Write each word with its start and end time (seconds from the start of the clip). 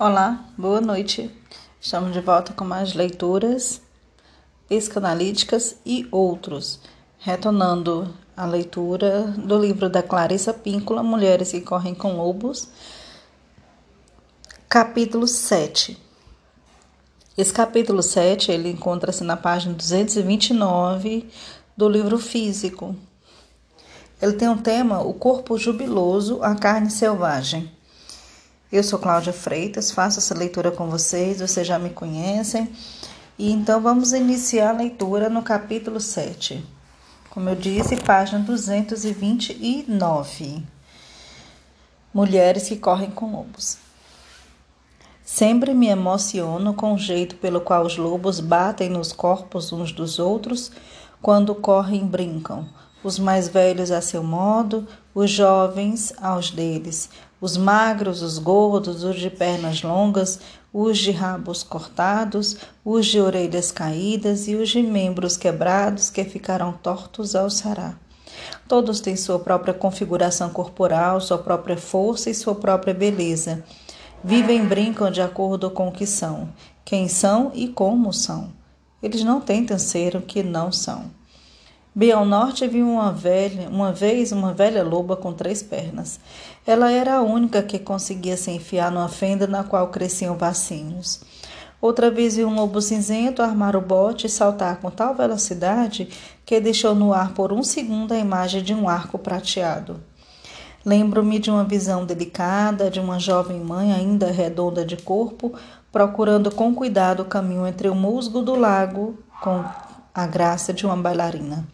Olá, 0.00 0.44
boa 0.56 0.80
noite. 0.80 1.28
Estamos 1.80 2.12
de 2.12 2.20
volta 2.20 2.52
com 2.52 2.64
mais 2.64 2.94
leituras 2.94 3.80
psicanalíticas 4.68 5.74
e 5.84 6.06
outros, 6.12 6.78
retornando 7.18 8.14
a 8.36 8.46
leitura 8.46 9.22
do 9.36 9.58
livro 9.58 9.90
da 9.90 10.00
Clarissa 10.00 10.54
Píncula, 10.54 11.02
Mulheres 11.02 11.50
que 11.50 11.60
Correm 11.60 11.96
com 11.96 12.16
Lobos, 12.16 12.68
capítulo 14.68 15.26
7. 15.26 16.00
Esse 17.36 17.52
capítulo 17.52 18.00
7, 18.00 18.52
ele 18.52 18.70
encontra-se 18.70 19.24
na 19.24 19.36
página 19.36 19.74
229 19.74 21.28
do 21.76 21.88
livro 21.88 22.20
físico. 22.20 22.94
Ele 24.22 24.34
tem 24.34 24.48
um 24.48 24.58
tema, 24.58 25.02
o 25.02 25.12
corpo 25.12 25.58
jubiloso, 25.58 26.40
a 26.40 26.54
carne 26.54 26.88
selvagem. 26.88 27.76
Eu 28.70 28.82
sou 28.82 28.98
Cláudia 28.98 29.32
Freitas, 29.32 29.90
faço 29.90 30.18
essa 30.18 30.34
leitura 30.34 30.70
com 30.70 30.90
vocês, 30.90 31.40
vocês 31.40 31.66
já 31.66 31.78
me 31.78 31.88
conhecem. 31.88 32.70
E 33.38 33.50
então 33.50 33.80
vamos 33.80 34.12
iniciar 34.12 34.68
a 34.68 34.76
leitura 34.76 35.30
no 35.30 35.42
capítulo 35.42 35.98
7. 35.98 36.62
Como 37.30 37.48
eu 37.48 37.56
disse, 37.56 37.96
página 37.96 38.40
229. 38.40 40.62
Mulheres 42.12 42.68
que 42.68 42.76
correm 42.76 43.10
com 43.10 43.32
lobos. 43.32 43.78
Sempre 45.24 45.72
me 45.72 45.88
emociono 45.88 46.74
com 46.74 46.92
o 46.92 46.98
jeito 46.98 47.36
pelo 47.36 47.62
qual 47.62 47.86
os 47.86 47.96
lobos 47.96 48.38
batem 48.38 48.90
nos 48.90 49.14
corpos 49.14 49.72
uns 49.72 49.92
dos 49.92 50.18
outros 50.18 50.70
quando 51.22 51.54
correm 51.54 52.02
e 52.02 52.04
brincam. 52.04 52.68
Os 53.02 53.18
mais 53.18 53.48
velhos 53.48 53.90
a 53.90 54.02
seu 54.02 54.22
modo, 54.22 54.86
os 55.14 55.30
jovens 55.30 56.12
aos 56.20 56.50
deles, 56.50 57.08
os 57.40 57.56
magros, 57.56 58.22
os 58.22 58.38
gordos, 58.38 59.04
os 59.04 59.16
de 59.16 59.30
pernas 59.30 59.82
longas, 59.82 60.40
os 60.72 60.98
de 60.98 61.10
rabos 61.10 61.62
cortados, 61.62 62.56
os 62.84 63.06
de 63.06 63.20
orelhas 63.20 63.70
caídas 63.70 64.48
e 64.48 64.54
os 64.54 64.68
de 64.68 64.82
membros 64.82 65.36
quebrados 65.36 66.10
que 66.10 66.24
ficarão 66.24 66.72
tortos 66.72 67.34
ao 67.34 67.48
sará. 67.48 67.94
Todos 68.66 69.00
têm 69.00 69.16
sua 69.16 69.38
própria 69.38 69.72
configuração 69.72 70.50
corporal, 70.50 71.20
sua 71.20 71.38
própria 71.38 71.76
força 71.76 72.28
e 72.30 72.34
sua 72.34 72.54
própria 72.54 72.92
beleza. 72.92 73.64
Vivem 74.22 74.62
e 74.62 74.66
brincam 74.66 75.10
de 75.10 75.22
acordo 75.22 75.70
com 75.70 75.88
o 75.88 75.92
que 75.92 76.06
são, 76.06 76.48
quem 76.84 77.08
são 77.08 77.52
e 77.54 77.68
como 77.68 78.12
são. 78.12 78.52
Eles 79.02 79.22
não 79.22 79.40
tentam 79.40 79.78
ser 79.78 80.16
o 80.16 80.22
que 80.22 80.42
não 80.42 80.72
são. 80.72 81.18
Bem 81.94 82.12
ao 82.12 82.24
norte 82.24 82.66
vi 82.66 82.82
uma 82.82 83.12
velha, 83.12 83.68
uma 83.68 83.92
vez 83.92 84.30
uma 84.30 84.52
velha 84.52 84.84
loba 84.84 85.16
com 85.16 85.32
três 85.32 85.62
pernas. 85.62 86.20
Ela 86.68 86.92
era 86.92 87.14
a 87.14 87.22
única 87.22 87.62
que 87.62 87.78
conseguia 87.78 88.36
se 88.36 88.50
enfiar 88.50 88.92
numa 88.92 89.08
fenda 89.08 89.46
na 89.46 89.64
qual 89.64 89.88
cresciam 89.88 90.36
vacinhos. 90.36 91.18
Outra 91.80 92.10
vez 92.10 92.36
vi 92.36 92.44
um 92.44 92.54
lobo 92.54 92.82
cinzento 92.82 93.40
armar 93.40 93.74
o 93.74 93.80
bote 93.80 94.26
e 94.26 94.28
saltar 94.28 94.76
com 94.76 94.90
tal 94.90 95.14
velocidade 95.14 96.10
que 96.44 96.60
deixou 96.60 96.94
no 96.94 97.14
ar 97.14 97.32
por 97.32 97.54
um 97.54 97.62
segundo 97.62 98.12
a 98.12 98.18
imagem 98.18 98.62
de 98.62 98.74
um 98.74 98.86
arco 98.86 99.18
prateado. 99.18 99.98
Lembro-me 100.84 101.38
de 101.38 101.50
uma 101.50 101.64
visão 101.64 102.04
delicada 102.04 102.90
de 102.90 103.00
uma 103.00 103.18
jovem 103.18 103.60
mãe 103.60 103.90
ainda 103.90 104.30
redonda 104.30 104.84
de 104.84 104.98
corpo, 104.98 105.54
procurando 105.90 106.50
com 106.50 106.74
cuidado 106.74 107.20
o 107.20 107.24
caminho 107.24 107.66
entre 107.66 107.88
o 107.88 107.94
musgo 107.94 108.42
do 108.42 108.54
lago 108.54 109.18
com 109.40 109.64
a 110.14 110.26
graça 110.26 110.74
de 110.74 110.84
uma 110.84 110.98
bailarina. 110.98 111.66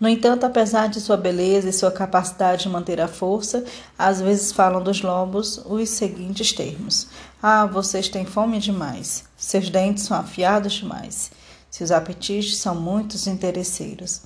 No 0.00 0.08
entanto, 0.08 0.46
apesar 0.46 0.88
de 0.88 0.98
sua 0.98 1.18
beleza 1.18 1.68
e 1.68 1.72
sua 1.74 1.92
capacidade 1.92 2.62
de 2.62 2.70
manter 2.70 3.02
a 3.02 3.06
força, 3.06 3.62
às 3.98 4.18
vezes 4.18 4.50
falam 4.50 4.82
dos 4.82 5.02
lobos 5.02 5.60
os 5.66 5.90
seguintes 5.90 6.52
termos: 6.52 7.08
Ah, 7.42 7.66
vocês 7.66 8.08
têm 8.08 8.24
fome 8.24 8.58
demais. 8.58 9.24
Seus 9.36 9.68
dentes 9.68 10.04
são 10.04 10.16
afiados 10.16 10.72
demais. 10.72 11.30
Seus 11.70 11.90
apetites 11.90 12.56
são 12.56 12.74
muitos 12.74 13.26
interesseiros. 13.26 14.22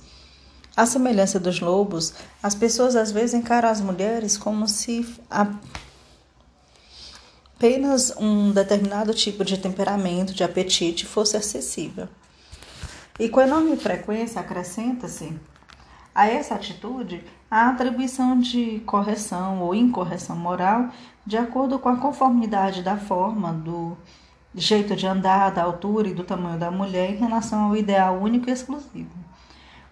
À 0.77 0.85
semelhança 0.85 1.39
dos 1.39 1.59
lobos, 1.59 2.13
as 2.41 2.55
pessoas 2.55 2.95
às 2.95 3.11
vezes 3.11 3.33
encaram 3.33 3.67
as 3.67 3.81
mulheres 3.81 4.37
como 4.37 4.69
se 4.69 5.05
apenas 7.57 8.13
um 8.17 8.51
determinado 8.51 9.13
tipo 9.13 9.43
de 9.43 9.57
temperamento, 9.57 10.33
de 10.33 10.43
apetite 10.43 11.05
fosse 11.05 11.35
acessível. 11.35 12.07
E 13.19 13.27
com 13.29 13.41
enorme 13.41 13.75
frequência 13.77 14.41
acrescenta-se 14.41 15.33
a 16.15 16.27
essa 16.27 16.55
atitude 16.55 17.21
a 17.51 17.69
atribuição 17.69 18.39
de 18.39 18.79
correção 18.85 19.61
ou 19.61 19.75
incorreção 19.75 20.35
moral 20.35 20.89
de 21.25 21.37
acordo 21.37 21.77
com 21.77 21.89
a 21.89 21.97
conformidade 21.97 22.81
da 22.81 22.97
forma, 22.97 23.51
do 23.51 23.97
jeito 24.53 24.95
de 24.95 25.05
andar, 25.05 25.51
da 25.51 25.63
altura 25.63 26.07
e 26.07 26.13
do 26.13 26.23
tamanho 26.23 26.57
da 26.57 26.71
mulher 26.71 27.11
em 27.11 27.17
relação 27.17 27.65
ao 27.65 27.75
ideal 27.75 28.17
único 28.17 28.49
e 28.49 28.53
exclusivo. 28.53 29.11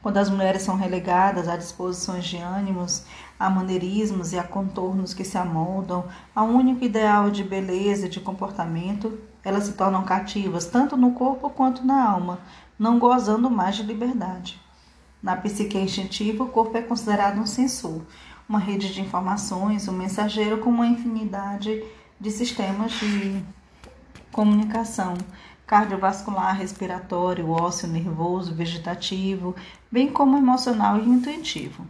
Quando 0.02 0.18
as 0.18 0.30
mulheres 0.30 0.62
são 0.62 0.76
relegadas 0.76 1.48
a 1.48 1.58
disposições 1.58 2.26
de 2.26 2.38
ânimos, 2.38 3.06
a 3.40 3.50
maneirismos 3.50 4.34
e 4.34 4.40
a 4.40 4.44
contornos 4.44 5.14
que 5.14 5.24
se 5.24 5.38
amoldam 5.38 6.06
a 6.36 6.44
um 6.44 6.56
único 6.56 6.84
ideal 6.84 7.30
de 7.30 7.44
beleza 7.44 8.06
e 8.06 8.10
de 8.10 8.20
comportamento, 8.20 9.20
elas 9.44 9.66
se 9.66 9.74
tornam 9.74 10.04
cativas 10.04 10.66
tanto 10.66 10.96
no 10.96 11.12
corpo 11.12 11.50
quanto 11.50 11.86
na 11.86 12.10
alma, 12.10 12.40
não 12.80 13.00
gozando 13.00 13.50
mais 13.50 13.76
de 13.76 13.84
liberdade. 13.84 14.63
Na 15.24 15.38
psique 15.38 15.78
instintiva, 15.78 16.44
o 16.44 16.50
corpo 16.50 16.78
é 16.78 16.82
considerado 16.82 17.40
um 17.40 17.46
sensor, 17.46 18.02
uma 18.48 18.60
rede 18.60 18.94
de 18.94 19.00
informações, 19.00 19.88
um 19.88 19.94
mensageiro 19.94 20.58
com 20.58 20.70
uma 20.70 20.86
infinidade 20.86 21.82
de 22.20 22.30
sistemas 22.30 22.92
de 22.92 23.42
comunicação 24.34 25.14
cardiovascular, 25.66 26.58
respiratório, 26.58 27.50
ósseo, 27.50 27.88
nervoso, 27.88 28.54
vegetativo, 28.54 29.56
bem 29.90 30.10
como 30.10 30.38
emocional 30.38 31.00
e 31.00 31.08
intuitivo. 31.08 31.88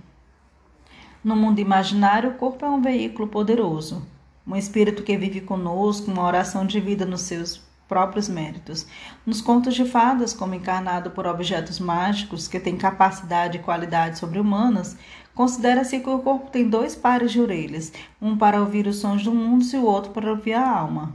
No 1.24 1.36
mundo 1.36 1.58
imaginário, 1.58 2.30
o 2.30 2.36
corpo 2.36 2.64
é 2.64 2.70
um 2.70 2.84
veículo 2.84 3.28
poderoso, 3.28 4.06
um 4.46 4.56
espírito 4.56 5.02
que 5.02 5.18
vive 5.18 5.42
conosco, 5.42 6.12
uma 6.12 6.24
oração 6.24 6.68
de 6.68 6.80
vida 6.80 7.04
nos 7.04 7.22
seus 7.22 7.64
próprios 7.88 8.28
méritos. 8.30 8.86
Nos 9.26 9.42
contos 9.42 9.76
de 9.76 9.86
fadas, 9.86 10.34
como 10.34 10.56
encarnado 10.56 11.12
por 11.12 11.28
objetos 11.28 11.80
mágicos 11.80 12.48
que 12.48 12.60
têm 12.60 12.78
capacidade 12.78 13.58
e 13.58 13.62
qualidade 13.62 14.18
sobre-humanas, 14.18 14.98
considera-se 15.34 16.00
que 16.00 16.10
o 16.10 16.20
corpo 16.20 16.50
tem 16.50 16.70
dois 16.70 16.96
pares 16.96 17.32
de 17.32 17.42
orelhas, 17.42 17.92
um 18.22 18.38
para 18.38 18.60
ouvir 18.60 18.88
os 18.88 18.98
sons 18.98 19.24
do 19.24 19.32
mundo 19.32 19.66
e 19.72 19.78
o 19.78 19.86
outro 19.86 20.12
para 20.12 20.32
ouvir 20.32 20.54
a 20.54 20.70
alma. 20.70 21.14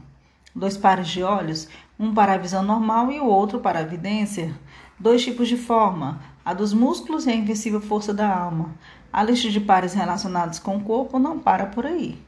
Dois 0.55 0.77
pares 0.77 1.09
de 1.09 1.23
olhos, 1.23 1.69
um 1.99 2.13
para 2.13 2.35
a 2.35 2.39
visão 2.39 2.63
normal 2.63 3.13
e 3.13 3.21
o 3.21 3.27
outro 3.27 3.61
para 3.61 3.79
a 3.79 3.83
evidência. 3.83 4.55
Dois 4.99 5.23
tipos 5.23 5.49
de 5.49 5.57
forma, 5.57 6.21
a 6.45 6.53
dos 6.55 6.73
músculos 6.73 7.27
e 7.27 7.31
a 7.31 7.35
invencível 7.35 7.81
força 7.81 8.13
da 8.13 8.29
alma. 8.29 8.75
A 9.13 9.23
lista 9.23 9.51
de 9.51 9.61
pares 9.61 9.95
relacionados 9.95 10.59
com 10.59 10.77
o 10.77 10.81
corpo 10.83 11.19
não 11.19 11.39
para 11.39 11.67
por 11.67 11.87
aí. 11.87 12.21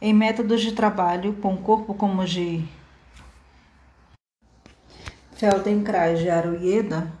Em 0.00 0.12
métodos 0.12 0.60
de 0.60 0.72
trabalho 0.72 1.34
com 1.34 1.54
o 1.54 1.58
corpo 1.58 1.94
como 1.94 2.24
de 2.24 2.64
Feldenkrais 5.36 6.18
de 6.18 6.30
Aroyeda 6.30 7.12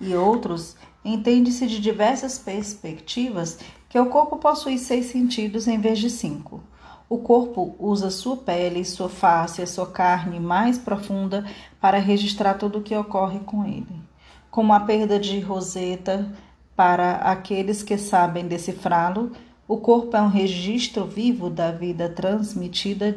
e 0.00 0.14
outros, 0.14 0.76
entende-se 1.04 1.66
de 1.66 1.78
diversas 1.78 2.38
perspectivas 2.38 3.58
que 3.86 3.98
o 3.98 4.06
corpo 4.06 4.38
possui 4.38 4.78
seis 4.78 5.06
sentidos 5.06 5.68
em 5.68 5.78
vez 5.78 5.98
de 5.98 6.08
cinco. 6.08 6.62
O 7.06 7.18
corpo 7.18 7.76
usa 7.78 8.10
sua 8.10 8.38
pele, 8.38 8.82
sua 8.82 9.10
face, 9.10 9.66
sua 9.66 9.86
carne 9.86 10.40
mais 10.40 10.78
profunda 10.78 11.44
para 11.78 11.98
registrar 11.98 12.54
tudo 12.54 12.78
o 12.78 12.82
que 12.82 12.96
ocorre 12.96 13.40
com 13.40 13.62
ele. 13.62 14.02
Como 14.50 14.72
a 14.72 14.80
perda 14.80 15.18
de 15.18 15.38
Roseta, 15.38 16.32
para 16.74 17.16
aqueles 17.16 17.82
que 17.82 17.98
sabem 17.98 18.48
decifrá-lo, 18.48 19.32
o 19.68 19.76
corpo 19.76 20.16
é 20.16 20.22
um 20.22 20.28
registro 20.28 21.04
vivo 21.04 21.50
da 21.50 21.70
vida 21.70 22.08
transmitida 22.08 23.14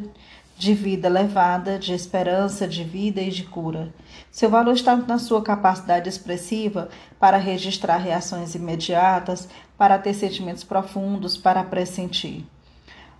de 0.57 0.73
vida 0.73 1.07
levada, 1.07 1.77
de 1.77 1.93
esperança, 1.93 2.67
de 2.67 2.83
vida 2.83 3.21
e 3.21 3.29
de 3.29 3.43
cura. 3.43 3.93
Seu 4.31 4.49
valor 4.49 4.73
está 4.73 4.95
na 4.95 5.19
sua 5.19 5.41
capacidade 5.41 6.09
expressiva 6.09 6.89
para 7.19 7.37
registrar 7.37 7.97
reações 7.97 8.55
imediatas, 8.55 9.47
para 9.77 9.99
ter 9.99 10.15
sentimentos 10.15 10.63
profundos, 10.63 11.37
para 11.37 11.63
pressentir. 11.63 12.43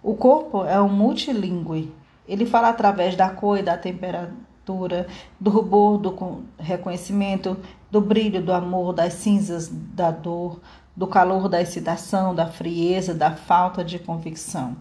O 0.02 0.16
corpo 0.16 0.66
é 0.66 0.82
um 0.82 0.90
multilingüe. 0.90 1.94
Ele 2.28 2.46
fala 2.46 2.70
através 2.70 3.16
da 3.16 3.30
cor 3.30 3.60
e 3.60 3.64
da 3.64 3.78
temperatura, 3.78 5.08
do 5.40 5.50
rubor, 5.50 5.98
do 5.98 6.44
reconhecimento, 6.58 7.56
do 7.92 8.02
brilho, 8.02 8.42
do 8.42 8.52
amor, 8.52 8.94
das 8.94 9.14
cinzas, 9.14 9.70
da 9.70 10.10
dor, 10.10 10.60
do 10.96 11.06
calor 11.06 11.48
da 11.48 11.62
excitação, 11.62 12.34
da 12.34 12.48
frieza, 12.48 13.14
da 13.14 13.36
falta 13.36 13.84
de 13.84 14.00
convicção. 14.00 14.76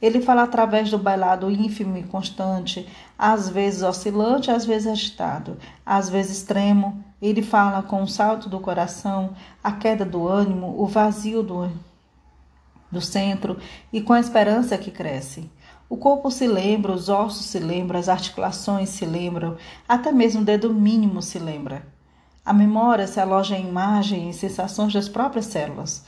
Ele 0.00 0.20
fala 0.20 0.42
através 0.42 0.90
do 0.90 0.98
bailado 0.98 1.50
ínfimo 1.50 1.96
e 1.96 2.02
constante, 2.02 2.86
às 3.18 3.48
vezes 3.48 3.82
oscilante, 3.82 4.50
às 4.50 4.64
vezes 4.64 4.86
agitado, 4.86 5.56
às 5.84 6.08
vezes 6.08 6.38
extremo. 6.38 7.04
Ele 7.20 7.42
fala 7.42 7.82
com 7.82 8.02
o 8.02 8.08
salto 8.08 8.48
do 8.48 8.60
coração, 8.60 9.30
a 9.64 9.72
queda 9.72 10.04
do 10.04 10.28
ânimo, 10.28 10.74
o 10.78 10.86
vazio 10.86 11.42
do, 11.42 11.70
do 12.90 13.00
centro 13.00 13.58
e 13.92 14.00
com 14.00 14.12
a 14.12 14.20
esperança 14.20 14.76
que 14.76 14.90
cresce. 14.90 15.50
O 15.88 15.96
corpo 15.96 16.30
se 16.30 16.46
lembra, 16.48 16.92
os 16.92 17.08
ossos 17.08 17.46
se 17.46 17.60
lembram, 17.60 17.98
as 17.98 18.08
articulações 18.08 18.88
se 18.88 19.04
lembram, 19.04 19.56
até 19.88 20.10
mesmo 20.10 20.42
o 20.42 20.44
dedo 20.44 20.74
mínimo 20.74 21.22
se 21.22 21.38
lembra. 21.38 21.86
A 22.44 22.52
memória 22.52 23.06
se 23.06 23.20
aloja 23.20 23.56
em 23.56 23.68
imagens 23.68 24.36
e 24.36 24.38
sensações 24.38 24.92
das 24.92 25.08
próprias 25.08 25.46
células. 25.46 26.04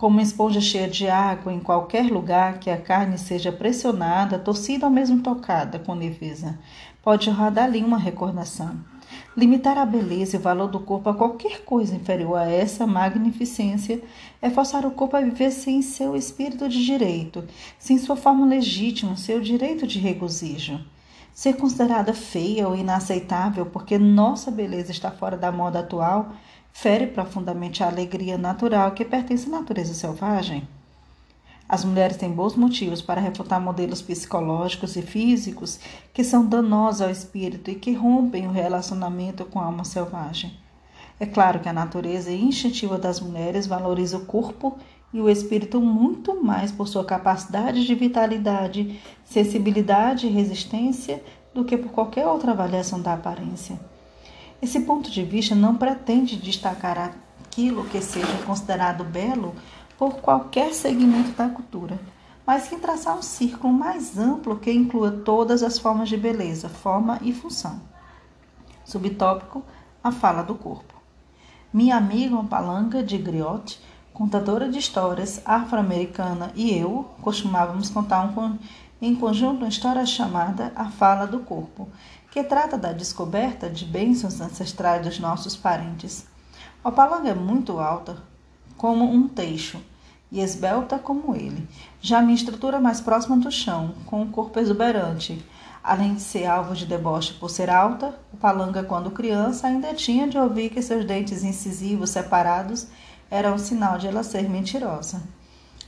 Como 0.00 0.16
uma 0.16 0.22
esponja 0.22 0.62
cheia 0.62 0.88
de 0.88 1.10
água 1.10 1.52
em 1.52 1.60
qualquer 1.60 2.10
lugar 2.10 2.58
que 2.58 2.70
a 2.70 2.80
carne 2.80 3.18
seja 3.18 3.52
pressionada, 3.52 4.38
torcida 4.38 4.86
ou 4.86 4.90
mesmo 4.90 5.20
tocada 5.20 5.78
com 5.78 5.92
leveza, 5.92 6.58
pode 7.02 7.26
jorrar 7.26 7.50
dali 7.50 7.84
uma 7.84 7.98
recordação. 7.98 8.80
Limitar 9.36 9.76
a 9.76 9.84
beleza 9.84 10.36
e 10.36 10.38
o 10.38 10.42
valor 10.42 10.68
do 10.68 10.80
corpo 10.80 11.10
a 11.10 11.14
qualquer 11.14 11.66
coisa 11.66 11.94
inferior 11.94 12.38
a 12.38 12.50
essa 12.50 12.86
magnificência 12.86 14.02
é 14.40 14.48
forçar 14.48 14.86
o 14.86 14.90
corpo 14.90 15.18
a 15.18 15.20
viver 15.20 15.50
sem 15.50 15.82
seu 15.82 16.16
espírito 16.16 16.66
de 16.66 16.82
direito, 16.82 17.44
sem 17.78 17.98
sua 17.98 18.16
forma 18.16 18.46
legítima, 18.46 19.18
seu 19.18 19.38
direito 19.38 19.86
de 19.86 19.98
regozijo. 19.98 20.80
Ser 21.34 21.56
considerada 21.56 22.14
feia 22.14 22.66
ou 22.66 22.74
inaceitável 22.74 23.66
porque 23.66 23.98
nossa 23.98 24.50
beleza 24.50 24.92
está 24.92 25.10
fora 25.10 25.36
da 25.36 25.52
moda 25.52 25.80
atual 25.80 26.32
fere 26.72 27.06
profundamente 27.06 27.82
a 27.82 27.88
alegria 27.88 28.38
natural 28.38 28.92
que 28.92 29.04
pertence 29.04 29.46
à 29.48 29.50
natureza 29.50 29.94
selvagem. 29.94 30.66
As 31.68 31.84
mulheres 31.84 32.16
têm 32.16 32.32
bons 32.32 32.56
motivos 32.56 33.00
para 33.00 33.20
refutar 33.20 33.60
modelos 33.60 34.02
psicológicos 34.02 34.96
e 34.96 35.02
físicos 35.02 35.78
que 36.12 36.24
são 36.24 36.44
danosos 36.44 37.00
ao 37.00 37.10
espírito 37.10 37.70
e 37.70 37.76
que 37.76 37.92
rompem 37.92 38.48
o 38.48 38.50
relacionamento 38.50 39.44
com 39.44 39.60
a 39.60 39.66
alma 39.66 39.84
selvagem. 39.84 40.52
É 41.20 41.26
claro 41.26 41.60
que 41.60 41.68
a 41.68 41.72
natureza 41.72 42.32
instintiva 42.32 42.98
das 42.98 43.20
mulheres 43.20 43.66
valoriza 43.66 44.16
o 44.16 44.26
corpo 44.26 44.78
e 45.12 45.20
o 45.20 45.28
espírito 45.28 45.80
muito 45.80 46.42
mais 46.42 46.72
por 46.72 46.88
sua 46.88 47.04
capacidade 47.04 47.86
de 47.86 47.94
vitalidade, 47.94 49.00
sensibilidade 49.24 50.26
e 50.26 50.30
resistência 50.30 51.22
do 51.54 51.64
que 51.64 51.76
por 51.76 51.92
qualquer 51.92 52.26
outra 52.26 52.52
avaliação 52.52 53.00
da 53.00 53.14
aparência. 53.14 53.78
Esse 54.62 54.80
ponto 54.80 55.10
de 55.10 55.22
vista 55.22 55.54
não 55.54 55.74
pretende 55.74 56.36
destacar 56.36 57.14
aquilo 57.42 57.84
que 57.86 58.00
seja 58.02 58.42
considerado 58.44 59.04
belo 59.04 59.54
por 59.96 60.16
qualquer 60.16 60.74
segmento 60.74 61.30
da 61.32 61.48
cultura, 61.48 61.98
mas 62.46 62.68
que 62.68 62.76
traçar 62.76 63.16
um 63.16 63.22
círculo 63.22 63.72
mais 63.72 64.18
amplo 64.18 64.58
que 64.58 64.70
inclua 64.70 65.10
todas 65.10 65.62
as 65.62 65.78
formas 65.78 66.10
de 66.10 66.16
beleza, 66.16 66.68
forma 66.68 67.18
e 67.22 67.32
função. 67.32 67.80
Subtópico: 68.84 69.62
a 70.04 70.12
fala 70.12 70.42
do 70.42 70.54
corpo. 70.54 70.94
Minha 71.72 71.96
amiga 71.96 72.42
Palanga 72.44 73.02
de 73.02 73.16
Griot, 73.16 73.80
contadora 74.12 74.68
de 74.68 74.78
histórias 74.78 75.40
afro-americana, 75.44 76.52
e 76.54 76.76
eu 76.76 77.10
costumávamos 77.22 77.88
contar 77.88 78.26
um, 78.36 78.58
em 79.00 79.14
conjunto 79.14 79.58
uma 79.58 79.68
história 79.68 80.04
chamada 80.04 80.72
A 80.74 80.86
Fala 80.86 81.26
do 81.26 81.38
Corpo, 81.38 81.88
que 82.30 82.44
trata 82.44 82.78
da 82.78 82.92
descoberta 82.92 83.68
de 83.68 83.84
bênçãos 83.84 84.40
ancestrais 84.40 85.04
dos 85.04 85.18
nossos 85.18 85.56
parentes. 85.56 86.24
Palanga 86.94 87.30
é 87.30 87.34
muito 87.34 87.80
alta, 87.80 88.16
como 88.76 89.04
um 89.04 89.28
teixo, 89.28 89.80
e 90.30 90.40
esbelta 90.40 90.98
como 90.98 91.34
ele. 91.34 91.68
Já 92.00 92.22
minha 92.22 92.36
estrutura 92.36 92.80
mais 92.80 93.00
próxima 93.00 93.36
do 93.36 93.50
chão, 93.50 93.94
com 94.06 94.22
o 94.22 94.30
corpo 94.30 94.60
exuberante. 94.60 95.44
Além 95.82 96.14
de 96.14 96.20
ser 96.20 96.46
alvo 96.46 96.74
de 96.74 96.86
deboche 96.86 97.34
por 97.34 97.50
ser 97.50 97.68
alta, 97.68 98.14
o 98.32 98.36
palanga, 98.36 98.84
quando 98.84 99.10
criança, 99.10 99.66
ainda 99.66 99.92
tinha 99.94 100.28
de 100.28 100.38
ouvir 100.38 100.70
que 100.70 100.80
seus 100.80 101.04
dentes 101.04 101.42
incisivos 101.42 102.10
separados 102.10 102.86
eram 103.30 103.54
um 103.54 103.58
sinal 103.58 103.98
de 103.98 104.06
ela 104.06 104.22
ser 104.22 104.48
mentirosa. 104.48 105.22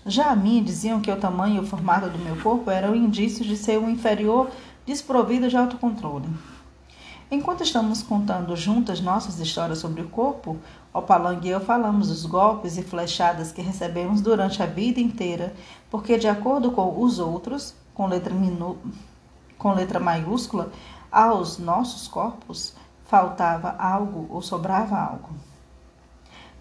Já 0.05 0.31
a 0.31 0.37
mim 0.37 0.65
diziam 0.65 1.01
que 1.01 1.11
o 1.11 1.17
tamanho 1.17 1.57
e 1.57 1.61
o 1.61 1.67
formato 1.67 2.09
do 2.09 2.19
meu 2.19 2.37
corpo 2.43 2.71
eram 2.71 2.97
indícios 2.97 3.47
de 3.47 3.57
ser 3.57 3.79
um 3.79 3.89
inferior 3.89 4.51
desprovido 4.87 5.49
de 5.49 5.57
autocontrole. 5.57 6.29
Enquanto 7.31 7.63
estamos 7.63 8.03
contando 8.03 8.55
juntas 8.55 9.01
nossas 9.01 9.39
histórias 9.39 9.79
sobre 9.79 10.03
o 10.03 10.09
corpo, 10.09 10.59
Opalang 10.93 11.41
e 11.47 11.49
eu 11.49 11.61
falamos 11.61 12.09
dos 12.09 12.27
golpes 12.27 12.77
e 12.77 12.83
flechadas 12.83 13.51
que 13.51 13.63
recebemos 13.63 14.21
durante 14.21 14.63
a 14.63 14.67
vida 14.67 15.01
inteira, 15.01 15.55
porque, 15.91 16.19
de 16.19 16.29
acordo 16.29 16.73
com 16.73 17.01
os 17.03 17.19
outros, 17.19 17.75
com 17.95 18.07
letra, 18.07 18.35
minu... 18.35 18.77
com 19.57 19.73
letra 19.73 19.99
maiúscula, 19.99 20.71
aos 21.11 21.59
nossos 21.59 22.07
corpos 22.07 22.75
faltava 23.07 23.75
algo 23.79 24.27
ou 24.29 24.43
sobrava 24.43 24.99
algo. 24.99 25.31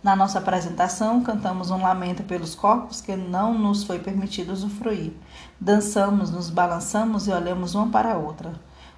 Na 0.01 0.15
nossa 0.15 0.39
apresentação, 0.39 1.21
cantamos 1.21 1.69
um 1.69 1.81
lamento 1.81 2.23
pelos 2.23 2.55
corpos 2.55 3.01
que 3.01 3.15
não 3.15 3.53
nos 3.57 3.83
foi 3.83 3.99
permitido 3.99 4.53
usufruir. 4.53 5.11
Dançamos, 5.63 6.31
nos 6.31 6.49
balançamos 6.49 7.27
e 7.27 7.31
olhamos 7.31 7.75
uma 7.75 7.87
para 7.91 8.13
a 8.13 8.17
outra. 8.17 8.51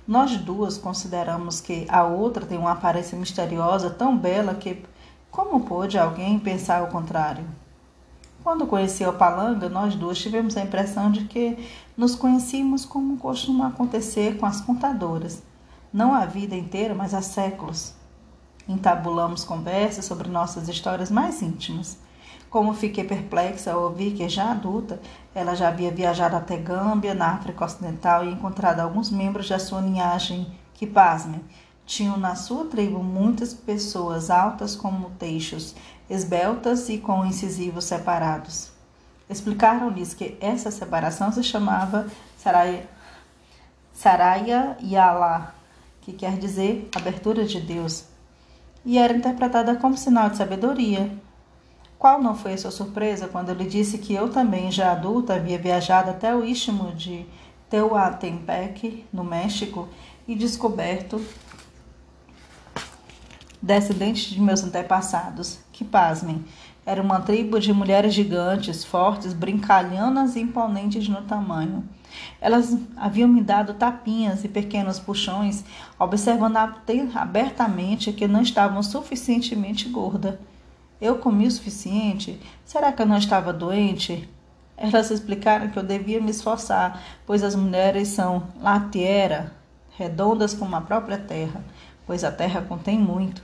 Nós 0.07 0.37
duas 0.37 0.77
consideramos 0.77 1.59
que 1.59 1.85
a 1.89 2.05
outra 2.05 2.45
tem 2.45 2.57
uma 2.57 2.71
aparência 2.71 3.17
misteriosa 3.17 3.89
tão 3.89 4.17
bela 4.17 4.55
que 4.55 4.81
como 5.29 5.65
pôde 5.65 5.97
alguém 5.97 6.39
pensar 6.39 6.81
o 6.81 6.87
contrário? 6.87 7.43
Quando 8.41 8.65
conheci 8.65 9.05
o 9.05 9.11
Palanga, 9.11 9.67
nós 9.67 9.93
duas 9.95 10.17
tivemos 10.17 10.55
a 10.55 10.61
impressão 10.61 11.11
de 11.11 11.25
que 11.25 11.69
nos 11.97 12.15
conhecíamos 12.15 12.85
como 12.85 13.17
costuma 13.17 13.67
acontecer 13.67 14.37
com 14.37 14.45
as 14.45 14.61
contadoras, 14.61 15.43
não 15.91 16.13
a 16.13 16.25
vida 16.25 16.55
inteira, 16.55 16.95
mas 16.95 17.13
há 17.13 17.21
séculos. 17.21 17.93
Entabulamos 18.69 19.43
conversas 19.43 20.05
sobre 20.05 20.29
nossas 20.29 20.69
histórias 20.69 21.11
mais 21.11 21.41
íntimas. 21.41 21.97
Como 22.53 22.71
fiquei 22.75 23.03
perplexa 23.03 23.73
ao 23.73 23.81
ouvir 23.81 24.13
que, 24.13 24.29
já 24.29 24.51
adulta, 24.51 25.01
ela 25.33 25.55
já 25.55 25.69
havia 25.69 25.89
viajado 25.89 26.35
até 26.35 26.55
Gâmbia, 26.55 27.15
na 27.15 27.29
África 27.29 27.65
Ocidental, 27.65 28.23
e 28.23 28.29
encontrado 28.31 28.79
alguns 28.79 29.09
membros 29.09 29.49
da 29.49 29.57
sua 29.57 29.81
linhagem 29.81 30.45
que, 30.75 30.85
pasmem, 30.85 31.43
tinham 31.83 32.15
na 32.15 32.35
sua 32.35 32.65
tribo 32.65 33.01
muitas 33.01 33.55
pessoas 33.55 34.29
altas 34.29 34.75
como 34.75 35.09
teixos, 35.17 35.73
esbeltas 36.07 36.89
e 36.89 36.99
com 36.99 37.25
incisivos 37.25 37.85
separados. 37.85 38.71
Explicaram-lhes 39.27 40.13
que 40.13 40.37
essa 40.39 40.69
separação 40.69 41.31
se 41.31 41.41
chamava 41.41 42.05
Saraya, 42.37 42.87
Saraya 43.91 44.77
Yala, 44.79 45.55
que 46.01 46.13
quer 46.13 46.37
dizer 46.37 46.87
abertura 46.95 47.45
de 47.45 47.59
Deus, 47.59 48.05
e 48.85 48.99
era 48.99 49.17
interpretada 49.17 49.75
como 49.75 49.97
sinal 49.97 50.29
de 50.29 50.37
sabedoria, 50.37 51.09
qual 52.03 52.21
não 52.21 52.35
foi 52.35 52.51
a 52.51 52.57
sua 52.57 52.69
surpresa 52.69 53.29
quando 53.29 53.47
eu 53.47 53.55
lhe 53.55 53.65
disse 53.65 53.97
que 53.97 54.13
eu 54.13 54.27
também, 54.27 54.69
já 54.69 54.91
adulta, 54.91 55.35
havia 55.35 55.57
viajado 55.57 56.09
até 56.09 56.35
o 56.35 56.43
istmo 56.43 56.91
de 56.91 57.25
Tehuantepec, 57.69 59.05
no 59.13 59.23
México, 59.23 59.87
e 60.27 60.35
descoberto 60.35 61.25
descendentes 63.61 64.25
de 64.25 64.41
meus 64.41 64.61
antepassados, 64.61 65.59
que, 65.71 65.85
pasmem, 65.85 66.43
era 66.85 67.01
uma 67.01 67.21
tribo 67.21 67.57
de 67.57 67.71
mulheres 67.71 68.13
gigantes, 68.13 68.83
fortes, 68.83 69.31
brincalhanas 69.31 70.35
e 70.35 70.41
imponentes 70.41 71.07
no 71.07 71.21
tamanho. 71.21 71.87
Elas 72.41 72.77
haviam 72.97 73.29
me 73.29 73.41
dado 73.41 73.75
tapinhas 73.75 74.43
e 74.43 74.49
pequenos 74.49 74.99
puxões, 74.99 75.63
observando 75.97 76.57
abertamente 77.15 78.11
que 78.11 78.27
não 78.27 78.41
estavam 78.41 78.83
suficientemente 78.83 79.87
gorda. 79.87 80.37
Eu 81.03 81.17
comi 81.17 81.45
o 81.45 81.51
suficiente? 81.51 82.39
Será 82.63 82.89
que 82.93 83.01
eu 83.01 83.05
não 83.05 83.17
estava 83.17 83.51
doente? 83.51 84.29
Elas 84.77 85.11
explicaram 85.11 85.67
que 85.67 85.77
eu 85.77 85.83
devia 85.83 86.21
me 86.21 86.31
esforçar, 86.31 87.03
pois 87.25 87.43
as 87.43 87.55
mulheres 87.55 88.07
são 88.07 88.47
latiera, 88.61 89.51
redondas 89.97 90.53
como 90.53 90.73
a 90.77 90.79
própria 90.79 91.17
terra, 91.17 91.61
pois 92.07 92.23
a 92.23 92.31
terra 92.31 92.61
contém 92.61 92.97
muito. 92.97 93.43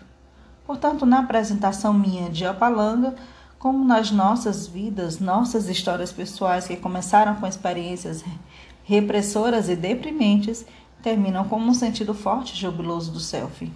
Portanto, 0.66 1.06
na 1.06 1.20
apresentação 1.20 1.94
minha 1.94 2.30
de 2.30 2.48
Opalanga, 2.48 3.14
como 3.60 3.84
nas 3.84 4.10
nossas 4.10 4.66
vidas, 4.66 5.20
nossas 5.20 5.68
histórias 5.68 6.14
pessoais 6.14 6.66
que 6.66 6.78
começaram 6.78 7.36
com 7.36 7.46
experiências 7.46 8.24
repressoras 8.86 9.68
e 9.68 9.76
deprimentes, 9.76 10.66
terminam 11.04 11.44
com 11.44 11.58
um 11.58 11.74
sentido 11.74 12.14
forte 12.14 12.54
e 12.54 12.58
jubiloso 12.58 13.12
do 13.12 13.20
selfie. 13.20 13.74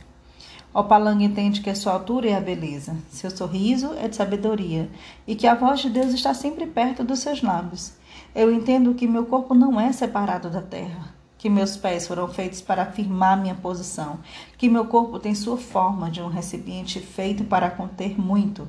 Opalang 0.73 1.23
entende 1.23 1.61
que 1.61 1.69
a 1.69 1.75
sua 1.75 1.93
altura 1.93 2.29
é 2.29 2.35
a 2.35 2.41
beleza, 2.41 2.95
seu 3.11 3.29
sorriso 3.29 3.93
é 3.93 4.07
de 4.07 4.15
sabedoria 4.15 4.89
e 5.27 5.35
que 5.35 5.45
a 5.45 5.53
voz 5.53 5.81
de 5.81 5.89
Deus 5.89 6.11
está 6.13 6.33
sempre 6.33 6.65
perto 6.65 7.03
dos 7.03 7.19
seus 7.19 7.43
lábios. 7.43 7.93
Eu 8.33 8.51
entendo 8.51 8.95
que 8.95 9.07
meu 9.07 9.27
corpo 9.27 9.53
não 9.53 9.79
é 9.79 9.91
separado 9.91 10.49
da 10.49 10.63
terra, 10.63 11.13
que 11.37 11.47
meus 11.47 11.77
pés 11.77 12.07
foram 12.07 12.27
feitos 12.27 12.59
para 12.59 12.81
afirmar 12.81 13.39
minha 13.39 13.53
posição, 13.53 14.17
que 14.57 14.67
meu 14.67 14.85
corpo 14.85 15.19
tem 15.19 15.35
sua 15.35 15.57
forma 15.57 16.09
de 16.09 16.21
um 16.23 16.27
recipiente 16.27 16.99
feito 16.99 17.43
para 17.43 17.69
conter 17.69 18.19
muito. 18.19 18.67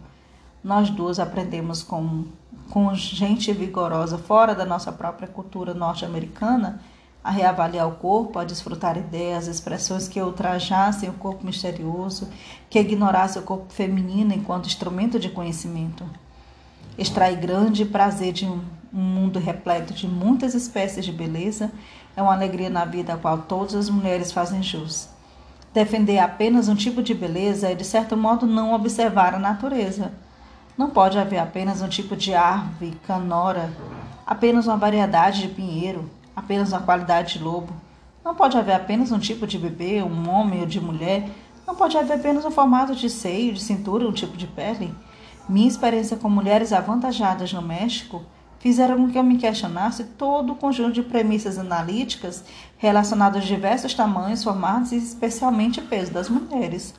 Nós 0.62 0.90
duas 0.90 1.18
aprendemos 1.18 1.82
com, 1.82 2.24
com 2.68 2.94
gente 2.94 3.50
vigorosa 3.50 4.18
fora 4.18 4.54
da 4.54 4.66
nossa 4.66 4.92
própria 4.92 5.26
cultura 5.26 5.72
norte-americana 5.72 6.82
a 7.24 7.30
reavaliar 7.30 7.88
o 7.88 7.92
corpo, 7.92 8.38
a 8.38 8.44
desfrutar 8.44 8.98
ideias, 8.98 9.48
expressões 9.48 10.06
que 10.06 10.20
ultrajassem 10.20 11.08
o 11.08 11.14
corpo 11.14 11.46
misterioso, 11.46 12.28
que 12.68 12.78
ignorassem 12.78 13.40
o 13.40 13.44
corpo 13.44 13.72
feminino 13.72 14.34
enquanto 14.34 14.66
instrumento 14.66 15.18
de 15.18 15.30
conhecimento. 15.30 16.04
Extrai 16.98 17.34
grande 17.34 17.86
prazer 17.86 18.34
de, 18.34 18.44
um 18.44 18.60
mundo 18.92 19.38
repleto 19.38 19.94
de 19.94 20.06
muitas 20.06 20.54
espécies 20.54 21.02
de 21.02 21.10
beleza, 21.10 21.72
é 22.14 22.20
uma 22.20 22.34
alegria 22.34 22.68
na 22.68 22.84
vida 22.84 23.14
a 23.14 23.16
qual 23.16 23.38
todas 23.38 23.74
as 23.74 23.88
mulheres 23.88 24.30
fazem 24.30 24.62
jus. 24.62 25.08
Defender 25.72 26.18
apenas 26.18 26.68
um 26.68 26.76
tipo 26.76 27.02
de 27.02 27.14
beleza 27.14 27.70
é, 27.70 27.74
de 27.74 27.84
certo 27.84 28.16
modo, 28.16 28.46
não 28.46 28.74
observar 28.74 29.34
a 29.34 29.38
natureza. 29.38 30.12
Não 30.76 30.90
pode 30.90 31.18
haver 31.18 31.38
apenas 31.38 31.80
um 31.80 31.88
tipo 31.88 32.14
de 32.14 32.34
árvore, 32.34 32.96
canora, 33.06 33.72
apenas 34.26 34.66
uma 34.66 34.76
variedade 34.76 35.42
de 35.42 35.48
pinheiro, 35.48 36.08
apenas 36.34 36.72
uma 36.72 36.82
qualidade 36.82 37.38
de 37.38 37.44
lobo. 37.44 37.72
Não 38.24 38.34
pode 38.34 38.56
haver 38.56 38.74
apenas 38.74 39.12
um 39.12 39.18
tipo 39.18 39.46
de 39.46 39.58
bebê, 39.58 40.02
um 40.02 40.28
homem 40.30 40.60
ou 40.60 40.66
de 40.66 40.80
mulher. 40.80 41.28
Não 41.66 41.74
pode 41.74 41.96
haver 41.96 42.14
apenas 42.14 42.44
um 42.44 42.50
formato 42.50 42.94
de 42.94 43.10
seio, 43.10 43.52
de 43.52 43.60
cintura, 43.60 44.08
um 44.08 44.12
tipo 44.12 44.36
de 44.36 44.46
pele. 44.46 44.94
Minha 45.48 45.68
experiência 45.68 46.16
com 46.16 46.30
mulheres 46.30 46.72
avantajadas 46.72 47.52
no 47.52 47.60
México 47.60 48.22
fizeram 48.58 48.96
com 48.96 49.10
que 49.10 49.18
eu 49.18 49.22
me 49.22 49.36
questionasse 49.36 50.04
todo 50.04 50.54
o 50.54 50.56
conjunto 50.56 50.92
de 50.92 51.02
premissas 51.02 51.58
analíticas 51.58 52.42
relacionadas 52.78 53.42
a 53.42 53.46
diversos 53.46 53.92
tamanhos, 53.92 54.42
formatos 54.42 54.92
e 54.92 54.96
especialmente 54.96 55.82
peso 55.82 56.12
das 56.12 56.30
mulheres. 56.30 56.94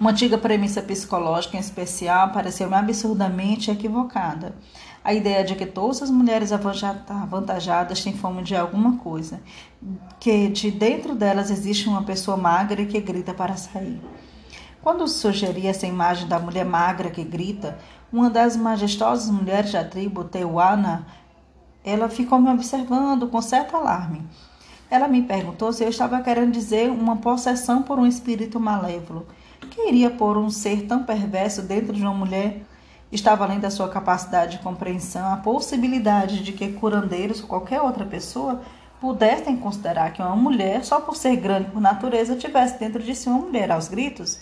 Uma 0.00 0.10
antiga 0.10 0.38
premissa 0.38 0.80
psicológica 0.80 1.56
em 1.56 1.60
especial 1.60 2.30
pareceu-me 2.30 2.74
absurdamente 2.74 3.70
equivocada. 3.70 4.54
A 5.04 5.12
ideia 5.12 5.42
de 5.42 5.56
que 5.56 5.66
todas 5.66 6.02
as 6.02 6.10
mulheres 6.10 6.52
avantajadas 6.52 8.02
têm 8.04 8.12
fome 8.12 8.42
de 8.42 8.54
alguma 8.54 8.98
coisa, 8.98 9.40
que 10.20 10.48
de 10.48 10.70
dentro 10.70 11.14
delas 11.14 11.50
existe 11.50 11.88
uma 11.88 12.04
pessoa 12.04 12.36
magra 12.36 12.84
que 12.84 13.00
grita 13.00 13.34
para 13.34 13.56
sair. 13.56 14.00
Quando 14.80 15.06
sugeri 15.08 15.66
essa 15.66 15.86
imagem 15.86 16.28
da 16.28 16.38
mulher 16.38 16.64
magra 16.64 17.10
que 17.10 17.24
grita, 17.24 17.78
uma 18.12 18.28
das 18.28 18.56
majestosas 18.56 19.30
mulheres 19.30 19.72
da 19.72 19.84
tribo 19.84 20.24
Teuana, 20.24 21.06
ela 21.84 22.08
ficou 22.08 22.40
me 22.40 22.50
observando 22.50 23.28
com 23.28 23.40
certo 23.42 23.76
alarme. 23.76 24.22
Ela 24.90 25.08
me 25.08 25.22
perguntou 25.22 25.72
se 25.72 25.82
eu 25.82 25.88
estava 25.88 26.20
querendo 26.20 26.52
dizer 26.52 26.90
uma 26.90 27.16
possessão 27.16 27.82
por 27.82 27.98
um 27.98 28.06
espírito 28.06 28.60
malévolo. 28.60 29.26
Que 29.70 29.88
iria 29.88 30.10
pôr 30.10 30.36
um 30.36 30.50
ser 30.50 30.86
tão 30.86 31.04
perverso 31.04 31.62
dentro 31.62 31.92
de 31.92 32.02
uma 32.02 32.12
mulher? 32.12 32.62
Estava 33.12 33.44
além 33.44 33.60
da 33.60 33.70
sua 33.70 33.90
capacidade 33.90 34.56
de 34.56 34.62
compreensão 34.62 35.30
a 35.30 35.36
possibilidade 35.36 36.42
de 36.42 36.50
que 36.50 36.72
curandeiros 36.72 37.42
ou 37.42 37.46
qualquer 37.46 37.82
outra 37.82 38.06
pessoa 38.06 38.62
pudessem 39.02 39.54
considerar 39.54 40.14
que 40.14 40.22
uma 40.22 40.34
mulher, 40.34 40.82
só 40.82 40.98
por 40.98 41.14
ser 41.14 41.36
grande 41.36 41.70
por 41.70 41.78
natureza, 41.78 42.36
tivesse 42.36 42.78
dentro 42.78 43.02
de 43.02 43.14
si 43.14 43.28
uma 43.28 43.38
mulher 43.38 43.70
aos 43.70 43.86
gritos? 43.86 44.40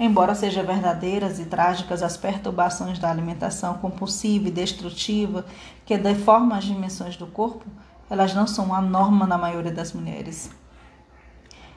Embora 0.00 0.34
sejam 0.34 0.64
verdadeiras 0.64 1.38
e 1.38 1.44
trágicas 1.44 2.02
as 2.02 2.16
perturbações 2.16 2.98
da 2.98 3.10
alimentação 3.10 3.74
compulsiva 3.74 4.48
e 4.48 4.50
destrutiva 4.50 5.44
que 5.84 5.98
deformam 5.98 6.56
as 6.56 6.64
dimensões 6.64 7.18
do 7.18 7.26
corpo, 7.26 7.66
elas 8.08 8.34
não 8.34 8.46
são 8.46 8.74
a 8.74 8.80
norma 8.80 9.26
na 9.26 9.36
maioria 9.36 9.72
das 9.72 9.92
mulheres. 9.92 10.50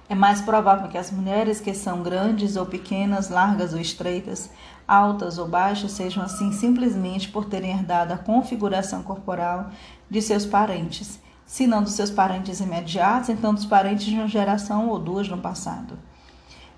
É 0.10 0.16
mais 0.16 0.42
provável 0.42 0.88
que 0.88 0.98
as 0.98 1.12
mulheres 1.12 1.60
que 1.60 1.74
são 1.74 2.02
grandes 2.02 2.56
ou 2.56 2.66
pequenas, 2.66 3.30
largas 3.30 3.74
ou 3.74 3.80
estreitas, 3.80 4.50
altas 4.88 5.38
ou 5.38 5.48
baixas, 5.48 5.92
sejam 5.92 6.24
assim 6.24 6.52
simplesmente 6.54 7.28
por 7.30 7.46
terem 7.46 7.72
herdado 7.72 8.14
a 8.14 8.18
configuração 8.18 9.04
corporal 9.04 9.70
de 10.10 10.22
seus 10.22 10.46
parentes, 10.46 11.20
se 11.46 11.68
não 11.68 11.84
dos 11.84 11.92
seus 11.94 12.10
parentes 12.10 12.62
imediatos, 12.62 13.30
então 13.30 13.54
dos 13.54 13.66
parentes 13.66 14.06
de 14.06 14.16
uma 14.16 14.28
geração 14.28 14.88
ou 14.88 14.98
duas 14.98 15.28
no 15.28 15.38
passado. 15.38 16.00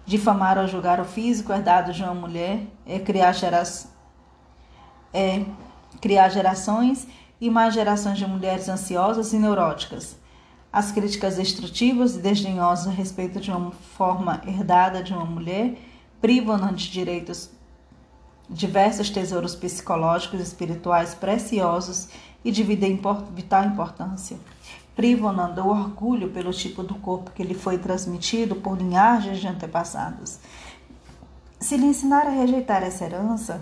Difamar 0.07 0.57
ou 0.57 0.67
julgar 0.67 0.99
o 0.99 1.05
físico 1.05 1.53
herdado 1.53 1.93
de 1.93 2.01
uma 2.01 2.15
mulher 2.15 2.63
é 2.83 2.97
criar, 2.97 3.31
gera... 3.31 3.61
é 5.13 5.45
criar 6.01 6.29
gerações 6.29 7.07
e 7.39 7.47
mais 7.47 7.75
gerações 7.75 8.17
de 8.17 8.25
mulheres 8.25 8.67
ansiosas 8.67 9.33
e 9.33 9.37
neuróticas. 9.37 10.18
As 10.71 10.91
críticas 10.91 11.37
destrutivas 11.37 12.15
e 12.15 12.19
desdenhosas 12.19 12.87
a 12.87 12.91
respeito 12.91 13.39
de 13.39 13.51
uma 13.51 13.71
forma 13.71 14.41
herdada 14.45 15.01
de 15.01 15.13
uma 15.13 15.25
mulher 15.25 15.77
privam-na 16.21 16.71
de 16.71 16.91
direitos 16.91 17.49
diversos 18.49 19.09
tesouros 19.09 19.55
psicológicos 19.55 20.39
e 20.39 20.43
espirituais 20.43 21.13
preciosos 21.13 22.09
e 22.43 22.51
de 22.51 22.63
vital 22.63 23.65
importância 23.65 24.37
privam-na 24.99 25.47
do 25.47 25.65
orgulho 25.65 26.29
pelo 26.29 26.51
tipo 26.51 26.83
do 26.83 26.93
corpo 26.95 27.31
que 27.31 27.41
lhe 27.41 27.53
foi 27.53 27.77
transmitido 27.77 28.57
por 28.57 28.77
linhagens 28.77 29.39
de 29.39 29.47
antepassados. 29.47 30.39
Se 31.57 31.77
lhe 31.77 31.85
ensinar 31.85 32.27
a 32.27 32.29
rejeitar 32.29 32.83
essa 32.83 33.05
herança 33.05 33.61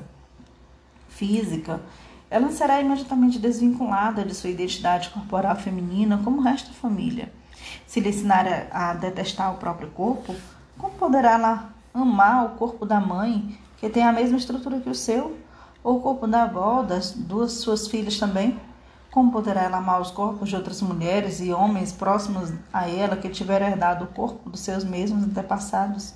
física, 1.08 1.80
ela 2.30 2.52
será 2.52 2.82
imediatamente 2.82 3.40
desvinculada 3.40 4.24
de 4.24 4.36
sua 4.36 4.50
identidade 4.50 5.10
corporal 5.10 5.56
feminina 5.56 6.20
como 6.24 6.40
o 6.40 6.44
resto 6.44 6.70
da 6.70 6.74
família. 6.74 7.32
Se 7.86 8.00
lhe 8.00 8.10
ensinar 8.10 8.46
a, 8.72 8.94
detestar 8.94 9.54
o 9.54 9.58
próprio 9.58 9.90
corpo, 9.90 10.36
como 10.78 10.94
poderá 10.96 11.34
ela 11.34 11.70
amar 11.94 12.46
o 12.46 12.50
corpo 12.50 12.86
da 12.86 13.00
mãe, 13.00 13.58
que 13.78 13.90
tem 13.90 14.04
a 14.04 14.12
mesma 14.12 14.38
estrutura 14.38 14.80
que 14.80 14.90
o 14.90 14.96
seu, 14.96 15.38
ou 15.84 15.98
o 15.98 16.02
corpo 16.02 16.28
da 16.28 16.44
avó, 16.44 16.84
das 16.84 17.12
duas 17.12 17.54
suas 17.54 17.88
filhas 17.88 18.20
também? 18.20 18.60
Como 19.10 19.32
poderá 19.32 19.64
ela 19.64 19.78
amar 19.78 20.02
os 20.02 20.12
corpos 20.12 20.50
de 20.50 20.56
outras 20.56 20.82
mulheres 20.82 21.40
e 21.40 21.52
homens 21.52 21.92
próximos 21.92 22.52
a 22.74 22.90
ela 22.90 23.16
que 23.16 23.30
tiveram 23.30 23.68
herdado 23.68 24.04
o 24.06 24.08
corpo 24.08 24.50
dos 24.50 24.60
seus 24.60 24.84
mesmos 24.84 25.24
antepassados? 25.24 26.14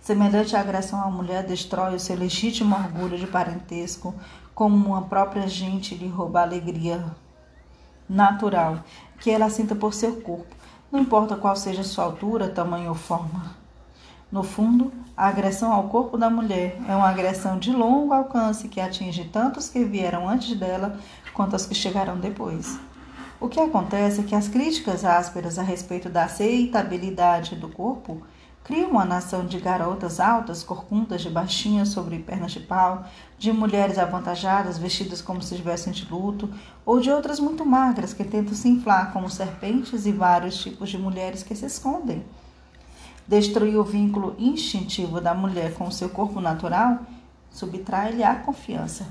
Semelhante 0.00 0.56
agressão 0.56 1.02
à 1.02 1.10
mulher 1.10 1.44
destrói 1.44 1.94
o 1.94 2.00
seu 2.00 2.16
legítimo 2.16 2.74
orgulho 2.74 3.18
de 3.18 3.26
parentesco, 3.26 4.14
como 4.60 4.88
uma 4.88 5.00
própria 5.00 5.48
gente 5.48 5.94
lhe 5.94 6.06
rouba 6.06 6.40
a 6.40 6.42
alegria 6.42 7.02
natural 8.06 8.80
que 9.18 9.30
ela 9.30 9.48
sinta 9.48 9.74
por 9.74 9.94
seu 9.94 10.20
corpo, 10.20 10.54
não 10.92 11.00
importa 11.00 11.34
qual 11.34 11.56
seja 11.56 11.82
sua 11.82 12.04
altura, 12.04 12.46
tamanho 12.46 12.90
ou 12.90 12.94
forma. 12.94 13.56
No 14.30 14.42
fundo, 14.42 14.92
a 15.16 15.28
agressão 15.28 15.72
ao 15.72 15.84
corpo 15.84 16.18
da 16.18 16.28
mulher 16.28 16.78
é 16.86 16.94
uma 16.94 17.08
agressão 17.08 17.58
de 17.58 17.72
longo 17.72 18.12
alcance 18.12 18.68
que 18.68 18.82
atinge 18.82 19.24
tanto 19.24 19.58
os 19.58 19.70
que 19.70 19.82
vieram 19.82 20.28
antes 20.28 20.54
dela 20.54 20.94
quanto 21.32 21.56
as 21.56 21.64
que 21.64 21.74
chegarão 21.74 22.18
depois. 22.18 22.78
O 23.40 23.48
que 23.48 23.58
acontece 23.58 24.20
é 24.20 24.24
que 24.24 24.34
as 24.34 24.46
críticas 24.46 25.06
ásperas 25.06 25.58
a 25.58 25.62
respeito 25.62 26.10
da 26.10 26.24
aceitabilidade 26.24 27.56
do 27.56 27.70
corpo 27.70 28.20
criam 28.64 28.90
uma 28.90 29.04
nação 29.04 29.46
de 29.46 29.58
garotas 29.58 30.20
altas, 30.20 30.62
corcundas, 30.62 31.22
de 31.22 31.30
baixinhas 31.30 31.88
sobre 31.88 32.18
pernas 32.18 32.52
de 32.52 32.60
pau, 32.60 33.04
de 33.38 33.52
mulheres 33.52 33.98
avantajadas, 33.98 34.78
vestidas 34.78 35.22
como 35.22 35.42
se 35.42 35.54
estivessem 35.54 35.92
de 35.92 36.08
luto, 36.10 36.48
ou 36.84 37.00
de 37.00 37.10
outras 37.10 37.40
muito 37.40 37.64
magras 37.64 38.12
que 38.12 38.24
tentam 38.24 38.54
se 38.54 38.68
inflar 38.68 39.12
como 39.12 39.30
serpentes 39.30 40.06
e 40.06 40.12
vários 40.12 40.58
tipos 40.58 40.90
de 40.90 40.98
mulheres 40.98 41.42
que 41.42 41.54
se 41.54 41.66
escondem. 41.66 42.24
Destruir 43.26 43.78
o 43.78 43.84
vínculo 43.84 44.34
instintivo 44.38 45.20
da 45.20 45.34
mulher 45.34 45.74
com 45.74 45.86
o 45.86 45.92
seu 45.92 46.08
corpo 46.08 46.40
natural 46.40 47.00
subtrai-lhe 47.50 48.22
a 48.22 48.34
confiança, 48.34 49.06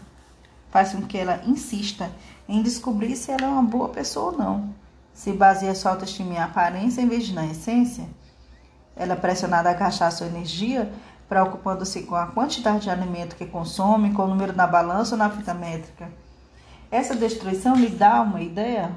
faz 0.70 0.94
com 0.94 1.02
que 1.02 1.18
ela 1.18 1.42
insista 1.46 2.12
em 2.48 2.62
descobrir 2.62 3.16
se 3.16 3.32
ela 3.32 3.44
é 3.44 3.48
uma 3.48 3.64
boa 3.64 3.90
pessoa 3.90 4.32
ou 4.32 4.38
não. 4.38 4.74
Se 5.14 5.34
baseia 5.34 5.76
sua 5.76 5.92
autoestima 5.92 6.34
em 6.34 6.38
aparência 6.38 7.02
em 7.02 7.08
vez 7.08 7.26
de 7.26 7.34
na 7.34 7.46
essência, 7.46 8.08
ela 9.00 9.14
é 9.14 9.16
pressionada 9.16 9.70
a 9.70 9.74
gastar 9.74 10.12
sua 10.12 10.28
energia 10.28 10.92
preocupando-se 11.30 12.02
com 12.02 12.16
a 12.16 12.26
quantidade 12.26 12.82
de 12.82 12.90
alimento 12.90 13.36
que 13.36 13.46
consome, 13.46 14.14
com 14.14 14.24
o 14.24 14.28
número 14.28 14.56
na 14.56 14.66
balança 14.66 15.14
ou 15.14 15.20
na 15.20 15.30
fita 15.30 15.54
métrica. 15.54 16.10
Essa 16.90 17.16
destruição 17.16 17.76
lhe 17.76 17.88
dá 17.88 18.20
uma 18.22 18.42
ideia 18.42 18.92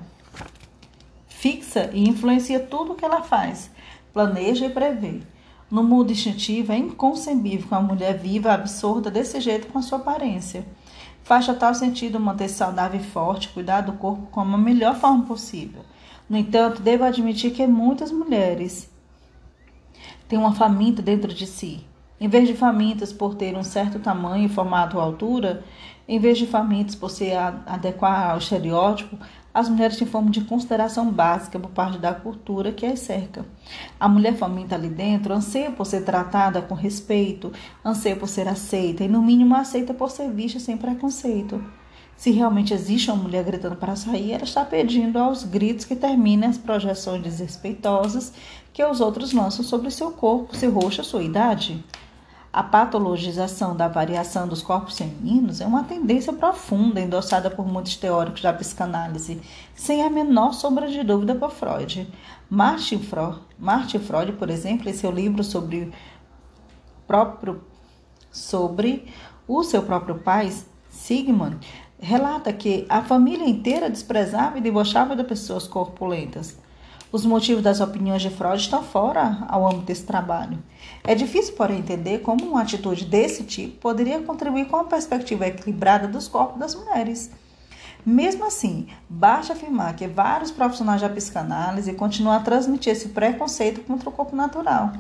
fixa 1.29 1.91
e 1.93 2.09
influencia 2.09 2.59
tudo 2.59 2.93
o 2.93 2.95
que 2.95 3.05
ela 3.05 3.23
faz, 3.23 3.71
planeja 4.15 4.65
e 4.65 4.71
prevê. 4.71 5.21
No 5.71 5.83
mundo 5.83 6.11
instintivo, 6.11 6.73
é 6.73 6.77
inconcebível 6.77 7.69
que 7.69 7.75
uma 7.75 7.83
mulher 7.83 8.17
viva 8.17 8.53
absurda 8.53 9.11
desse 9.11 9.41
jeito 9.41 9.67
com 9.69 9.79
a 9.79 9.83
sua 9.83 9.99
aparência. 9.99 10.65
Faz 11.25 11.47
total 11.47 11.75
sentido 11.75 12.19
manter-se 12.19 12.55
saudável 12.55 13.01
e 13.01 13.05
forte, 13.05 13.49
cuidar 13.51 13.83
do 13.83 13.93
corpo 13.93 14.27
como 14.31 14.55
a 14.55 14.59
melhor 14.59 14.97
forma 14.97 15.25
possível. 15.25 15.85
No 16.29 16.37
entanto, 16.37 16.81
devo 16.81 17.05
admitir 17.05 17.53
que 17.53 17.67
muitas 17.67 18.11
mulheres 18.11 18.92
têm 20.33 20.39
uma 20.39 20.55
faminta 20.55 21.03
dentro 21.03 21.35
de 21.35 21.47
si. 21.47 21.85
Em 22.19 22.27
vez 22.27 22.49
de 22.49 22.55
famintas 22.55 23.13
por 23.13 23.35
ter 23.35 23.55
um 23.55 23.63
certo 23.63 23.99
tamanho, 23.99 24.49
formato 24.49 24.97
ou 24.97 25.03
altura, 25.03 25.63
em 26.09 26.19
vez 26.19 26.39
de 26.39 26.47
famintas 26.47 26.95
por 26.95 27.11
se 27.11 27.31
adequar 27.35 28.31
ao 28.31 28.39
estereótipo, 28.39 29.19
as 29.53 29.69
mulheres 29.69 29.99
têm 29.99 30.07
forma 30.07 30.31
de 30.31 30.41
consideração 30.41 31.13
básica 31.13 31.59
por 31.59 31.71
parte 31.73 31.99
da 31.99 32.15
cultura 32.15 32.73
que 32.73 32.87
as 32.87 33.01
cerca. 33.01 33.45
A 34.01 34.09
mulher 34.09 34.35
faminta 34.35 34.75
ali 34.75 34.89
dentro 34.89 35.35
anseia 35.35 35.71
por 35.71 35.85
ser 35.85 36.03
tratada 36.03 36.63
com 36.63 36.75
respeito, 36.75 37.53
anseia 37.85 38.17
por 38.17 38.27
ser 38.27 38.49
aceita 38.49 39.05
e, 39.05 39.09
no 39.09 39.21
mínimo, 39.21 39.55
aceita 39.55 39.93
por 39.93 40.11
ser 40.11 40.31
vista 40.31 40.59
sem 40.59 40.79
preconceito. 40.79 41.63
Se 42.23 42.31
realmente 42.31 42.73
existe 42.73 43.11
uma 43.11 43.21
mulher 43.21 43.43
gritando 43.43 43.75
para 43.75 43.97
sair, 43.97 44.31
ela 44.31 44.45
está 44.45 44.65
pedindo 44.65 45.19
aos 45.19 45.43
gritos 45.43 45.85
que 45.85 45.97
terminem 45.97 46.49
as 46.49 46.57
projeções 46.57 47.21
desrespeitosas 47.21 48.33
que 48.73 48.85
os 48.85 49.01
outros 49.01 49.33
lançam 49.33 49.65
sobre 49.65 49.91
seu 49.91 50.13
corpo, 50.13 50.55
seu 50.55 50.71
rosto, 50.71 51.03
sua 51.03 51.25
idade. 51.25 51.85
A 52.53 52.63
patologização 52.63 53.75
da 53.75 53.89
variação 53.89 54.47
dos 54.47 54.63
corpos 54.63 54.97
femininos 54.97 55.61
é 55.61 55.67
uma 55.67 55.83
tendência 55.83 56.33
profunda 56.33 57.01
endossada 57.01 57.51
por 57.51 57.67
muitos 57.67 57.97
teóricos 57.97 58.41
da 58.41 58.53
psicanálise, 58.53 59.43
sem 59.75 60.05
a 60.05 60.09
menor 60.09 60.55
sombra 60.55 60.87
de 60.87 61.03
dúvida 61.03 61.35
por 61.35 61.51
Freud. 61.51 62.09
Martin 62.49 63.01
Freud, 63.01 63.41
Martin 63.59 63.99
Freud 63.99 64.35
por 64.35 64.49
exemplo, 64.49 64.89
em 64.89 64.93
seu 64.93 65.11
livro 65.11 65.43
sobre, 65.43 65.93
próprio, 67.05 67.65
sobre 68.31 69.13
o 69.49 69.65
seu 69.65 69.83
próprio 69.83 70.21
pai, 70.21 70.53
Sigmund, 70.89 71.67
relata 72.03 72.53
que 72.53 72.85
a 72.89 73.01
família 73.01 73.49
inteira 73.49 73.89
desprezava 73.89 74.59
e 74.59 74.61
debochava 74.61 75.15
de 75.15 75.23
pessoas 75.23 75.69
corpulentas. 75.69 76.59
Os 77.13 77.25
motivos 77.25 77.63
das 77.63 77.81
opiniões 77.81 78.23
de 78.23 78.31
Freud 78.31 78.61
estão 78.61 78.83
fora 78.83 79.45
ao 79.49 79.67
âmbito 79.67 79.85
desse 79.85 80.05
trabalho. 80.05 80.59
É 81.05 81.15
difícil, 81.15 81.55
porém, 81.55 81.79
entender 81.79 82.19
como 82.19 82.45
uma 82.45 82.63
atitude 82.63 83.05
desse 83.05 83.45
tipo 83.45 83.79
poderia 83.79 84.21
contribuir 84.21 84.67
com 84.67 84.77
a 84.77 84.85
perspectiva 84.85 85.47
equilibrada 85.47 86.09
dos 86.09 86.27
corpos 86.27 86.59
das 86.59 86.75
mulheres. 86.75 87.31
Mesmo 88.05 88.45
assim, 88.45 88.89
basta 89.09 89.53
afirmar 89.53 89.95
que 89.95 90.09
vários 90.09 90.51
profissionais 90.51 91.01
da 91.01 91.09
psicanálise 91.09 91.93
continuam 91.93 92.35
a 92.35 92.41
transmitir 92.41 92.93
esse 92.93 93.11
preconceito 93.11 93.81
contra 93.83 94.09
o 94.09 94.13
corpo 94.13 94.35
natural, 94.35 94.93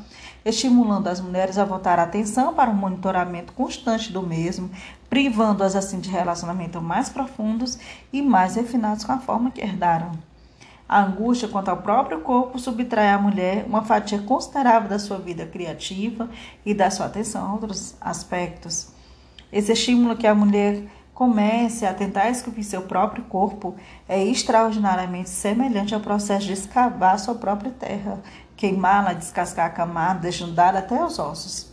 estimulando 0.44 1.08
as 1.08 1.20
mulheres 1.20 1.58
a 1.58 1.64
voltar 1.64 1.98
a 1.98 2.04
atenção 2.04 2.54
para 2.54 2.70
o 2.70 2.74
monitoramento 2.74 3.54
constante 3.54 4.12
do 4.12 4.22
mesmo, 4.22 4.70
privando-as 5.12 5.76
assim 5.76 6.00
de 6.00 6.08
relacionamentos 6.08 6.82
mais 6.82 7.10
profundos 7.10 7.78
e 8.10 8.22
mais 8.22 8.56
refinados 8.56 9.04
com 9.04 9.12
a 9.12 9.18
forma 9.18 9.50
que 9.50 9.60
herdaram. 9.60 10.12
A 10.88 11.02
angústia 11.02 11.48
quanto 11.48 11.68
ao 11.68 11.76
próprio 11.76 12.22
corpo 12.22 12.58
subtrai 12.58 13.10
à 13.10 13.18
mulher 13.18 13.66
uma 13.66 13.84
fatia 13.84 14.22
considerável 14.22 14.88
da 14.88 14.98
sua 14.98 15.18
vida 15.18 15.44
criativa 15.44 16.30
e 16.64 16.72
da 16.72 16.90
sua 16.90 17.04
atenção 17.04 17.46
a 17.46 17.52
outros 17.52 17.94
aspectos. 18.00 18.88
Esse 19.52 19.72
estímulo 19.72 20.16
que 20.16 20.26
a 20.26 20.34
mulher 20.34 20.82
comece 21.12 21.84
a 21.84 21.92
tentar 21.92 22.30
esculpir 22.30 22.64
seu 22.64 22.80
próprio 22.80 23.24
corpo 23.24 23.76
é 24.08 24.24
extraordinariamente 24.24 25.28
semelhante 25.28 25.94
ao 25.94 26.00
processo 26.00 26.46
de 26.46 26.54
escavar 26.54 27.18
sua 27.18 27.34
própria 27.34 27.70
terra, 27.70 28.18
queimá-la, 28.56 29.12
descascar 29.12 29.66
a 29.66 29.70
camada, 29.70 30.20
desnudar 30.20 30.74
até 30.74 31.04
os 31.04 31.18
ossos. 31.18 31.71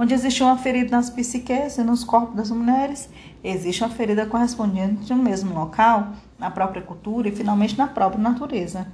Onde 0.00 0.14
existe 0.14 0.44
uma 0.44 0.56
ferida 0.56 0.96
nas 0.96 1.10
psiques 1.10 1.76
e 1.76 1.82
nos 1.82 2.04
corpos 2.04 2.36
das 2.36 2.52
mulheres, 2.52 3.10
existe 3.42 3.82
uma 3.82 3.90
ferida 3.90 4.24
correspondente 4.24 5.12
no 5.12 5.20
mesmo 5.20 5.52
local, 5.52 6.12
na 6.38 6.48
própria 6.52 6.80
cultura 6.80 7.28
e 7.28 7.34
finalmente 7.34 7.76
na 7.76 7.88
própria 7.88 8.22
natureza. 8.22 8.86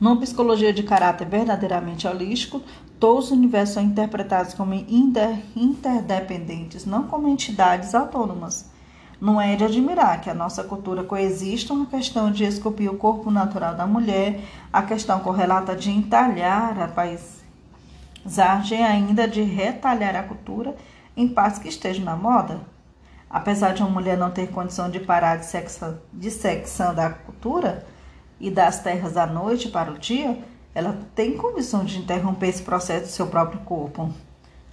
Numa 0.00 0.16
psicologia 0.16 0.72
de 0.72 0.82
caráter 0.82 1.28
verdadeiramente 1.28 2.04
holístico, 2.04 2.60
todos 2.98 3.26
os 3.26 3.30
universos 3.30 3.74
são 3.74 3.82
interpretados 3.84 4.54
como 4.54 4.74
inter, 4.74 5.38
interdependentes, 5.54 6.84
não 6.84 7.04
como 7.04 7.28
entidades 7.28 7.94
autônomas. 7.94 8.68
Não 9.20 9.40
é 9.40 9.54
de 9.54 9.62
admirar 9.62 10.20
que 10.20 10.28
a 10.28 10.34
nossa 10.34 10.64
cultura 10.64 11.04
coexista 11.04 11.72
uma 11.72 11.86
questão 11.86 12.32
de 12.32 12.42
esculpir 12.42 12.90
o 12.90 12.98
corpo 12.98 13.30
natural 13.30 13.76
da 13.76 13.86
mulher, 13.86 14.40
a 14.72 14.82
questão 14.82 15.20
correlata 15.20 15.76
de 15.76 15.92
entalhar 15.92 16.76
a 16.80 16.88
paisagem, 18.26 18.84
ainda 18.84 19.28
de 19.28 19.42
retalhar 19.42 20.16
a 20.16 20.22
cultura 20.22 20.74
em 21.16 21.28
partes 21.28 21.60
que 21.60 21.68
estejam 21.68 22.04
na 22.04 22.16
moda. 22.16 22.60
Apesar 23.30 23.72
de 23.72 23.82
uma 23.82 23.90
mulher 23.90 24.18
não 24.18 24.30
ter 24.30 24.48
condição 24.48 24.90
de 24.90 25.00
parar 25.00 25.36
de, 25.36 26.30
secção 26.30 26.94
da 26.94 27.10
cultura 27.10 27.86
e 28.38 28.50
das 28.50 28.80
terras 28.80 29.12
da 29.12 29.26
noite 29.26 29.68
para 29.68 29.90
o 29.90 29.98
dia, 29.98 30.38
ela 30.74 30.98
tem 31.14 31.36
condição 31.36 31.84
de 31.84 31.98
interromper 31.98 32.48
esse 32.48 32.62
processo 32.62 33.06
do 33.06 33.10
seu 33.10 33.26
próprio 33.28 33.60
corpo. 33.60 34.12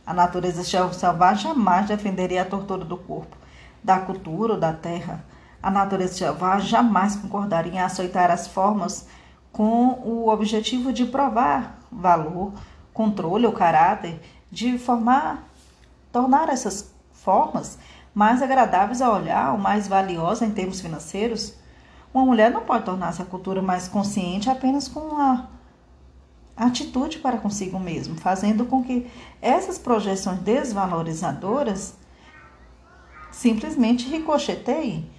A 0.06 0.14
natureza 0.14 0.64
selvagem 0.64 1.54
jamais 1.54 1.88
defenderia 1.88 2.42
a 2.42 2.46
tortura 2.46 2.84
do 2.84 2.98
corpo, 2.98 3.38
da 3.82 4.00
cultura 4.00 4.54
ou 4.54 4.60
da 4.60 4.74
terra. 4.74 5.24
A 5.62 5.72
natureza 5.72 6.14
selvagem 6.14 6.68
jamais 6.68 7.16
concordaria 7.16 7.74
em 7.74 7.80
aceitar 7.80 8.30
as 8.30 8.48
formas 8.48 9.08
com 9.52 10.00
o 10.04 10.28
objetivo 10.28 10.92
de 10.92 11.06
provar 11.06 11.80
valor, 11.90 12.52
controle 12.94 13.46
ou 13.46 13.52
caráter, 13.52 14.20
de 14.52 14.78
formar, 14.78 15.44
tornar 16.12 16.50
essas 16.50 16.94
formas 17.12 17.78
mais 18.14 18.42
agradáveis 18.42 19.02
a 19.02 19.12
olhar 19.12 19.54
ou 19.54 19.58
mais 19.58 19.88
valiosas 19.88 20.48
em 20.48 20.52
termos 20.52 20.80
financeiros. 20.80 21.56
Uma 22.14 22.26
mulher 22.26 22.52
não 22.52 22.62
pode 22.62 22.86
tornar-se 22.86 23.22
a 23.22 23.26
cultura 23.26 23.62
mais 23.62 23.88
consciente 23.88 24.50
apenas 24.50 24.88
com 24.88 25.00
uma 25.00 25.50
atitude 26.56 27.18
para 27.18 27.38
consigo 27.38 27.80
mesmo, 27.80 28.16
fazendo 28.16 28.66
com 28.66 28.84
que 28.84 29.10
essas 29.42 29.80
projeções 29.80 30.40
desvalorizadoras 30.40 31.96
simplesmente 33.32 34.08
ricocheteiem. 34.08 35.10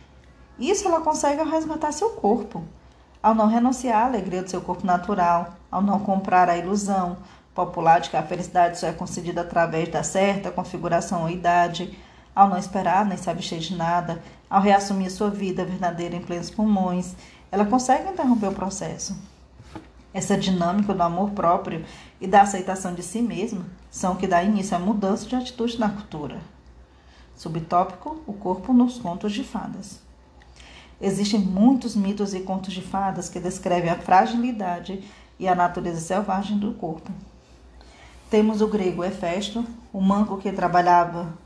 Isso 0.57 0.87
ela 0.87 1.01
consegue 1.01 1.40
ao 1.40 1.49
resgatar 1.49 1.90
seu 1.90 2.11
corpo, 2.11 2.62
ao 3.20 3.35
não 3.35 3.49
renunciar 3.49 4.05
à 4.05 4.07
alegria 4.07 4.42
do 4.42 4.51
seu 4.51 4.61
corpo 4.61 4.87
natural, 4.87 5.57
ao 5.68 5.83
não 5.83 5.99
comprar 5.99 6.49
a 6.49 6.57
ilusão 6.57 7.16
popular 7.55 8.01
de 8.01 8.11
que 8.11 8.17
a 8.17 8.23
felicidade 8.23 8.79
só 8.79 8.87
é 8.88 8.93
concedida 8.93 9.43
através 9.43 9.88
da 9.88 10.03
certa 10.03 10.51
configuração 10.51 11.23
ou 11.23 11.31
idade, 11.31 11.97
ao 12.35 12.49
não 12.49 12.59
esperar 12.59 13.07
nem 13.07 13.17
se 13.17 13.31
abster 13.31 13.61
de 13.61 13.77
nada, 13.77 14.21
ao 14.51 14.61
reassumir 14.61 15.11
sua 15.11 15.31
vida 15.31 15.64
verdadeira 15.64 16.17
em 16.17 16.21
plenos 16.21 16.51
pulmões, 16.51 17.14
ela 17.51 17.64
consegue 17.64 18.11
interromper 18.11 18.49
o 18.49 18.55
processo. 18.55 19.17
Essa 20.12 20.37
dinâmica 20.37 20.93
do 20.93 21.03
amor 21.03 21.31
próprio 21.31 21.85
e 22.21 22.27
da 22.27 22.43
aceitação 22.43 22.95
de 22.95 23.03
si 23.03 23.23
mesma 23.23 23.67
são 23.90 24.14
o 24.14 24.17
que 24.17 24.27
dá 24.27 24.43
início 24.43 24.77
à 24.77 24.81
mudança 24.81 25.27
de 25.27 25.37
atitude 25.37 25.79
na 25.79 25.88
cultura. 25.88 26.40
Subtópico: 27.37 28.21
o 28.27 28.33
corpo 28.33 28.73
nos 28.73 28.99
contos 28.99 29.33
de 29.33 29.43
fadas. 29.43 30.01
Existem 31.01 31.40
muitos 31.40 31.97
mitos 31.97 32.33
e 32.33 32.40
contos 32.40 32.73
de 32.73 32.81
fadas 32.81 33.29
que 33.29 33.40
descrevem 33.40 33.90
a 33.90 33.99
fragilidade 33.99 35.03
e 35.38 35.49
a 35.49 35.55
natureza 35.55 36.01
selvagem 36.01 36.59
do 36.59 36.75
corpo. 36.75 37.11
Temos 38.35 38.61
o 38.61 38.66
grego 38.66 39.05
Hefesto, 39.05 39.64
o 39.92 40.01
manco 40.01 40.38
que 40.38 40.51
trabalhava 40.51 41.38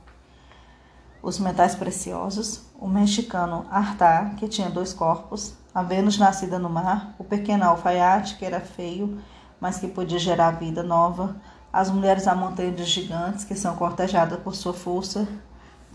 os 1.23 1.39
metais 1.39 1.75
preciosos, 1.75 2.63
o 2.81 2.89
mexicano 2.89 3.67
Artar, 3.71 4.37
que 4.37 4.49
tinha 4.49 4.71
dois 4.71 4.95
corpos, 4.95 5.53
a 5.75 5.83
Vênus 5.83 6.17
nascida 6.17 6.59
no 6.59 6.71
mar, 6.71 7.15
o 7.19 7.25
pequeno 7.25 7.67
alfaiate, 7.67 8.37
que 8.37 8.45
era 8.47 8.59
feio, 8.59 9.21
mas 9.61 9.79
que 9.79 9.87
podia 9.87 10.19
gerar 10.19 10.53
vida 10.53 10.83
nova, 10.83 11.37
as 11.71 11.91
mulheres 11.91 12.25
da 12.25 12.35
montanha 12.35 12.73
dos 12.73 12.89
gigantes, 12.89 13.45
que 13.45 13.55
são 13.55 13.77
cortejadas 13.77 14.41
por 14.41 14.55
sua 14.55 14.73
força, 14.73 15.29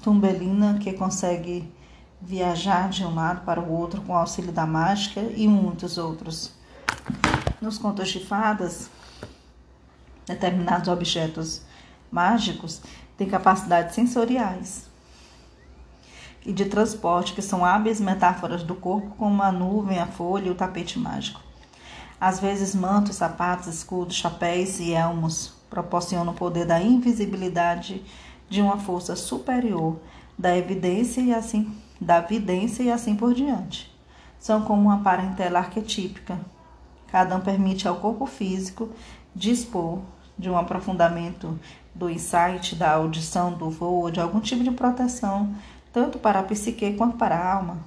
Tumbelina, 0.04 0.78
que 0.78 0.94
consegue 0.94 1.74
viajar 2.22 2.90
de 2.90 3.04
um 3.04 3.16
lado 3.16 3.44
para 3.44 3.60
o 3.60 3.72
outro 3.72 4.00
com 4.04 4.14
o 4.14 4.16
auxílio 4.16 4.52
da 4.52 4.68
mágica, 4.68 5.22
e 5.22 5.48
muitos 5.48 5.98
outros. 5.98 6.52
Nos 7.60 7.80
contos 7.80 8.10
de 8.10 8.24
fadas, 8.24 8.92
determinados 10.26 10.88
objetos 10.88 11.62
mágicos 12.12 12.82
têm 13.18 13.28
capacidades 13.28 13.96
sensoriais 13.96 14.92
e 16.46 16.52
de 16.52 16.66
transporte, 16.66 17.34
que 17.34 17.42
são 17.42 17.64
hábeis 17.64 18.02
metáforas 18.02 18.64
do 18.64 18.76
corpo, 18.76 19.16
como 19.18 19.42
a 19.42 19.52
nuvem, 19.52 20.00
a 20.00 20.08
folha 20.08 20.48
e 20.48 20.52
o 20.52 20.56
tapete 20.56 21.00
mágico. 21.00 21.42
Às 22.20 22.40
vezes, 22.40 22.76
mantos, 22.76 23.16
sapatos, 23.16 23.68
escudos, 23.68 24.16
chapéus 24.16 24.80
e 24.80 24.94
elmos 24.94 25.54
proporcionam 25.70 26.34
o 26.34 26.36
poder 26.36 26.66
da 26.66 26.82
invisibilidade 26.82 28.04
de 28.50 28.62
uma 28.62 28.78
força 28.78 29.16
superior, 29.16 30.00
da 30.38 30.56
evidência 30.56 31.22
e 31.22 31.34
assim 31.34 31.76
da 32.00 32.20
vidência 32.20 32.84
e 32.84 32.92
assim 32.92 33.16
por 33.16 33.34
diante. 33.34 33.92
São 34.40 34.62
como 34.62 34.82
uma 34.82 35.00
parentela 35.00 35.60
arquetípica. 35.60 36.40
Cada 37.08 37.36
um 37.36 37.40
permite 37.40 37.88
ao 37.88 37.96
corpo 37.96 38.26
físico 38.26 38.90
dispor 39.34 40.00
de 40.38 40.50
um 40.50 40.58
aprofundamento 40.58 41.60
do 41.94 42.10
insight, 42.10 42.76
da 42.76 42.94
audição, 42.94 43.54
do 43.54 43.70
voo, 43.70 44.10
de 44.10 44.20
algum 44.20 44.40
tipo 44.40 44.64
de 44.64 44.72
proteção 44.72 45.54
tanto 45.94 46.18
para 46.18 46.40
a 46.40 46.44
psique 46.44 46.94
quanto 46.94 47.16
para 47.18 47.38
a 47.38 47.54
alma. 47.54 47.78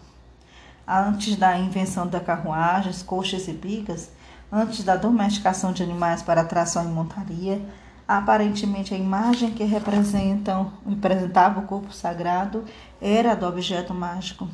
Antes 0.86 1.34
da 1.34 1.58
invenção 1.58 2.06
da 2.06 2.20
carruagem, 2.20 2.92
coxas 3.04 3.48
e 3.48 3.52
bigas, 3.52 4.10
antes 4.50 4.84
da 4.84 4.94
domesticação 4.94 5.72
de 5.72 5.82
animais 5.82 6.22
para 6.22 6.44
tração 6.44 6.84
e 6.84 6.88
montaria, 6.88 7.60
aparentemente 8.06 8.94
a 8.94 8.96
imagem 8.96 9.50
que 9.50 9.64
representam, 9.64 10.72
representava 10.88 11.58
o 11.58 11.64
corpo 11.64 11.92
sagrado 11.92 12.64
era 13.00 13.34
do 13.34 13.44
objeto 13.44 13.92
mágico. 13.92 14.48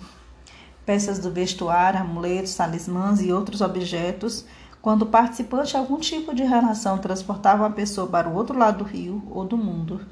Peças 0.87 1.19
do 1.19 1.31
vestuário, 1.31 2.01
amuletos, 2.01 2.55
talismãs 2.55 3.21
e 3.21 3.31
outros 3.31 3.61
objetos, 3.61 4.47
quando 4.83 5.03
o 5.03 5.07
participante 5.07 5.71
de 5.71 5.77
algum 5.77 5.99
tipo 5.99 6.35
de 6.35 6.43
relação 6.43 6.99
transportava 6.99 7.65
a 7.65 7.71
pessoa 7.71 8.09
para 8.09 8.29
o 8.29 8.35
outro 8.35 8.59
lado 8.59 8.79
do 8.79 8.85
rio 8.85 9.23
ou 9.31 9.45
do 9.45 9.57
mundo. 9.57 10.05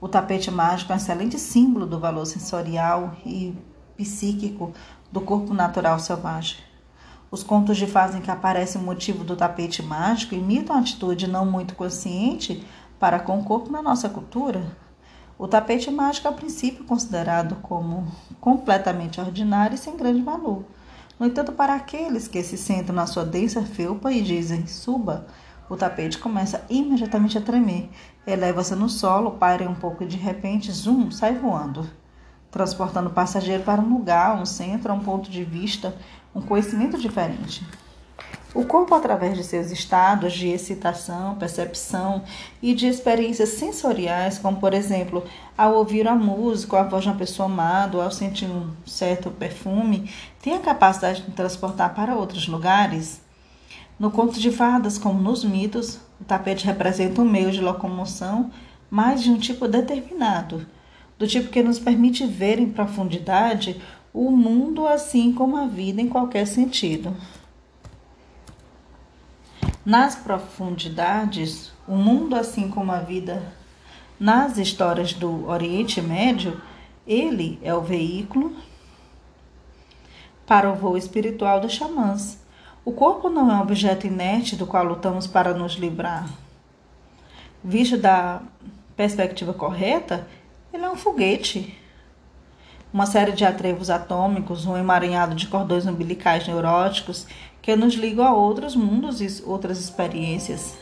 O 0.00 0.06
tapete 0.06 0.52
mágico 0.52 0.92
é 0.92 0.94
um 0.94 0.98
excelente 0.98 1.36
símbolo 1.36 1.84
do 1.84 1.98
valor 1.98 2.24
sensorial 2.24 3.16
e 3.26 3.52
psíquico 3.96 4.72
do 5.10 5.20
corpo 5.20 5.52
natural 5.52 5.98
selvagem. 5.98 6.58
Os 7.28 7.42
contos 7.42 7.76
de 7.76 7.88
fase 7.88 8.18
em 8.18 8.20
que 8.20 8.30
aparece 8.30 8.78
o 8.78 8.80
motivo 8.80 9.24
do 9.24 9.34
tapete 9.34 9.82
mágico 9.82 10.36
imitam 10.36 10.76
a 10.76 10.78
atitude 10.78 11.26
não 11.26 11.44
muito 11.44 11.74
consciente 11.74 12.64
para 13.00 13.18
com 13.18 13.40
o 13.40 13.44
corpo 13.44 13.72
na 13.72 13.82
nossa 13.82 14.08
cultura. 14.08 14.64
O 15.36 15.48
tapete 15.48 15.90
mágico 15.90 16.28
é 16.28 16.30
a 16.30 16.34
princípio 16.34 16.84
considerado 16.84 17.56
como 17.56 18.06
completamente 18.40 19.20
ordinário 19.20 19.74
e 19.74 19.78
sem 19.78 19.96
grande 19.96 20.22
valor. 20.22 20.64
No 21.18 21.26
entanto, 21.26 21.52
para 21.52 21.74
aqueles 21.74 22.26
que 22.26 22.42
se 22.42 22.56
sentam 22.56 22.94
na 22.94 23.06
sua 23.06 23.24
densa 23.24 23.62
felpa 23.62 24.12
e 24.12 24.20
dizem 24.20 24.66
suba, 24.66 25.26
o 25.68 25.76
tapete 25.76 26.18
começa 26.18 26.64
imediatamente 26.68 27.38
a 27.38 27.40
tremer. 27.40 27.88
Eleva-se 28.26 28.74
no 28.74 28.88
solo, 28.88 29.32
paira 29.32 29.68
um 29.68 29.74
pouco 29.74 30.02
e 30.02 30.06
de 30.06 30.16
repente, 30.16 30.72
zoom, 30.72 31.10
sai 31.10 31.34
voando, 31.34 31.88
transportando 32.50 33.10
o 33.10 33.12
passageiro 33.12 33.62
para 33.62 33.80
um 33.80 33.88
lugar, 33.88 34.36
um 34.40 34.44
centro, 34.44 34.92
um 34.92 35.00
ponto 35.00 35.30
de 35.30 35.44
vista, 35.44 35.96
um 36.34 36.40
conhecimento 36.40 36.98
diferente. 36.98 37.64
O 38.54 38.64
corpo, 38.64 38.94
através 38.94 39.36
de 39.36 39.42
seus 39.42 39.72
estados 39.72 40.32
de 40.32 40.46
excitação, 40.46 41.34
percepção 41.34 42.22
e 42.62 42.72
de 42.72 42.86
experiências 42.86 43.48
sensoriais, 43.48 44.38
como 44.38 44.58
por 44.58 44.72
exemplo, 44.72 45.24
ao 45.58 45.74
ouvir 45.74 46.06
a 46.06 46.14
música, 46.14 46.78
a 46.78 46.84
voz 46.84 47.02
de 47.02 47.08
uma 47.08 47.16
pessoa 47.16 47.46
amada, 47.46 47.96
ou 47.96 48.02
ao 48.02 48.12
sentir 48.12 48.46
um 48.46 48.70
certo 48.86 49.28
perfume, 49.28 50.08
tem 50.40 50.54
a 50.54 50.60
capacidade 50.60 51.22
de 51.22 51.32
transportar 51.32 51.94
para 51.94 52.14
outros 52.14 52.46
lugares. 52.46 53.20
No 53.98 54.12
conto 54.12 54.38
de 54.38 54.52
fadas, 54.52 54.98
como 54.98 55.20
nos 55.20 55.42
mitos, 55.42 55.98
o 56.20 56.24
tapete 56.24 56.64
representa 56.64 57.22
um 57.22 57.28
meio 57.28 57.50
de 57.50 57.60
locomoção, 57.60 58.52
mas 58.88 59.20
de 59.20 59.32
um 59.32 59.38
tipo 59.38 59.66
determinado, 59.66 60.64
do 61.18 61.26
tipo 61.26 61.50
que 61.50 61.60
nos 61.60 61.80
permite 61.80 62.24
ver 62.24 62.60
em 62.60 62.70
profundidade 62.70 63.82
o 64.12 64.30
mundo 64.30 64.86
assim 64.86 65.32
como 65.32 65.56
a 65.56 65.66
vida 65.66 66.00
em 66.00 66.08
qualquer 66.08 66.46
sentido. 66.46 67.12
Nas 69.84 70.14
profundidades, 70.14 71.70
o 71.86 71.94
mundo, 71.94 72.34
assim 72.36 72.70
como 72.70 72.90
a 72.90 73.00
vida 73.00 73.52
nas 74.18 74.56
histórias 74.56 75.12
do 75.12 75.46
Oriente 75.46 76.00
Médio, 76.00 76.58
ele 77.06 77.58
é 77.62 77.74
o 77.74 77.82
veículo 77.82 78.56
para 80.46 80.70
o 80.70 80.74
voo 80.74 80.96
espiritual 80.96 81.60
dos 81.60 81.72
xamãs. 81.72 82.42
O 82.82 82.92
corpo 82.92 83.28
não 83.28 83.50
é 83.50 83.54
um 83.54 83.60
objeto 83.60 84.06
inerte 84.06 84.56
do 84.56 84.66
qual 84.66 84.84
lutamos 84.84 85.26
para 85.26 85.52
nos 85.52 85.74
livrar. 85.74 86.30
Visto 87.62 87.98
da 87.98 88.40
perspectiva 88.96 89.52
correta, 89.52 90.26
ele 90.72 90.84
é 90.84 90.90
um 90.90 90.96
foguete. 90.96 91.78
Uma 92.94 93.06
série 93.06 93.32
de 93.32 93.44
atrevos 93.44 93.90
atômicos, 93.90 94.66
um 94.66 94.76
emaranhado 94.76 95.34
de 95.34 95.48
cordões 95.48 95.84
umbilicais 95.84 96.46
neuróticos 96.46 97.26
que 97.60 97.74
nos 97.74 97.94
ligam 97.94 98.24
a 98.24 98.32
outros 98.32 98.76
mundos 98.76 99.20
e 99.20 99.42
outras 99.44 99.80
experiências. 99.80 100.76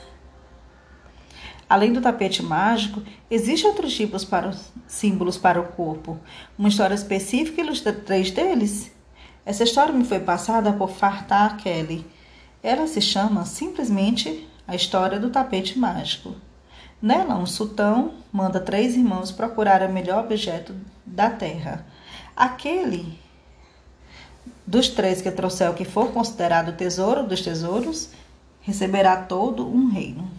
Além 1.66 1.90
do 1.90 2.02
tapete 2.02 2.42
mágico, 2.42 3.02
existem 3.30 3.70
outros 3.70 3.94
tipos 3.94 4.26
para 4.26 4.50
os 4.50 4.70
símbolos 4.86 5.38
para 5.38 5.58
o 5.58 5.68
corpo. 5.68 6.20
Uma 6.58 6.68
história 6.68 6.94
específica 6.94 7.62
ilustra 7.62 7.94
três 7.94 8.30
deles. 8.30 8.92
Essa 9.46 9.64
história 9.64 9.94
me 9.94 10.04
foi 10.04 10.20
passada 10.20 10.70
por 10.70 10.90
Fartah 10.90 11.56
Kelly. 11.56 12.04
Ela 12.62 12.86
se 12.88 13.00
chama 13.00 13.46
simplesmente 13.46 14.46
A 14.68 14.74
História 14.74 15.18
do 15.18 15.30
Tapete 15.30 15.78
Mágico. 15.78 16.34
Nela, 17.00 17.36
um 17.36 17.46
sultão 17.46 18.12
manda 18.30 18.60
três 18.60 18.96
irmãos 18.96 19.32
procurar 19.32 19.80
o 19.80 19.90
melhor 19.90 20.22
objeto 20.22 20.74
da 21.06 21.30
terra. 21.30 21.86
Aquele 22.36 23.20
dos 24.66 24.88
três 24.88 25.20
que 25.20 25.30
trouxer 25.30 25.70
o 25.70 25.74
que 25.74 25.84
for 25.84 26.12
considerado 26.12 26.76
tesouro 26.76 27.24
dos 27.24 27.42
tesouros, 27.42 28.10
receberá 28.62 29.16
todo 29.16 29.68
um 29.68 29.90
reino. 29.90 30.30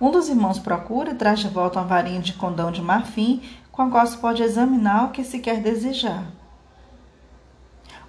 Um 0.00 0.10
dos 0.10 0.28
irmãos 0.28 0.58
procura 0.58 1.12
e 1.12 1.14
traz 1.14 1.40
de 1.40 1.48
volta 1.48 1.78
uma 1.78 1.86
varinha 1.86 2.20
de 2.20 2.32
condão 2.32 2.70
de 2.70 2.82
marfim 2.82 3.42
com 3.70 3.82
a 3.82 3.90
qual 3.90 4.06
se 4.06 4.16
pode 4.18 4.42
examinar 4.42 5.06
o 5.06 5.10
que 5.10 5.24
se 5.24 5.38
quer 5.38 5.60
desejar. 5.60 6.26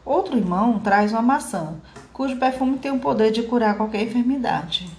Outro 0.06 0.38
irmão 0.38 0.80
traz 0.80 1.12
uma 1.12 1.22
maçã, 1.22 1.76
cujo 2.12 2.38
perfume 2.38 2.78
tem 2.78 2.92
o 2.92 3.00
poder 3.00 3.32
de 3.32 3.44
curar 3.44 3.78
qualquer 3.78 4.04
enfermidade. 4.04 4.93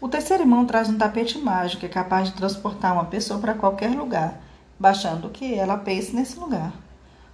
O 0.00 0.08
terceiro 0.08 0.44
irmão 0.44 0.64
traz 0.64 0.88
um 0.88 0.96
tapete 0.96 1.38
mágico 1.38 1.80
que 1.80 1.86
é 1.86 1.88
capaz 1.88 2.28
de 2.28 2.34
transportar 2.34 2.92
uma 2.92 3.06
pessoa 3.06 3.40
para 3.40 3.54
qualquer 3.54 3.90
lugar, 3.90 4.40
baixando 4.78 5.28
que 5.28 5.54
ela 5.54 5.76
pense 5.76 6.14
nesse 6.14 6.38
lugar. 6.38 6.72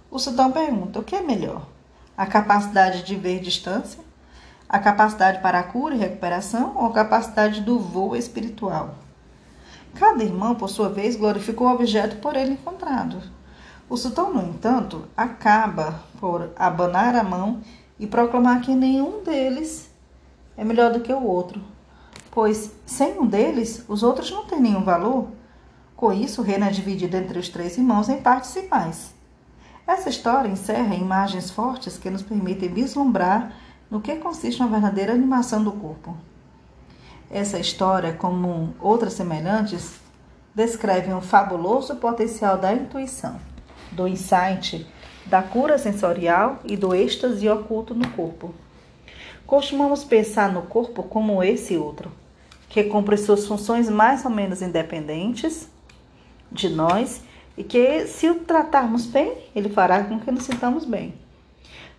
O 0.09 0.17
sultão 0.17 0.51
pergunta: 0.51 0.99
o 0.99 1.03
que 1.03 1.15
é 1.15 1.21
melhor? 1.21 1.67
A 2.17 2.25
capacidade 2.25 3.03
de 3.03 3.15
ver 3.15 3.39
distância? 3.39 4.03
A 4.67 4.79
capacidade 4.79 5.43
para 5.43 5.59
a 5.59 5.63
cura 5.63 5.93
e 5.93 5.99
recuperação 5.99 6.75
ou 6.75 6.87
a 6.87 6.91
capacidade 6.91 7.61
do 7.61 7.77
voo 7.77 8.15
espiritual? 8.15 8.95
Cada 9.93 10.23
irmão, 10.23 10.55
por 10.55 10.67
sua 10.67 10.89
vez, 10.89 11.15
glorificou 11.15 11.67
o 11.67 11.71
objeto 11.71 12.15
por 12.15 12.35
ele 12.35 12.53
encontrado. 12.53 13.21
O 13.87 13.95
sultão, 13.95 14.33
no 14.33 14.41
entanto, 14.41 15.07
acaba 15.15 15.99
por 16.19 16.49
abanar 16.55 17.15
a 17.15 17.23
mão 17.23 17.61
e 17.99 18.07
proclamar 18.07 18.61
que 18.61 18.73
nenhum 18.73 19.23
deles 19.23 19.87
é 20.57 20.63
melhor 20.63 20.91
do 20.91 21.01
que 21.01 21.13
o 21.13 21.23
outro, 21.23 21.61
pois 22.35 22.69
sem 22.85 23.17
um 23.17 23.25
deles, 23.25 23.85
os 23.87 24.03
outros 24.03 24.29
não 24.29 24.45
têm 24.45 24.59
nenhum 24.59 24.83
valor. 24.83 25.29
Com 25.95 26.11
isso, 26.11 26.41
o 26.41 26.43
reino 26.43 26.65
é 26.65 26.69
dividido 26.69 27.15
entre 27.15 27.39
os 27.39 27.47
três 27.47 27.77
irmãos 27.77 28.09
em 28.09 28.21
partes 28.21 28.53
iguais. 28.57 29.15
Essa 29.87 30.09
história 30.09 30.49
encerra 30.49 30.95
imagens 30.95 31.49
fortes 31.49 31.97
que 31.97 32.09
nos 32.09 32.21
permitem 32.21 32.67
vislumbrar 32.67 33.53
no 33.89 34.01
que 34.01 34.17
consiste 34.17 34.61
uma 34.61 34.67
verdadeira 34.67 35.13
animação 35.13 35.63
do 35.63 35.71
corpo. 35.71 36.13
Essa 37.31 37.57
história, 37.57 38.11
como 38.11 38.75
outras 38.81 39.13
semelhantes, 39.13 39.93
descreve 40.53 41.13
um 41.13 41.21
fabuloso 41.21 41.95
potencial 41.95 42.57
da 42.57 42.73
intuição, 42.73 43.39
do 43.93 44.09
insight, 44.09 44.85
da 45.25 45.41
cura 45.41 45.77
sensorial 45.77 46.59
e 46.65 46.75
do 46.75 46.93
êxtase 46.93 47.47
oculto 47.47 47.95
no 47.95 48.09
corpo. 48.09 48.53
Costumamos 49.47 50.03
pensar 50.03 50.51
no 50.51 50.63
corpo 50.63 51.01
como 51.03 51.41
esse 51.41 51.77
outro, 51.77 52.11
que 52.75 52.83
cumpre 52.83 53.15
suas 53.15 53.47
funções 53.47 53.89
mais 53.89 54.25
ou 54.25 54.31
menos 54.31 54.61
independentes 54.61 55.69
de 56.51 56.67
nós 56.67 57.21
e 57.57 57.63
que, 57.63 58.05
se 58.05 58.29
o 58.29 58.41
tratarmos 58.41 59.05
bem, 59.05 59.33
ele 59.55 59.69
fará 59.69 60.03
com 60.03 60.19
que 60.19 60.29
nos 60.29 60.43
sintamos 60.43 60.83
bem. 60.83 61.13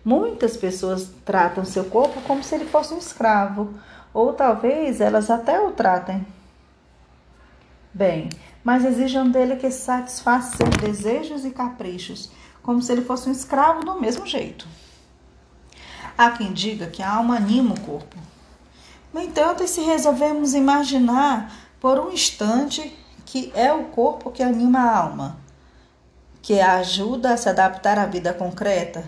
Muitas 0.05 0.55
pessoas 0.55 1.11
tratam 1.25 1.65
seu 1.65 1.85
corpo 1.85 2.21
como 2.27 2.43
se 2.43 2.53
ele 2.53 2.65
fosse 2.65 2.93
um 2.93 2.99
escravo, 2.99 3.73
ou 4.13 4.33
talvez 4.33 5.01
elas 5.01 5.31
até 5.31 5.59
o 5.59 5.71
tratem 5.71 6.23
bem, 7.91 8.29
mas 8.63 8.85
exijam 8.85 9.31
dele 9.31 9.55
que 9.55 9.71
satisfaça 9.71 10.57
seus 10.57 10.77
desejos 10.77 11.43
e 11.43 11.49
caprichos, 11.49 12.29
como 12.61 12.83
se 12.83 12.91
ele 12.91 13.01
fosse 13.01 13.27
um 13.27 13.31
escravo 13.31 13.83
do 13.83 13.99
mesmo 13.99 14.27
jeito. 14.27 14.67
Há 16.15 16.29
quem 16.29 16.53
diga 16.53 16.85
que 16.85 17.01
a 17.01 17.15
alma 17.15 17.35
anima 17.35 17.73
o 17.73 17.79
corpo, 17.79 18.15
no 19.17 19.23
entanto, 19.23 19.67
se 19.67 19.81
resolvemos 19.81 20.53
imaginar 20.53 21.51
por 21.79 21.99
um 21.99 22.11
instante 22.11 22.95
que 23.25 23.51
é 23.55 23.73
o 23.73 23.85
corpo 23.85 24.29
que 24.29 24.43
anima 24.43 24.79
a 24.79 24.95
alma, 24.95 25.37
que 26.39 26.59
a 26.59 26.75
ajuda 26.75 27.33
a 27.33 27.37
se 27.37 27.49
adaptar 27.49 27.97
à 27.97 28.05
vida 28.05 28.31
concreta, 28.31 29.03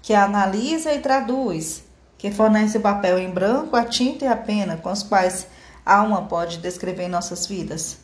que 0.00 0.14
analisa 0.14 0.92
e 0.92 1.00
traduz, 1.00 1.82
que 2.16 2.30
fornece 2.30 2.78
o 2.78 2.80
papel 2.80 3.18
em 3.18 3.28
branco, 3.28 3.74
a 3.74 3.84
tinta 3.84 4.24
e 4.24 4.28
a 4.28 4.36
pena 4.36 4.76
com 4.76 4.92
os 4.92 5.02
quais 5.02 5.48
a 5.84 5.96
alma 5.96 6.22
pode 6.22 6.58
descrever 6.58 7.08
nossas 7.08 7.44
vidas. 7.44 7.98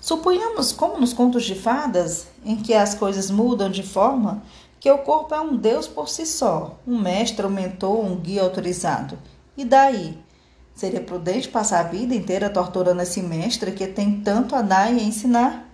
Suponhamos, 0.00 0.70
como 0.70 1.00
nos 1.00 1.12
contos 1.12 1.42
de 1.42 1.56
fadas, 1.56 2.28
em 2.44 2.54
que 2.54 2.74
as 2.74 2.94
coisas 2.94 3.28
mudam 3.28 3.68
de 3.68 3.82
forma, 3.82 4.40
que 4.78 4.90
o 4.90 4.98
corpo 4.98 5.34
é 5.34 5.40
um 5.40 5.56
Deus 5.56 5.88
por 5.88 6.08
si 6.08 6.24
só, 6.24 6.78
um 6.86 6.96
mestre, 6.96 7.44
um 7.44 7.50
mentor, 7.50 8.04
um 8.04 8.14
guia 8.14 8.42
autorizado. 8.42 9.18
E 9.56 9.64
daí? 9.64 10.16
Seria 10.74 11.00
prudente 11.00 11.48
passar 11.48 11.80
a 11.80 11.88
vida 11.88 12.14
inteira 12.14 12.48
torturando 12.48 13.02
esse 13.02 13.22
mestre 13.22 13.72
que 13.72 13.86
tem 13.86 14.20
tanto 14.20 14.56
a 14.56 14.62
dar 14.62 14.92
e 14.92 14.98
a 14.98 15.02
ensinar? 15.02 15.68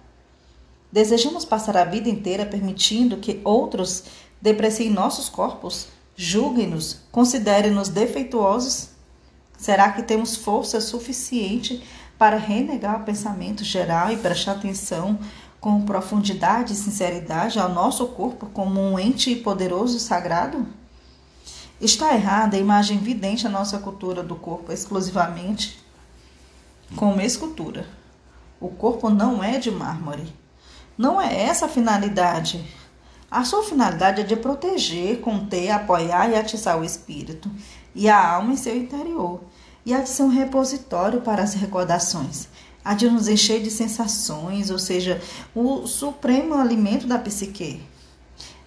Desejamos 0.90 1.44
passar 1.44 1.76
a 1.76 1.84
vida 1.84 2.08
inteira 2.08 2.44
permitindo 2.44 3.18
que 3.18 3.40
outros 3.44 4.04
depreciem 4.40 4.90
nossos 4.90 5.28
corpos? 5.28 5.88
Julguem-nos, 6.16 7.00
considerem-nos 7.12 7.88
defeituosos? 7.88 8.90
Será 9.56 9.92
que 9.92 10.02
temos 10.02 10.36
força 10.36 10.80
suficiente 10.80 11.82
para 12.18 12.36
renegar 12.36 13.00
o 13.00 13.04
pensamento 13.04 13.62
geral 13.62 14.10
e 14.10 14.16
prestar 14.16 14.52
atenção 14.52 15.18
com 15.60 15.82
profundidade 15.82 16.72
e 16.72 16.76
sinceridade 16.76 17.58
ao 17.58 17.68
nosso 17.68 18.06
corpo 18.08 18.46
como 18.46 18.80
um 18.80 18.98
ente 18.98 19.36
poderoso 19.36 19.96
e 19.96 20.00
sagrado? 20.00 20.66
Está 21.80 22.12
errada 22.14 22.56
a 22.56 22.60
imagem 22.60 22.98
vidente 22.98 23.44
da 23.44 23.50
nossa 23.50 23.78
cultura 23.78 24.22
do 24.22 24.34
corpo 24.34 24.72
exclusivamente 24.72 25.78
como 26.96 27.20
escultura. 27.20 27.86
O 28.60 28.68
corpo 28.68 29.08
não 29.08 29.44
é 29.44 29.58
de 29.58 29.70
mármore. 29.70 30.32
Não 30.96 31.20
é 31.20 31.42
essa 31.42 31.66
a 31.66 31.68
finalidade. 31.68 32.64
A 33.30 33.44
sua 33.44 33.62
finalidade 33.62 34.22
é 34.22 34.24
de 34.24 34.34
proteger, 34.34 35.20
conter, 35.20 35.70
apoiar 35.70 36.28
e 36.30 36.34
atiçar 36.34 36.80
o 36.80 36.84
espírito 36.84 37.48
e 37.94 38.08
a 38.08 38.34
alma 38.34 38.54
em 38.54 38.56
seu 38.56 38.76
interior, 38.76 39.40
e 39.84 39.94
há 39.94 40.00
de 40.00 40.08
ser 40.08 40.22
um 40.22 40.28
repositório 40.28 41.20
para 41.20 41.42
as 41.42 41.54
recordações, 41.54 42.48
há 42.84 42.94
de 42.94 43.08
nos 43.08 43.28
encher 43.28 43.62
de 43.62 43.70
sensações, 43.70 44.70
ou 44.70 44.78
seja, 44.78 45.20
o 45.54 45.86
supremo 45.86 46.54
alimento 46.54 47.06
da 47.06 47.18
psique. 47.18 47.82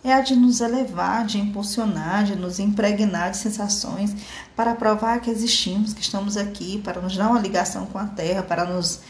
É 0.03 0.13
a 0.13 0.21
de 0.21 0.35
nos 0.35 0.61
elevar, 0.61 1.25
de 1.25 1.39
impulsionar, 1.39 2.23
de 2.23 2.35
nos 2.35 2.59
impregnar 2.59 3.31
de 3.31 3.37
sensações 3.37 4.15
para 4.55 4.73
provar 4.73 5.21
que 5.21 5.29
existimos, 5.29 5.93
que 5.93 6.01
estamos 6.01 6.37
aqui, 6.37 6.81
para 6.81 6.99
nos 6.99 7.15
dar 7.15 7.29
uma 7.29 7.39
ligação 7.39 7.85
com 7.85 7.99
a 7.99 8.05
Terra, 8.05 8.41
para 8.41 8.65
nos 8.65 9.01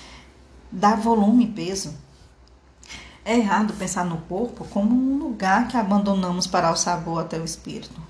dar 0.70 0.98
volume 0.98 1.46
e 1.46 1.48
peso. 1.48 1.94
É 3.24 3.38
errado 3.38 3.74
pensar 3.74 4.04
no 4.04 4.18
corpo 4.18 4.66
como 4.66 4.94
um 4.94 5.18
lugar 5.18 5.68
que 5.68 5.78
abandonamos 5.78 6.46
para 6.48 6.72
o 6.72 6.76
sabor 6.76 7.22
até 7.22 7.40
o 7.40 7.46
espírito. 7.46 8.02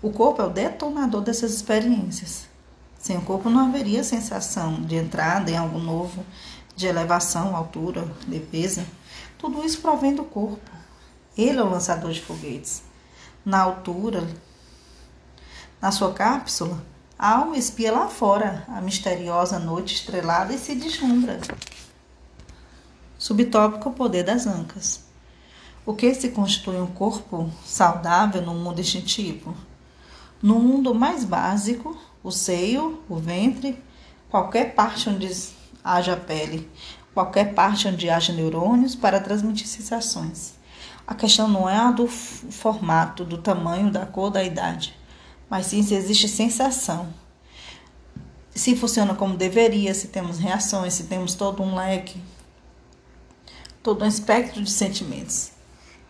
O 0.00 0.10
corpo 0.10 0.40
é 0.40 0.46
o 0.46 0.50
detonador 0.50 1.20
dessas 1.22 1.52
experiências. 1.52 2.46
Sem 2.98 3.16
o 3.16 3.22
corpo 3.22 3.50
não 3.50 3.66
haveria 3.66 4.02
sensação 4.04 4.80
de 4.80 4.96
entrada 4.96 5.50
em 5.50 5.56
algo 5.56 5.78
novo, 5.78 6.24
de 6.76 6.86
elevação, 6.86 7.54
altura, 7.54 8.08
leveza. 8.28 8.86
Tudo 9.36 9.64
isso 9.64 9.80
provém 9.80 10.14
do 10.14 10.24
corpo. 10.24 10.77
Ele 11.38 11.60
é 11.60 11.62
o 11.62 11.70
lançador 11.70 12.10
de 12.10 12.20
foguetes. 12.20 12.82
Na 13.44 13.60
altura, 13.60 14.28
na 15.80 15.92
sua 15.92 16.12
cápsula, 16.12 16.84
a 17.16 17.36
alma 17.36 17.56
espia 17.56 17.92
lá 17.92 18.08
fora 18.08 18.64
a 18.66 18.80
misteriosa 18.80 19.56
noite 19.60 19.94
estrelada 19.94 20.52
e 20.52 20.58
se 20.58 20.74
deslumbra. 20.74 21.40
Subtópico: 23.16 23.88
O 23.88 23.92
poder 23.92 24.24
das 24.24 24.48
ancas. 24.48 25.04
O 25.86 25.94
que 25.94 26.12
se 26.12 26.30
constitui 26.30 26.80
um 26.80 26.88
corpo 26.88 27.48
saudável 27.64 28.42
no 28.42 28.52
mundo 28.52 28.80
instintivo? 28.80 29.56
No 30.42 30.58
mundo 30.58 30.92
mais 30.92 31.24
básico, 31.24 31.96
o 32.22 32.32
seio, 32.32 33.00
o 33.08 33.14
ventre, 33.14 33.80
qualquer 34.28 34.74
parte 34.74 35.08
onde 35.08 35.30
haja 35.84 36.16
pele, 36.16 36.68
qualquer 37.14 37.54
parte 37.54 37.86
onde 37.86 38.10
haja 38.10 38.32
neurônios 38.32 38.96
para 38.96 39.20
transmitir 39.20 39.68
sensações. 39.68 40.57
A 41.08 41.14
questão 41.14 41.48
não 41.48 41.68
é 41.68 41.76
a 41.76 41.90
do 41.90 42.06
formato, 42.06 43.24
do 43.24 43.38
tamanho, 43.38 43.90
da 43.90 44.04
cor, 44.06 44.30
da 44.30 44.44
idade, 44.44 44.94
mas 45.48 45.66
sim 45.66 45.82
se 45.82 45.94
existe 45.94 46.28
sensação. 46.28 47.08
Se 48.54 48.76
funciona 48.76 49.14
como 49.14 49.36
deveria, 49.36 49.94
se 49.94 50.08
temos 50.08 50.38
reações, 50.38 50.92
se 50.92 51.04
temos 51.04 51.34
todo 51.34 51.62
um 51.62 51.74
leque 51.74 52.22
todo 53.88 54.04
um 54.04 54.08
espectro 54.08 54.62
de 54.62 54.70
sentimentos. 54.70 55.52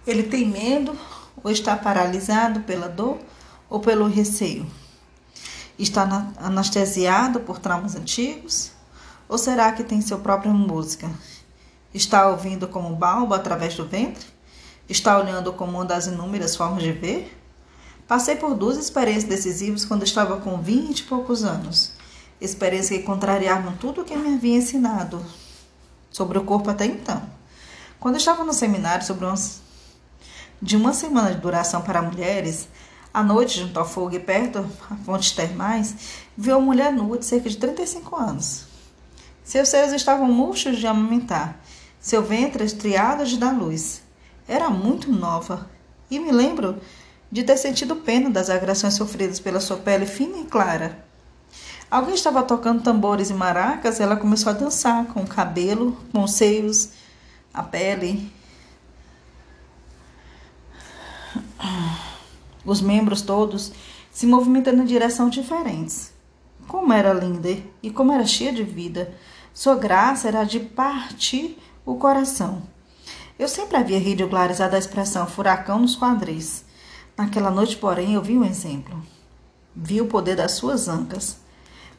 Ele 0.04 0.24
tem 0.24 0.44
medo 0.44 0.98
ou 1.44 1.50
está 1.50 1.76
paralisado 1.76 2.60
pela 2.62 2.88
dor 2.88 3.18
ou 3.70 3.78
pelo 3.78 4.08
receio? 4.08 4.66
Está 5.78 6.32
anestesiado 6.38 7.38
por 7.38 7.60
traumas 7.60 7.94
antigos? 7.94 8.72
Ou 9.28 9.38
será 9.38 9.70
que 9.70 9.84
tem 9.84 10.00
sua 10.00 10.18
própria 10.18 10.52
música? 10.52 11.08
Está 11.94 12.28
ouvindo 12.28 12.66
como 12.66 12.96
balbo 12.96 13.32
através 13.32 13.76
do 13.76 13.86
ventre? 13.86 14.26
Está 14.88 15.18
olhando 15.18 15.52
como 15.52 15.72
uma 15.72 15.84
das 15.84 16.06
inúmeras 16.06 16.56
formas 16.56 16.82
de 16.82 16.92
ver? 16.92 17.38
Passei 18.06 18.36
por 18.36 18.54
duas 18.54 18.78
experiências 18.78 19.24
decisivas 19.24 19.84
quando 19.84 20.02
estava 20.02 20.40
com 20.40 20.62
vinte 20.62 21.00
e 21.00 21.02
poucos 21.02 21.44
anos. 21.44 21.92
Experiências 22.40 22.98
que 22.98 23.04
contrariavam 23.04 23.76
tudo 23.76 24.00
o 24.00 24.04
que 24.04 24.16
me 24.16 24.34
havia 24.34 24.56
ensinado 24.56 25.22
sobre 26.10 26.38
o 26.38 26.44
corpo 26.44 26.70
até 26.70 26.86
então. 26.86 27.22
Quando 28.00 28.16
estava 28.16 28.42
no 28.44 28.54
seminário 28.54 29.04
sobre 29.04 29.26
de 30.62 30.74
uma 30.74 30.94
semana 30.94 31.34
de 31.34 31.40
duração 31.40 31.82
para 31.82 32.00
mulheres, 32.00 32.66
à 33.12 33.22
noite, 33.22 33.60
junto 33.60 33.78
ao 33.78 33.86
fogo 33.86 34.14
e 34.14 34.18
perto 34.18 34.64
a 34.90 34.96
fontes 35.04 35.32
termais, 35.32 35.94
viu 36.34 36.56
uma 36.56 36.64
mulher 36.64 36.94
nua 36.94 37.18
de 37.18 37.26
cerca 37.26 37.50
de 37.50 37.58
35 37.58 38.16
anos. 38.16 38.64
Seus 39.44 39.68
seios 39.68 39.92
estavam 39.92 40.32
murchos 40.32 40.78
de 40.78 40.86
amamentar, 40.86 41.60
seu 42.00 42.22
ventre 42.22 42.64
estriado 42.64 43.26
de 43.26 43.36
dar 43.36 43.52
luz. 43.52 44.07
Era 44.48 44.70
muito 44.70 45.12
nova 45.12 45.68
e 46.10 46.18
me 46.18 46.32
lembro 46.32 46.80
de 47.30 47.44
ter 47.44 47.58
sentido 47.58 47.96
pena 47.96 48.30
das 48.30 48.48
agressões 48.48 48.94
sofridas 48.94 49.38
pela 49.38 49.60
sua 49.60 49.76
pele 49.76 50.06
fina 50.06 50.38
e 50.38 50.44
clara. 50.44 51.04
Alguém 51.90 52.14
estava 52.14 52.42
tocando 52.42 52.82
tambores 52.82 53.28
e 53.28 53.34
maracas 53.34 53.98
e 53.98 54.02
ela 54.02 54.16
começou 54.16 54.50
a 54.50 54.54
dançar 54.54 55.04
com 55.06 55.22
o 55.22 55.26
cabelo, 55.26 55.96
com 56.10 56.24
os 56.24 56.32
seios 56.32 56.90
a 57.52 57.62
pele, 57.62 58.32
os 62.64 62.80
membros 62.80 63.22
todos 63.22 63.72
se 64.10 64.26
movimentando 64.26 64.82
em 64.82 64.86
direções 64.86 65.34
diferentes. 65.34 66.12
Como 66.66 66.92
era 66.92 67.12
linda 67.12 67.56
e 67.82 67.90
como 67.90 68.12
era 68.12 68.26
cheia 68.26 68.52
de 68.52 68.62
vida. 68.62 69.14
Sua 69.54 69.74
graça 69.74 70.28
era 70.28 70.44
de 70.44 70.60
partir 70.60 71.58
o 71.84 71.96
coração. 71.96 72.62
Eu 73.38 73.46
sempre 73.46 73.76
havia 73.76 74.00
ridicularizado 74.00 74.74
a 74.74 74.78
expressão 74.80 75.24
furacão 75.24 75.78
nos 75.78 75.96
quadris. 75.96 76.64
Naquela 77.16 77.52
noite, 77.52 77.76
porém, 77.76 78.14
eu 78.14 78.22
vi 78.22 78.36
um 78.36 78.44
exemplo. 78.44 79.00
Vi 79.76 80.00
o 80.00 80.06
poder 80.06 80.34
das 80.34 80.52
suas 80.52 80.88
ancas. 80.88 81.38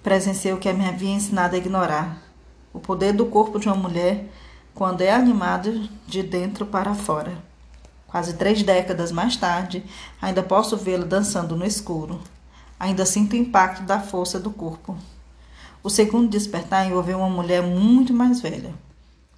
Presenciei 0.04 0.54
o 0.54 0.58
que 0.58 0.72
me 0.74 0.86
havia 0.86 1.12
ensinado 1.12 1.56
a 1.56 1.58
ignorar. 1.58 2.22
O 2.74 2.80
poder 2.80 3.14
do 3.14 3.26
corpo 3.26 3.58
de 3.58 3.70
uma 3.70 3.76
mulher 3.78 4.30
quando 4.76 5.00
é 5.00 5.14
animado 5.14 5.90
de 6.06 6.22
dentro 6.22 6.66
para 6.66 6.94
fora. 6.94 7.38
Quase 8.06 8.34
três 8.34 8.62
décadas 8.62 9.10
mais 9.10 9.38
tarde, 9.38 9.86
ainda 10.22 10.44
posso 10.44 10.76
vê-lo 10.76 11.06
dançando 11.06 11.56
no 11.56 11.66
escuro. 11.66 12.20
Ainda 12.78 13.06
sinto 13.06 13.32
o 13.32 13.38
impacto 13.38 13.84
da 13.84 14.02
força 14.02 14.38
do 14.42 14.52
corpo. 14.52 14.98
O 15.82 15.90
segundo 15.90 16.28
despertar 16.28 16.86
envolveu 16.86 17.18
uma 17.18 17.30
mulher 17.30 17.62
muito 17.62 18.14
mais 18.14 18.42
velha. 18.42 18.74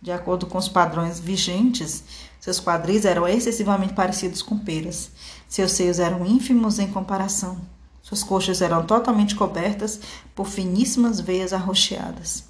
De 0.02 0.12
acordo 0.12 0.48
com 0.48 0.58
os 0.58 0.68
padrões 0.68 1.20
vigentes, 1.20 2.04
seus 2.40 2.60
quadris 2.60 3.06
eram 3.06 3.28
excessivamente 3.28 3.94
parecidos 3.94 4.42
com 4.42 4.58
peras. 4.58 5.12
Seus 5.48 5.74
seios 5.74 6.00
eram 6.00 6.26
ínfimos 6.26 6.80
em 6.80 6.88
comparação. 6.88 7.62
Suas 8.02 8.24
coxas 8.24 8.64
eram 8.64 8.84
totalmente 8.84 9.36
cobertas 9.36 10.00
por 10.34 10.48
finíssimas 10.48 11.20
veias 11.20 11.54
arroxeadas. 11.54 12.46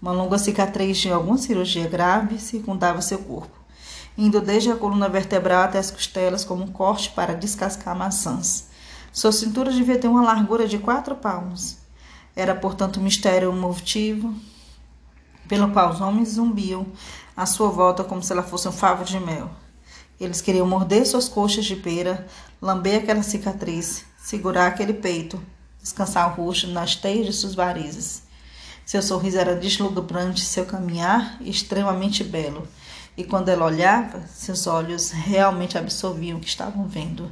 Uma 0.00 0.10
longa 0.10 0.38
cicatriz 0.38 0.96
de 0.96 1.10
alguma 1.10 1.36
cirurgia 1.36 1.86
grave 1.86 2.38
circundava 2.38 3.02
seu 3.02 3.18
corpo, 3.18 3.58
indo 4.16 4.40
desde 4.40 4.70
a 4.70 4.76
coluna 4.76 5.08
vertebral 5.08 5.64
até 5.64 5.78
as 5.78 5.90
costelas 5.90 6.44
como 6.44 6.64
um 6.64 6.68
corte 6.68 7.10
para 7.10 7.34
descascar 7.34 7.94
maçãs. 7.94 8.68
Sua 9.12 9.32
cintura 9.32 9.70
devia 9.70 9.98
ter 9.98 10.08
uma 10.08 10.22
largura 10.22 10.66
de 10.66 10.78
quatro 10.78 11.14
palmos. 11.14 11.76
Era, 12.34 12.54
portanto, 12.54 13.00
um 13.00 13.02
mistério 13.02 13.52
motivo 13.52 14.34
pelo 15.48 15.70
qual 15.70 15.90
os 15.90 16.00
homens 16.00 16.30
zumbiam 16.30 16.86
à 17.36 17.46
sua 17.46 17.68
volta 17.68 18.04
como 18.04 18.22
se 18.22 18.32
ela 18.32 18.42
fosse 18.42 18.68
um 18.68 18.72
favo 18.72 19.04
de 19.04 19.18
mel. 19.20 19.50
Eles 20.18 20.40
queriam 20.40 20.66
morder 20.66 21.06
suas 21.06 21.28
coxas 21.28 21.66
de 21.66 21.76
pera, 21.76 22.26
lamber 22.60 23.02
aquela 23.02 23.22
cicatriz, 23.22 24.04
segurar 24.18 24.66
aquele 24.66 24.94
peito, 24.94 25.40
descansar 25.80 26.32
o 26.32 26.42
rosto 26.42 26.66
nas 26.68 26.96
teias 26.96 27.26
de 27.26 27.32
suas 27.32 27.54
varizes. 27.54 28.22
Seu 28.84 29.02
sorriso 29.02 29.38
era 29.38 29.54
deslumbrante, 29.54 30.40
seu 30.40 30.64
caminhar 30.64 31.36
extremamente 31.40 32.24
belo. 32.24 32.66
E 33.16 33.24
quando 33.24 33.48
ela 33.48 33.64
olhava, 33.64 34.26
seus 34.28 34.66
olhos 34.66 35.10
realmente 35.10 35.76
absorviam 35.76 36.38
o 36.38 36.40
que 36.40 36.48
estavam 36.48 36.86
vendo. 36.86 37.30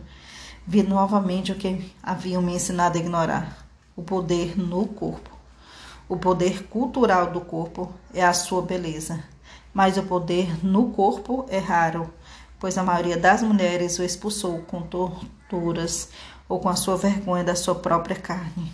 Vi 0.67 0.83
novamente 0.83 1.53
o 1.53 1.55
que 1.55 1.93
haviam 2.03 2.43
me 2.43 2.55
ensinado 2.55 2.97
a 2.97 3.01
ignorar: 3.01 3.67
o 3.95 4.03
poder 4.03 4.59
no 4.59 4.87
corpo. 4.87 5.34
O 6.15 6.17
poder 6.17 6.69
cultural 6.69 7.33
do 7.33 7.41
corpo 7.41 7.93
é 8.15 8.25
a 8.25 8.33
sua 8.33 8.63
beleza, 8.63 9.25
mas 9.75 9.99
o 9.99 10.05
poder 10.05 10.65
no 10.65 10.91
corpo 10.91 11.45
é 11.49 11.59
raro, 11.59 12.09
pois 12.61 12.79
a 12.79 12.85
maioria 12.85 13.17
das 13.17 13.43
mulheres 13.43 13.99
o 13.99 14.05
expulsou 14.05 14.61
com 14.61 14.81
torturas 14.81 16.11
ou 16.49 16.61
com 16.61 16.69
a 16.69 16.77
sua 16.77 16.97
vergonha 16.97 17.43
da 17.43 17.57
sua 17.57 17.75
própria 17.75 18.15
carne. 18.15 18.73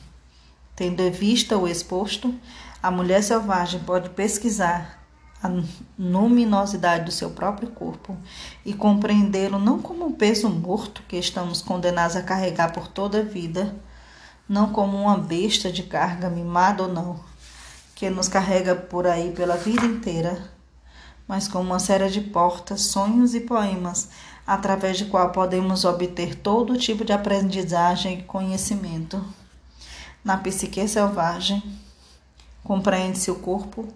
Tendo 0.77 1.01
em 1.01 1.11
vista 1.11 1.57
o 1.57 1.67
exposto, 1.67 2.35
a 2.83 2.91
mulher 2.91 3.23
selvagem 3.23 3.81
pode 3.85 4.11
pesquisar 4.11 5.03
a 5.43 5.51
luminosidade 5.99 7.07
do 7.07 7.11
seu 7.11 7.31
próprio 7.31 7.71
corpo 7.71 8.19
e 8.67 8.75
compreendê-lo 8.75 9.59
não 9.59 9.81
como 9.81 10.05
um 10.05 10.13
peso 10.13 10.51
morto 10.51 11.03
que 11.09 11.17
estamos 11.17 11.63
condenados 11.63 12.17
a 12.17 12.23
carregar 12.23 12.71
por 12.75 12.87
toda 12.87 13.21
a 13.21 13.25
vida, 13.25 13.75
não 14.47 14.75
como 14.75 14.99
uma 14.99 15.17
besta 15.17 15.73
de 15.73 15.85
carga 15.85 16.29
mimada 16.29 16.83
ou 16.83 16.93
não, 16.93 17.30
que 18.01 18.09
nos 18.09 18.29
carrega 18.29 18.75
por 18.75 19.07
aí 19.07 19.31
pela 19.31 19.59
vida 19.59 19.85
inteira, 19.85 20.51
mas 21.29 21.47
como 21.47 21.67
uma 21.67 21.79
série 21.79 22.09
de 22.09 22.23
portas, 22.23 22.81
sonhos 22.81 23.35
e 23.35 23.41
poemas 23.41 24.09
através 24.47 24.97
de 24.97 25.05
qual 25.05 25.33
podemos 25.33 25.85
obter 25.85 26.35
todo 26.35 26.79
tipo 26.79 27.05
de 27.05 27.13
aprendizagem 27.13 28.21
e 28.21 28.23
conhecimento. 28.23 29.23
Na 30.25 30.39
psique 30.39 30.89
selvagem, 30.89 31.63
Compreende-se 32.65 33.31
o 33.31 33.35
corpo 33.35 33.87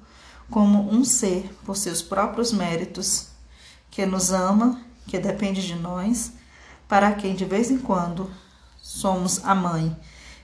como 0.50 0.92
um 0.92 1.02
ser 1.02 1.50
por 1.64 1.74
seus 1.74 2.02
próprios 2.02 2.52
méritos, 2.52 3.28
que 3.90 4.04
nos 4.04 4.32
ama 4.32 4.82
que 5.06 5.18
depende 5.18 5.66
de 5.66 5.76
nós, 5.76 6.32
para 6.86 7.12
quem 7.12 7.34
de 7.34 7.46
vez 7.46 7.70
em 7.70 7.78
quando 7.78 8.30
somos 8.82 9.42
a 9.46 9.54
mãe 9.54 9.96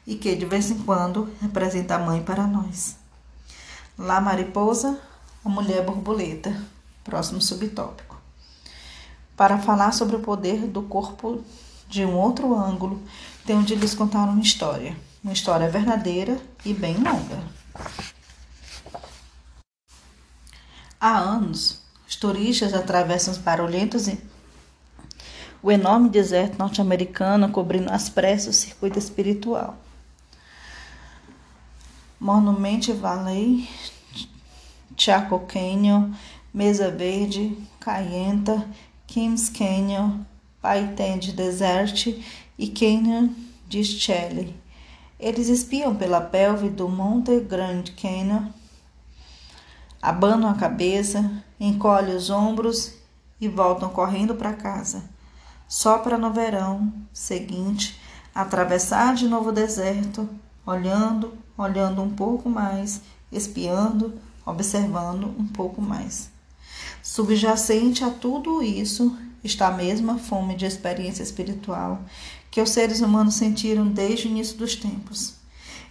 e 0.06 0.16
que 0.16 0.34
de 0.34 0.46
vez 0.46 0.70
em 0.70 0.78
quando 0.78 1.28
representa 1.42 1.96
a 1.96 1.98
mãe 1.98 2.22
para 2.22 2.46
nós. 2.46 2.99
Lá 4.00 4.18
mariposa, 4.18 4.98
a 5.44 5.48
mulher 5.50 5.84
borboleta. 5.84 6.58
Próximo 7.04 7.38
subtópico. 7.38 8.18
Para 9.36 9.58
falar 9.58 9.92
sobre 9.92 10.16
o 10.16 10.20
poder 10.20 10.66
do 10.66 10.80
corpo 10.80 11.44
de 11.86 12.02
um 12.02 12.16
outro 12.16 12.56
ângulo, 12.56 13.02
tenho 13.44 13.62
de 13.62 13.74
lhes 13.74 13.94
contar 13.94 14.24
uma 14.24 14.40
história. 14.40 14.96
Uma 15.22 15.34
história 15.34 15.68
verdadeira 15.68 16.40
e 16.64 16.72
bem 16.72 16.96
longa. 16.96 17.44
Há 20.98 21.18
anos, 21.18 21.82
os 22.08 22.16
turistas 22.16 22.72
atravessam 22.72 23.34
os 23.34 23.38
barulhentos 23.38 24.08
e 24.08 24.18
o 25.62 25.70
enorme 25.70 26.08
deserto 26.08 26.58
norte-americano 26.58 27.50
cobrindo 27.50 27.92
às 27.92 28.08
pressas 28.08 28.56
o 28.56 28.58
circuito 28.58 28.98
espiritual. 28.98 29.76
Monument 32.20 32.87
Valley, 33.00 33.68
Chaco 34.96 35.40
Canyon, 35.40 36.12
Mesa 36.52 36.90
Verde, 36.90 37.56
Cayenta, 37.80 38.68
Kings 39.06 39.50
Canyon, 39.50 40.20
Paitend 40.61 41.33
Desert 41.33 42.06
e 42.59 42.68
Canyon 42.68 43.30
de 43.66 43.83
Shelley. 43.83 44.54
Eles 45.18 45.48
espiam 45.48 45.94
pela 45.96 46.20
pelve 46.20 46.68
do 46.68 46.88
Monte 46.88 47.40
Grand 47.40 47.85
Canyon, 48.00 48.48
abanam 50.02 50.50
a 50.50 50.54
cabeça, 50.54 51.42
encolhem 51.59 52.14
os 52.14 52.30
ombros 52.30 52.94
e 53.40 53.48
voltam 53.48 53.88
correndo 53.88 54.35
para 54.35 54.52
casa 54.52 55.18
só 55.70 55.98
para 55.98 56.18
no 56.18 56.33
verão 56.33 56.92
seguinte 57.12 57.96
atravessar 58.35 59.14
de 59.14 59.28
novo 59.28 59.50
o 59.50 59.52
deserto, 59.52 60.28
olhando, 60.66 61.33
olhando 61.60 62.02
um 62.02 62.10
pouco 62.10 62.48
mais, 62.48 63.02
espiando, 63.30 64.14
observando 64.46 65.26
um 65.38 65.46
pouco 65.46 65.82
mais. 65.82 66.30
Subjacente 67.02 68.02
a 68.02 68.10
tudo 68.10 68.62
isso 68.62 69.16
está 69.44 69.68
a 69.68 69.72
mesma 69.72 70.18
fome 70.18 70.56
de 70.56 70.64
experiência 70.66 71.22
espiritual 71.22 72.00
que 72.50 72.60
os 72.60 72.70
seres 72.70 73.00
humanos 73.00 73.34
sentiram 73.34 73.86
desde 73.86 74.26
o 74.26 74.30
início 74.30 74.56
dos 74.56 74.74
tempos. 74.74 75.34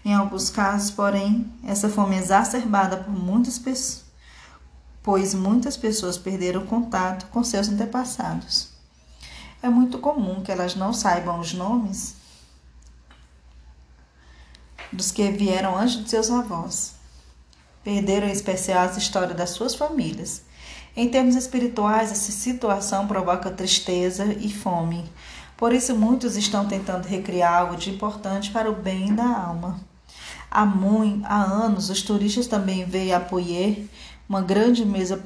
Em 0.03 0.13
alguns 0.13 0.49
casos, 0.49 0.91
porém, 0.91 1.51
essa 1.63 1.87
fome 1.87 2.15
é 2.15 2.19
exacerbada 2.19 2.97
por 2.97 3.13
muitas 3.13 3.59
pessoas, 3.59 4.05
pois 5.03 5.33
muitas 5.33 5.77
pessoas 5.77 6.17
perderam 6.17 6.65
contato 6.65 7.27
com 7.27 7.43
seus 7.43 7.69
antepassados. 7.69 8.69
É 9.61 9.69
muito 9.69 9.99
comum 9.99 10.41
que 10.41 10.51
elas 10.51 10.75
não 10.75 10.93
saibam 10.93 11.39
os 11.39 11.53
nomes 11.53 12.18
dos 14.91 15.11
que 15.11 15.29
vieram 15.31 15.77
antes 15.77 16.03
de 16.03 16.09
seus 16.09 16.29
avós. 16.29 16.95
Perderam 17.83 18.27
em 18.27 18.31
especial 18.31 18.83
as 18.83 18.97
histórias 18.97 19.37
das 19.37 19.51
suas 19.51 19.75
famílias. 19.75 20.43
Em 20.95 21.07
termos 21.07 21.35
espirituais, 21.35 22.11
essa 22.11 22.31
situação 22.31 23.07
provoca 23.07 23.51
tristeza 23.51 24.25
e 24.25 24.51
fome. 24.51 25.09
Por 25.55 25.73
isso, 25.73 25.95
muitos 25.95 26.35
estão 26.35 26.67
tentando 26.67 27.07
recriar 27.07 27.53
algo 27.53 27.75
de 27.75 27.89
importante 27.89 28.51
para 28.51 28.69
o 28.69 28.75
bem 28.75 29.13
da 29.13 29.25
alma. 29.25 29.79
Há, 30.49 30.65
muito, 30.65 31.25
há 31.25 31.43
anos, 31.43 31.89
os 31.89 32.01
turistas 32.01 32.47
também 32.47 32.85
veem 32.85 33.13
a 33.13 33.19
Poyer, 33.19 33.85
uma 34.27 34.41
grande 34.41 34.85
mesa 34.85 35.21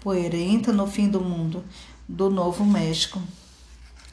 poeirenta 0.00 0.72
no 0.72 0.86
fim 0.86 1.08
do 1.08 1.20
mundo, 1.20 1.64
do 2.08 2.30
Novo 2.30 2.64
México. 2.64 3.20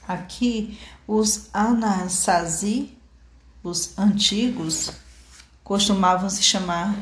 Aqui, 0.07 0.77
os 1.07 1.49
Anasazi, 1.53 2.95
os 3.65 3.97
antigos, 3.97 4.91
costumavam 5.63 6.29
se 6.29 6.43
chamar 6.43 6.95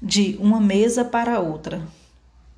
de 0.00 0.36
uma 0.40 0.60
mesa 0.60 1.04
para 1.04 1.40
outra. 1.40 1.86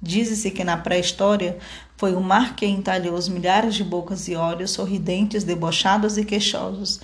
Diz-se 0.01 0.51
que 0.51 0.63
na 0.63 0.77
pré-história 0.77 1.59
foi 1.97 2.15
o 2.15 2.21
mar 2.21 2.55
que 2.55 2.67
entalhou 2.67 3.15
os 3.15 3.29
milhares 3.29 3.75
de 3.75 3.83
bocas 3.83 4.29
e 4.29 4.37
olhos 4.37 4.73
sorridentes, 4.73 5.45
debochados 5.45 6.19
e 6.19 6.25
queixosos 6.25 7.01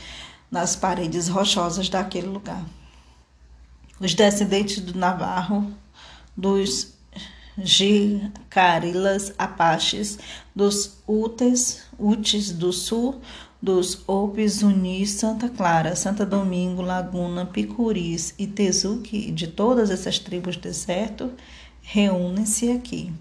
nas 0.51 0.77
paredes 0.77 1.29
rochosas 1.29 1.89
daquele 1.89 2.27
lugar. 2.27 2.63
Os 3.99 4.15
descendentes 4.15 4.81
do 4.81 4.99
Navarro, 4.99 5.73
dos 6.37 6.93
Jicarilas 7.57 9.33
Apaches, 9.39 10.19
dos 10.55 10.99
Utes, 11.07 11.83
Utes 11.99 12.53
do 12.53 12.73
Sul, 12.73 13.21
dos 13.63 14.03
Opis 14.09 14.63
Unis, 14.63 15.11
Santa 15.11 15.49
Clara, 15.49 15.95
Santa 15.95 16.27
Domingo, 16.27 16.83
Laguna, 16.83 17.47
Picuris 17.47 18.35
e 18.37 18.45
Tezuque, 18.45 19.31
de 19.31 19.47
todas 19.47 19.89
essas 19.89 20.19
tribos 20.19 20.57
deserto, 20.57 21.33
reúnem-se 21.81 22.73
aqui. 22.73 23.13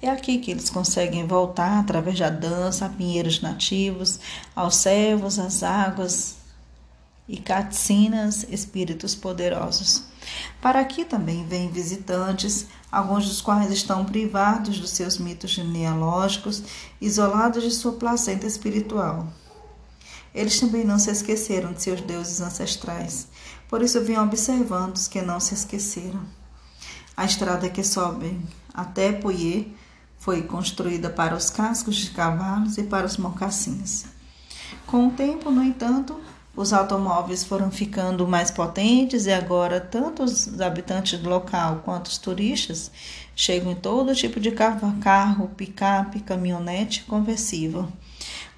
É 0.00 0.08
aqui 0.08 0.38
que 0.38 0.52
eles 0.52 0.70
conseguem 0.70 1.26
voltar 1.26 1.80
através 1.80 2.16
da 2.16 2.30
dança 2.30 2.86
a 2.86 2.88
pinheiros 2.88 3.40
nativos, 3.40 4.20
aos 4.54 4.76
servos, 4.76 5.38
às 5.40 5.64
águas 5.64 6.36
e 7.28 7.38
catsinas, 7.38 8.46
espíritos 8.50 9.16
poderosos. 9.16 10.04
Para 10.60 10.78
aqui 10.78 11.04
também 11.04 11.44
vêm 11.44 11.68
visitantes, 11.70 12.68
alguns 12.90 13.26
dos 13.26 13.40
quais 13.40 13.72
estão 13.72 14.04
privados 14.04 14.78
dos 14.78 14.90
seus 14.90 15.18
mitos 15.18 15.50
genealógicos, 15.50 16.62
isolados 17.00 17.64
de 17.64 17.70
sua 17.72 17.94
placenta 17.94 18.46
espiritual. 18.46 19.26
Eles 20.34 20.58
também 20.58 20.84
não 20.84 20.98
se 20.98 21.10
esqueceram 21.10 21.72
de 21.72 21.82
seus 21.82 22.00
deuses 22.00 22.40
ancestrais, 22.40 23.28
por 23.68 23.82
isso 23.82 24.00
vinham 24.00 24.24
observando 24.24 24.96
os 24.96 25.08
que 25.08 25.20
não 25.20 25.38
se 25.38 25.54
esqueceram. 25.54 26.20
A 27.16 27.24
estrada 27.24 27.68
que 27.68 27.84
sobe 27.84 28.40
até 28.72 29.12
Puyer 29.12 29.66
foi 30.18 30.42
construída 30.42 31.10
para 31.10 31.34
os 31.34 31.50
cascos 31.50 31.96
de 31.96 32.10
cavalos 32.10 32.78
e 32.78 32.84
para 32.84 33.04
os 33.04 33.16
mocassins. 33.16 34.06
Com 34.86 35.08
o 35.08 35.10
tempo, 35.10 35.50
no 35.50 35.62
entanto, 35.62 36.18
os 36.54 36.72
automóveis 36.72 37.44
foram 37.44 37.70
ficando 37.70 38.28
mais 38.28 38.50
potentes 38.50 39.26
e 39.26 39.32
agora 39.32 39.80
tanto 39.80 40.22
os 40.22 40.60
habitantes 40.60 41.18
do 41.18 41.28
local 41.28 41.80
quanto 41.84 42.06
os 42.06 42.18
turistas 42.18 42.90
chegam 43.34 43.72
em 43.72 43.74
todo 43.74 44.14
tipo 44.14 44.38
de 44.38 44.52
carro, 44.52 44.94
carro 45.00 45.48
picape, 45.48 46.20
caminhonete 46.20 47.04
conversível. 47.04 47.88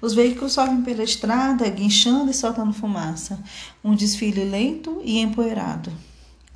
Os 0.01 0.13
veículos 0.13 0.53
sobem 0.53 0.81
pela 0.81 1.03
estrada, 1.03 1.69
guinchando 1.69 2.29
e 2.29 2.33
soltando 2.33 2.73
fumaça. 2.73 3.39
Um 3.83 3.95
desfile 3.95 4.43
lento 4.43 5.01
e 5.03 5.19
empoeirado. 5.19 5.91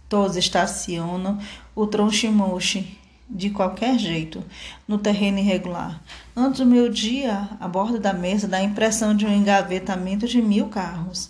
Todos 0.08 0.36
estacionam 0.36 1.40
o 1.76 1.88
tronchimoche 1.88 2.98
de 3.30 3.52
qualquer 3.52 3.98
jeito, 4.00 4.44
no 4.88 4.98
terreno 4.98 5.38
irregular. 5.38 6.02
Antes 6.36 6.62
do 6.62 6.66
meio-dia, 6.66 7.50
a 7.60 7.68
borda 7.68 8.00
da 8.00 8.12
mesa 8.12 8.48
dá 8.48 8.58
a 8.58 8.64
impressão 8.64 9.16
de 9.16 9.26
um 9.26 9.32
engavetamento 9.32 10.28
de 10.28 10.42
mil 10.42 10.68
carros. 10.68 11.30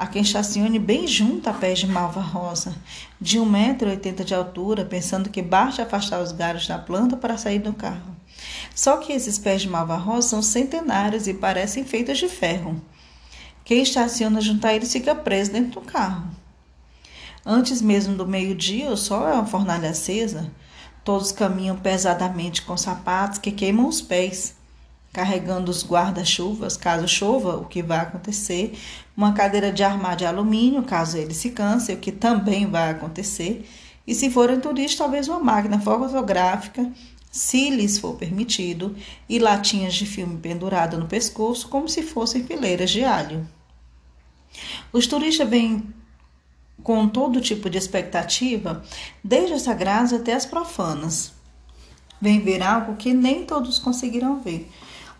Há 0.00 0.06
quem 0.06 0.22
estacione 0.22 0.78
bem 0.78 1.06
junto 1.06 1.50
a 1.50 1.52
pés 1.52 1.80
de 1.80 1.86
malva 1.86 2.22
rosa, 2.22 2.74
de 3.20 3.38
1,80m 3.38 4.24
de 4.24 4.34
altura, 4.34 4.82
pensando 4.82 5.28
que 5.28 5.42
basta 5.42 5.82
afastar 5.82 6.22
os 6.22 6.32
galhos 6.32 6.66
da 6.66 6.78
planta 6.78 7.18
para 7.18 7.36
sair 7.36 7.58
do 7.58 7.74
carro. 7.74 8.16
Só 8.74 8.96
que 8.96 9.12
esses 9.12 9.38
pés 9.38 9.60
de 9.60 9.68
malva 9.68 9.96
rosa 9.96 10.28
são 10.28 10.40
centenários 10.40 11.28
e 11.28 11.34
parecem 11.34 11.84
feitos 11.84 12.16
de 12.16 12.28
ferro. 12.28 12.80
Quem 13.62 13.82
estaciona 13.82 14.40
junto 14.40 14.66
a 14.66 14.72
eles 14.72 14.90
fica 14.90 15.14
preso 15.14 15.52
dentro 15.52 15.82
do 15.82 15.86
carro. 15.86 16.30
Antes 17.44 17.82
mesmo 17.82 18.16
do 18.16 18.26
meio-dia, 18.26 18.88
o 18.88 18.96
sol 18.96 19.28
é 19.28 19.34
uma 19.34 19.44
fornalha 19.44 19.90
acesa. 19.90 20.50
Todos 21.04 21.30
caminham 21.30 21.76
pesadamente 21.76 22.62
com 22.62 22.74
sapatos 22.74 23.38
que 23.38 23.52
queimam 23.52 23.86
os 23.86 24.00
pés, 24.00 24.54
carregando 25.12 25.70
os 25.70 25.84
guarda-chuvas, 25.84 26.76
caso 26.76 27.08
chova, 27.08 27.56
o 27.56 27.64
que 27.64 27.82
vai 27.82 27.98
acontecer, 27.98 28.78
uma 29.16 29.32
cadeira 29.32 29.72
de 29.72 29.82
armário 29.82 30.18
de 30.18 30.26
alumínio, 30.26 30.82
caso 30.82 31.16
ele 31.16 31.34
se 31.34 31.50
canse, 31.50 31.92
o 31.92 31.96
que 31.96 32.12
também 32.12 32.66
vai 32.66 32.90
acontecer, 32.90 33.68
e 34.06 34.14
se 34.14 34.30
forem 34.30 34.60
turistas, 34.60 34.98
talvez 34.98 35.28
uma 35.28 35.40
máquina 35.40 35.80
fotográfica, 35.80 36.90
se 37.30 37.70
lhes 37.70 37.98
for 37.98 38.16
permitido, 38.16 38.96
e 39.28 39.38
latinhas 39.38 39.94
de 39.94 40.06
filme 40.06 40.38
pendurada 40.38 40.96
no 40.96 41.06
pescoço, 41.06 41.68
como 41.68 41.88
se 41.88 42.02
fossem 42.02 42.44
fileiras 42.44 42.90
de 42.90 43.04
alho. 43.04 43.46
Os 44.92 45.06
turistas 45.06 45.48
vêm 45.48 45.92
com 46.82 47.06
todo 47.08 47.40
tipo 47.40 47.68
de 47.68 47.78
expectativa, 47.78 48.82
desde 49.22 49.54
as 49.54 49.62
sagradas 49.62 50.12
até 50.12 50.34
as 50.34 50.46
profanas. 50.46 51.32
Vem 52.20 52.40
ver 52.40 52.62
algo 52.62 52.96
que 52.96 53.12
nem 53.12 53.44
todos 53.44 53.78
conseguirão 53.78 54.40
ver. 54.40 54.70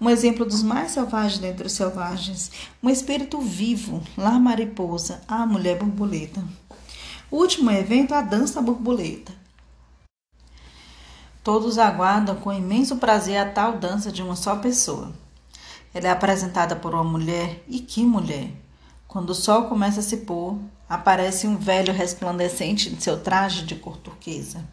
Um 0.01 0.09
exemplo 0.09 0.47
dos 0.47 0.63
mais 0.63 0.93
selvagens 0.93 1.39
dentre 1.39 1.67
os 1.67 1.75
selvagens, 1.75 2.51
um 2.83 2.89
espírito 2.89 3.39
vivo, 3.39 4.03
lá 4.17 4.39
mariposa, 4.39 5.21
a 5.29 5.45
mulher 5.45 5.79
borboleta. 5.79 6.43
O 7.31 7.37
último 7.37 7.71
evento, 7.71 8.15
a 8.15 8.23
dança 8.23 8.63
borboleta. 8.63 9.31
Todos 11.45 11.77
aguardam 11.77 12.35
com 12.37 12.51
imenso 12.51 12.97
prazer 12.97 13.37
a 13.37 13.51
tal 13.51 13.77
dança 13.77 14.11
de 14.11 14.23
uma 14.23 14.37
só 14.37 14.57
pessoa. 14.57 15.13
Ela 15.93 16.09
é 16.09 16.11
apresentada 16.11 16.75
por 16.75 16.95
uma 16.95 17.05
mulher, 17.05 17.63
e 17.69 17.79
que 17.79 18.03
mulher! 18.03 18.51
Quando 19.07 19.31
o 19.31 19.35
sol 19.35 19.65
começa 19.65 20.01
a 20.01 20.03
se 20.03 20.19
pôr, 20.19 20.57
aparece 20.89 21.47
um 21.47 21.59
velho 21.59 21.93
resplandecente 21.93 22.89
em 22.89 22.99
seu 22.99 23.21
traje 23.21 23.67
de 23.67 23.75
cor 23.75 23.99
turquesa. 23.99 24.65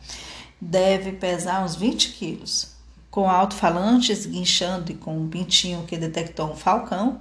Deve 0.61 1.11
pesar 1.11 1.65
uns 1.65 1.75
20 1.75 2.13
quilos. 2.13 2.76
Com 3.09 3.29
alto-falantes 3.29 4.25
guinchando 4.25 4.91
e 4.91 4.95
com 4.95 5.17
um 5.17 5.29
pintinho 5.29 5.83
que 5.87 5.97
detectou 5.97 6.51
um 6.51 6.55
falcão, 6.55 7.19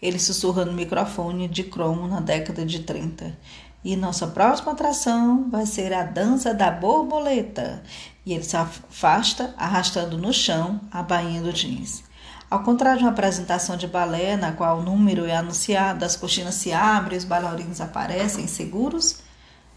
ele 0.00 0.18
sussurra 0.18 0.64
no 0.64 0.72
microfone 0.72 1.48
de 1.48 1.64
cromo 1.64 2.08
na 2.08 2.20
década 2.20 2.64
de 2.64 2.80
30. 2.80 3.36
E 3.84 3.94
nossa 3.94 4.26
próxima 4.26 4.72
atração 4.72 5.48
vai 5.48 5.64
ser 5.64 5.92
a 5.92 6.02
dança 6.02 6.52
da 6.52 6.70
borboleta. 6.70 7.82
E 8.24 8.32
ele 8.32 8.42
se 8.42 8.56
afasta, 8.56 9.54
arrastando 9.56 10.18
no 10.18 10.32
chão 10.32 10.80
a 10.90 11.02
bainha 11.02 11.40
do 11.40 11.52
jeans. 11.52 12.02
Ao 12.50 12.62
contrário 12.62 12.98
de 12.98 13.04
uma 13.04 13.10
apresentação 13.10 13.76
de 13.76 13.86
balé, 13.86 14.36
na 14.36 14.52
qual 14.52 14.78
o 14.78 14.82
número 14.82 15.26
é 15.26 15.36
anunciado, 15.36 16.04
as 16.04 16.16
cortinas 16.16 16.54
se 16.54 16.72
abrem 16.72 17.16
e 17.16 17.18
os 17.18 17.24
bailarinos 17.24 17.80
aparecem 17.80 18.46
seguros, 18.46 19.18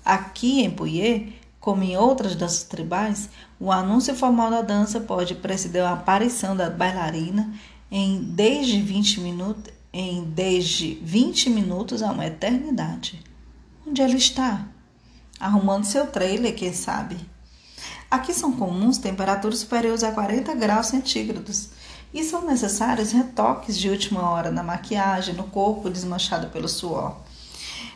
aqui 0.05 0.62
em 0.62 0.70
Puyer, 0.70 1.34
como 1.60 1.84
em 1.84 1.97
outras 1.97 2.36
danças 2.36 2.64
tribais, 2.64 3.30
o 3.60 3.72
anúncio 3.72 4.16
formal 4.16 4.49
da 4.49 4.62
dança 4.62 4.99
pode 4.99 5.36
preceder 5.36 5.84
a 5.84 5.93
aparição 5.93 6.55
da 6.55 6.70
bailarina 6.70 7.53
em 7.91 8.22
desde 8.22 8.82
20 8.82 9.20
minutos, 9.20 9.74
em 9.91 10.24
desde 10.24 10.95
20 11.01 11.49
minutos 11.49 12.01
a 12.01 12.12
uma 12.12 12.26
eternidade. 12.26 13.22
Onde 13.86 14.01
ela 14.01 14.16
está? 14.16 14.68
Arrumando 15.39 15.86
seu 15.86 16.07
trailer, 16.07 16.55
quem 16.55 16.74
sabe? 16.74 17.18
Aqui 18.10 18.34
são 18.34 18.53
comuns 18.53 18.97
temperaturas 18.97 19.60
superiores 19.60 20.03
a 20.03 20.12
40 20.12 20.53
graus 20.55 20.88
centígrados 20.88 21.70
e 22.14 22.24
são 22.24 22.45
necessários 22.45 23.12
retoques 23.12 23.78
de 23.78 23.89
última 23.89 24.30
hora 24.30 24.49
na 24.49 24.64
maquiagem, 24.64 25.36
no 25.36 25.43
corpo 25.43 25.89
desmanchado 25.89 26.47
pelo 26.47 26.68
suor. 26.68 27.18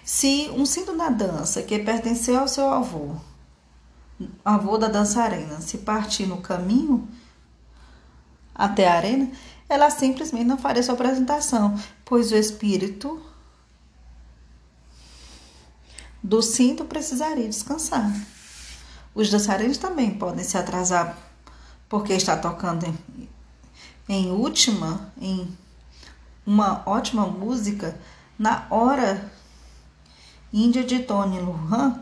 Se 0.03 0.49
um 0.55 0.65
cinto 0.65 0.95
da 0.95 1.09
dança 1.09 1.63
que 1.63 1.79
pertenceu 1.79 2.39
ao 2.39 2.47
seu 2.47 2.69
avô, 2.69 3.15
avô 4.43 4.77
da 4.77 4.87
dançarina, 4.87 5.59
se 5.61 5.79
partir 5.79 6.25
no 6.25 6.41
caminho 6.41 7.07
até 8.53 8.87
a 8.87 8.95
arena, 8.95 9.31
ela 9.67 9.89
simplesmente 9.89 10.45
não 10.45 10.57
faria 10.57 10.83
sua 10.83 10.93
apresentação, 10.93 11.77
pois 12.05 12.31
o 12.31 12.35
espírito 12.35 13.21
do 16.21 16.41
cinto 16.41 16.85
precisaria 16.85 17.47
descansar. 17.47 18.11
Os 19.15 19.29
dançarinos 19.29 19.77
também 19.77 20.17
podem 20.17 20.43
se 20.43 20.57
atrasar 20.57 21.17
porque 21.89 22.13
está 22.13 22.37
tocando 22.37 22.85
em, 22.85 23.29
em 24.07 24.31
última, 24.31 25.11
em 25.19 25.55
uma 26.45 26.81
ótima 26.85 27.25
música 27.25 27.97
na 28.37 28.65
hora 28.69 29.31
Índia 30.51 30.83
de 30.83 30.99
Tony 30.99 31.39
Lujan 31.39 31.99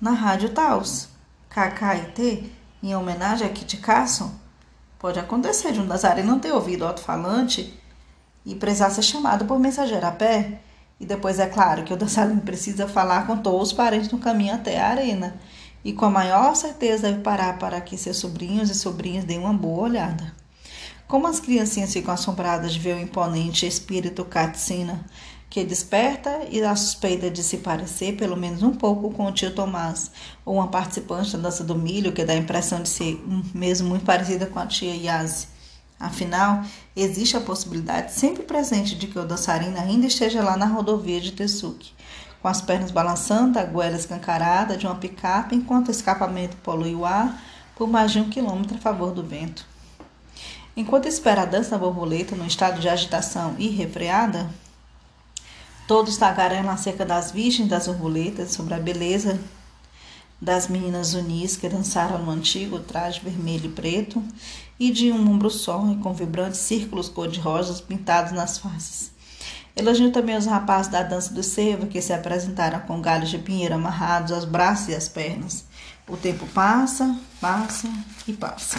na 0.00 0.12
Rádio 0.12 0.50
Taos, 0.50 1.08
KKIT, 1.50 2.52
em 2.82 2.94
homenagem 2.94 3.46
a 3.46 3.50
Kit 3.50 3.76
Carson. 3.78 4.30
Pode 4.98 5.18
acontecer 5.18 5.72
de 5.72 5.80
um 5.80 5.86
não 6.24 6.38
ter 6.38 6.52
ouvido 6.52 6.82
o 6.82 6.86
alto-falante 6.86 7.78
e 8.44 8.54
precisar 8.54 8.90
ser 8.90 9.02
chamado 9.02 9.44
por 9.44 9.58
mensageiro 9.58 10.06
a 10.06 10.12
pé 10.12 10.60
e 11.00 11.06
depois 11.06 11.38
é 11.38 11.46
claro 11.46 11.84
que 11.84 11.92
o 11.92 11.96
dançarino 11.96 12.40
precisa 12.40 12.88
falar 12.88 13.26
com 13.26 13.36
todos 13.36 13.68
os 13.68 13.72
parentes 13.72 14.10
no 14.10 14.18
caminho 14.18 14.54
até 14.54 14.80
a 14.80 14.88
arena. 14.88 15.36
E 15.84 15.92
com 15.92 16.06
a 16.06 16.10
maior 16.10 16.56
certeza 16.56 17.08
deve 17.08 17.22
parar 17.22 17.58
para 17.58 17.80
que 17.80 17.96
seus 17.96 18.16
sobrinhos 18.16 18.68
e 18.68 18.74
sobrinhas 18.74 19.24
deem 19.24 19.38
uma 19.38 19.52
boa 19.52 19.84
olhada. 19.84 20.34
Como 21.06 21.26
as 21.26 21.38
criancinhas 21.38 21.92
ficam 21.92 22.12
assombradas 22.12 22.74
de 22.74 22.80
ver 22.80 22.96
o 22.96 23.00
imponente 23.00 23.66
espírito 23.66 24.24
Katsina, 24.24 25.04
que 25.50 25.64
desperta 25.64 26.46
e 26.50 26.62
a 26.62 26.76
suspeita 26.76 27.30
de 27.30 27.42
se 27.42 27.58
parecer 27.58 28.16
pelo 28.16 28.36
menos 28.36 28.62
um 28.62 28.72
pouco 28.72 29.10
com 29.10 29.26
o 29.26 29.32
tio 29.32 29.54
Tomás, 29.54 30.10
ou 30.44 30.56
uma 30.56 30.68
participante 30.68 31.32
da 31.32 31.44
dança 31.44 31.64
do 31.64 31.74
milho 31.74 32.12
que 32.12 32.24
dá 32.24 32.34
a 32.34 32.36
impressão 32.36 32.82
de 32.82 32.88
ser 32.88 33.22
mesmo 33.54 33.88
muito 33.88 34.04
parecida 34.04 34.46
com 34.46 34.58
a 34.58 34.66
tia 34.66 34.94
Yazi. 34.94 35.48
Afinal, 35.98 36.62
existe 36.94 37.36
a 37.36 37.40
possibilidade 37.40 38.12
sempre 38.12 38.44
presente 38.44 38.94
de 38.94 39.08
que 39.08 39.18
o 39.18 39.24
dançarino 39.24 39.78
ainda 39.78 40.06
esteja 40.06 40.42
lá 40.44 40.56
na 40.56 40.66
rodovia 40.66 41.20
de 41.20 41.32
Tesuque, 41.32 41.92
com 42.40 42.46
as 42.46 42.60
pernas 42.60 42.92
balançando 42.92 43.58
a 43.58 43.64
goela 43.64 43.96
escancarada 43.96 44.76
de 44.76 44.86
uma 44.86 44.94
picape 44.94 45.56
enquanto 45.56 45.88
o 45.88 45.90
escapamento 45.90 46.56
polui 46.58 46.94
o 46.94 47.04
ar 47.04 47.42
por 47.74 47.88
mais 47.88 48.12
de 48.12 48.20
um 48.20 48.28
quilômetro 48.28 48.76
a 48.76 48.80
favor 48.80 49.12
do 49.12 49.24
vento. 49.24 49.66
Enquanto 50.76 51.06
espera 51.06 51.42
a 51.42 51.46
dança 51.46 51.70
da 51.70 51.78
borboleta 51.78 52.36
no 52.36 52.46
estado 52.46 52.80
de 52.80 52.88
agitação 52.88 53.56
irrefreada, 53.58 54.48
todos 55.88 56.18
tagarelam 56.18 56.70
acerca 56.70 57.04
das 57.04 57.32
virgens 57.32 57.66
das 57.66 57.86
borboletas, 57.86 58.52
sobre 58.52 58.74
a 58.74 58.78
beleza 58.78 59.40
das 60.40 60.68
meninas 60.68 61.14
unis 61.14 61.56
que 61.56 61.68
dançaram 61.68 62.22
no 62.22 62.30
antigo 62.30 62.78
traje 62.78 63.20
vermelho 63.20 63.64
e 63.64 63.68
preto 63.70 64.22
e 64.78 64.90
de 64.90 65.10
um 65.10 65.28
ombro 65.28 65.50
só 65.50 65.90
e 65.90 65.96
com 65.96 66.12
vibrantes 66.12 66.60
círculos 66.60 67.08
cor-de-rosas 67.08 67.80
pintados 67.80 68.32
nas 68.32 68.58
faces. 68.58 69.10
Elogiam 69.74 70.12
também 70.12 70.36
os 70.36 70.44
rapazes 70.44 70.92
da 70.92 71.02
dança 71.02 71.32
do 71.32 71.42
cervo 71.42 71.86
que 71.86 72.02
se 72.02 72.12
apresentaram 72.12 72.80
com 72.80 73.00
galhos 73.00 73.30
de 73.30 73.38
pinheiro 73.38 73.74
amarrados 73.74 74.30
aos 74.30 74.44
braços 74.44 74.88
e 74.88 74.94
às 74.94 75.08
pernas. 75.08 75.64
O 76.06 76.18
tempo 76.18 76.46
passa, 76.48 77.18
passa 77.40 77.88
e 78.26 78.32
passa. 78.34 78.78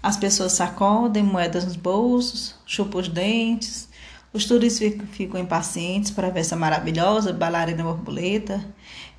As 0.00 0.16
pessoas 0.16 0.52
sacodem 0.52 1.24
moedas 1.24 1.64
nos 1.64 1.76
bolsos, 1.76 2.54
chupam 2.64 3.00
os 3.00 3.08
dentes, 3.08 3.88
os 4.34 4.46
turistas 4.46 4.92
ficam 5.12 5.40
impacientes 5.40 6.10
para 6.10 6.28
ver 6.28 6.40
essa 6.40 6.56
maravilhosa 6.56 7.32
bailarina 7.32 7.84
borboleta. 7.84 8.60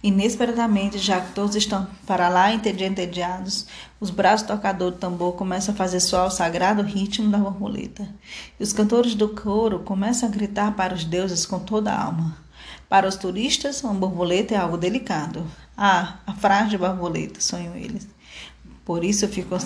Inesperadamente, 0.03 0.97
já 0.97 1.21
que 1.21 1.31
todos 1.31 1.55
estão 1.55 1.87
para 2.05 2.27
lá 2.27 2.53
entediados, 2.53 3.65
os 3.97 4.09
braços 4.09 4.45
do 4.45 4.53
tocador 4.53 4.91
do 4.91 4.97
tambor 4.97 5.31
começam 5.33 5.73
a 5.73 5.77
fazer 5.77 6.01
soar 6.01 6.27
o 6.27 6.29
sagrado 6.29 6.81
ritmo 6.81 7.31
da 7.31 7.37
borboleta. 7.37 8.05
E 8.59 8.63
os 8.63 8.73
cantores 8.73 9.15
do 9.15 9.29
coro 9.29 9.79
começam 9.79 10.27
a 10.27 10.31
gritar 10.31 10.75
para 10.75 10.93
os 10.93 11.05
deuses 11.05 11.45
com 11.45 11.59
toda 11.59 11.93
a 11.93 12.03
alma. 12.03 12.37
Para 12.89 13.07
os 13.07 13.15
turistas, 13.15 13.81
uma 13.85 13.93
borboleta 13.93 14.53
é 14.53 14.57
algo 14.57 14.77
delicado. 14.77 15.47
Ah, 15.77 16.17
a 16.27 16.33
frágil 16.33 16.79
borboleta, 16.79 17.39
sonham 17.39 17.73
eles. 17.73 18.05
Por 18.83 19.01
isso 19.01 19.29
ficam 19.29 19.57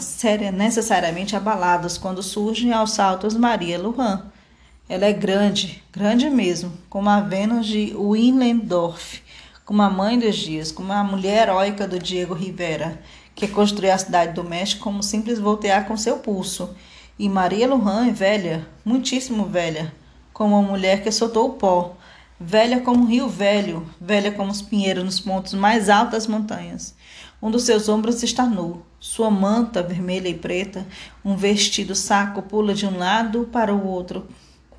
necessariamente 0.54 1.36
abalados 1.36 1.98
quando 1.98 2.22
surgem 2.22 2.72
aos 2.72 2.92
saltos 2.92 3.36
Maria 3.36 3.80
Lujan 3.80 4.32
ela 4.90 5.06
é 5.06 5.14
grande, 5.14 5.84
grande 5.94 6.28
mesmo, 6.32 6.74
como 6.90 7.12
a 7.12 7.22
Vênus 7.22 7.68
de 7.68 7.94
Willendorf, 7.96 9.22
como 9.64 9.84
a 9.84 9.90
mãe 9.90 10.18
dos 10.18 10.36
dias, 10.36 10.72
como 10.72 10.92
a 10.92 11.04
mulher 11.04 11.48
heróica 11.48 11.88
do 11.88 12.00
Diego 12.00 12.34
Rivera, 12.34 13.00
que 13.36 13.48
construiu 13.48 13.94
a 13.94 13.98
cidade 14.00 14.34
do 14.34 14.44
México 14.44 14.82
como 14.82 15.04
simples 15.04 15.38
voltear 15.38 15.86
com 15.88 15.96
seu 15.96 16.18
pulso. 16.18 16.76
E 17.20 17.30
Maria 17.30 17.68
Lujan 17.68 18.08
é 18.08 18.12
velha, 18.12 18.68
muitíssimo 18.84 19.46
velha, 19.46 19.94
como 20.34 20.58
uma 20.58 20.68
mulher 20.68 21.04
que 21.04 21.12
soltou 21.12 21.50
o 21.50 21.54
pó, 21.54 21.96
velha 22.40 22.82
como 22.82 23.04
um 23.04 23.08
rio 23.08 23.30
velho, 23.30 23.88
velha 24.02 24.32
como 24.32 24.52
os 24.52 24.64
pinheiros 24.64 25.04
nos 25.04 25.20
pontos 25.20 25.54
mais 25.54 25.88
altos 25.88 26.14
das 26.14 26.26
montanhas. 26.26 26.96
Um 27.40 27.52
dos 27.52 27.62
seus 27.62 27.88
ombros 27.88 28.24
está 28.24 28.48
nu, 28.48 28.84
sua 29.00 29.30
manta 29.30 29.84
vermelha 29.84 30.30
e 30.30 30.34
preta, 30.34 30.84
um 31.24 31.36
vestido 31.36 31.94
saco 31.94 32.42
pula 32.42 32.74
de 32.74 32.88
um 32.88 32.98
lado 32.98 33.48
para 33.52 33.72
o 33.72 33.86
outro, 33.86 34.28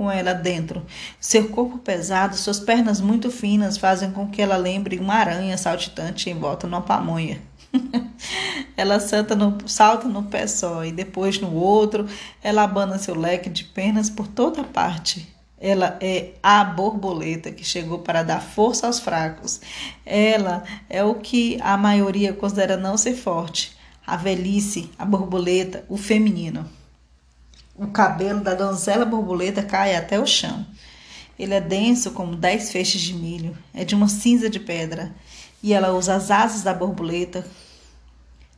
com 0.00 0.10
ela 0.10 0.32
dentro. 0.32 0.82
Seu 1.20 1.50
corpo 1.50 1.76
pesado, 1.76 2.34
suas 2.34 2.58
pernas 2.58 3.02
muito 3.02 3.30
finas 3.30 3.76
fazem 3.76 4.10
com 4.10 4.30
que 4.30 4.40
ela 4.40 4.56
lembre 4.56 4.98
uma 4.98 5.12
aranha 5.12 5.58
saltitante 5.58 6.30
envolta 6.30 6.66
numa 6.66 6.80
pamonha. 6.80 7.42
ela 8.78 8.98
salta 8.98 9.36
no, 9.36 9.58
salta 9.68 10.08
no 10.08 10.22
pé 10.22 10.46
só 10.46 10.86
e 10.86 10.90
depois 10.90 11.38
no 11.38 11.52
outro. 11.52 12.08
Ela 12.42 12.62
abana 12.62 12.96
seu 12.96 13.14
leque 13.14 13.50
de 13.50 13.62
pernas 13.62 14.08
por 14.08 14.26
toda 14.26 14.64
parte. 14.64 15.28
Ela 15.60 15.98
é 16.00 16.30
a 16.42 16.64
borboleta 16.64 17.50
que 17.50 17.62
chegou 17.62 17.98
para 17.98 18.22
dar 18.22 18.40
força 18.40 18.86
aos 18.86 18.98
fracos. 18.98 19.60
Ela 20.06 20.64
é 20.88 21.04
o 21.04 21.16
que 21.16 21.58
a 21.60 21.76
maioria 21.76 22.32
considera 22.32 22.78
não 22.78 22.96
ser 22.96 23.12
forte. 23.12 23.76
A 24.06 24.16
velhice, 24.16 24.90
a 24.98 25.04
borboleta, 25.04 25.84
o 25.90 25.98
feminino. 25.98 26.79
O 27.80 27.86
cabelo 27.86 28.40
da 28.40 28.52
donzela 28.52 29.06
borboleta 29.06 29.62
cai 29.62 29.96
até 29.96 30.20
o 30.20 30.26
chão. 30.26 30.66
Ele 31.38 31.54
é 31.54 31.62
denso 31.62 32.10
como 32.10 32.36
dez 32.36 32.70
feixes 32.70 33.00
de 33.00 33.14
milho, 33.14 33.56
é 33.72 33.86
de 33.86 33.94
uma 33.94 34.06
cinza 34.06 34.50
de 34.50 34.60
pedra, 34.60 35.10
e 35.62 35.72
ela 35.72 35.90
usa 35.94 36.14
as 36.14 36.30
asas 36.30 36.62
da 36.62 36.74
borboleta 36.74 37.42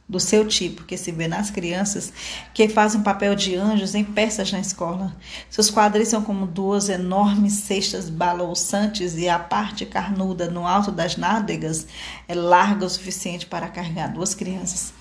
do 0.09 0.19
seu 0.19 0.45
tipo, 0.49 0.83
que 0.83 0.97
se 0.97 1.13
vê 1.13 1.29
nas 1.29 1.51
crianças, 1.51 2.13
que 2.53 2.69
fazem 2.69 3.01
papel 3.01 3.37
de 3.37 3.55
anjos 3.55 3.95
em 3.95 4.03
peças 4.03 4.51
na 4.51 4.59
escola. 4.59 5.15
Seus 5.49 5.71
quadris 5.71 6.09
são 6.09 6.23
como 6.23 6.45
duas 6.45 6.89
enormes 6.89 7.53
cestas 7.53 8.11
balouçantes 8.11 9.17
e 9.17 9.29
a 9.29 9.39
parte 9.39 9.87
carnuda 9.87 10.51
no 10.51 10.67
alto 10.67 10.91
das 10.91 11.17
nádegas 11.17 11.87
é 12.27 12.35
larga 12.35 12.87
o 12.87 12.91
suficiente 12.91 13.47
para 13.47 13.69
carregar 13.69 14.09
duas 14.09 14.35
crianças. 14.35 14.93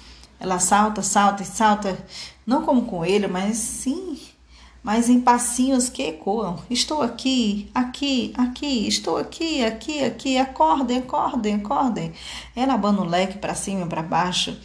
Ela 0.41 0.57
salta, 0.57 1.03
salta 1.03 1.43
e 1.43 1.45
salta, 1.45 1.95
não 2.47 2.63
como 2.65 2.87
coelho, 2.87 3.29
mas 3.29 3.57
sim, 3.57 4.19
mas 4.81 5.07
em 5.07 5.21
passinhos 5.21 5.87
que 5.87 6.01
ecoam. 6.01 6.57
Estou 6.67 7.03
aqui, 7.03 7.69
aqui, 7.75 8.33
aqui, 8.35 8.87
estou 8.87 9.17
aqui, 9.17 9.63
aqui, 9.63 10.03
aqui. 10.03 10.37
Acordem, 10.39 10.97
acordem, 10.97 11.53
acordem. 11.53 12.13
Ela 12.55 12.73
abana 12.73 13.01
o 13.01 13.05
leque 13.05 13.37
para 13.37 13.53
cima 13.53 13.85
e 13.85 13.87
para 13.87 14.01
baixo, 14.01 14.57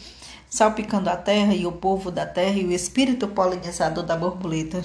salpicando 0.49 1.11
a 1.11 1.15
terra 1.15 1.53
e 1.53 1.67
o 1.67 1.71
povo 1.71 2.09
da 2.09 2.25
terra 2.25 2.57
e 2.57 2.65
o 2.65 2.71
espírito 2.71 3.27
polinizador 3.27 4.03
da 4.03 4.15
borboleta. 4.15 4.83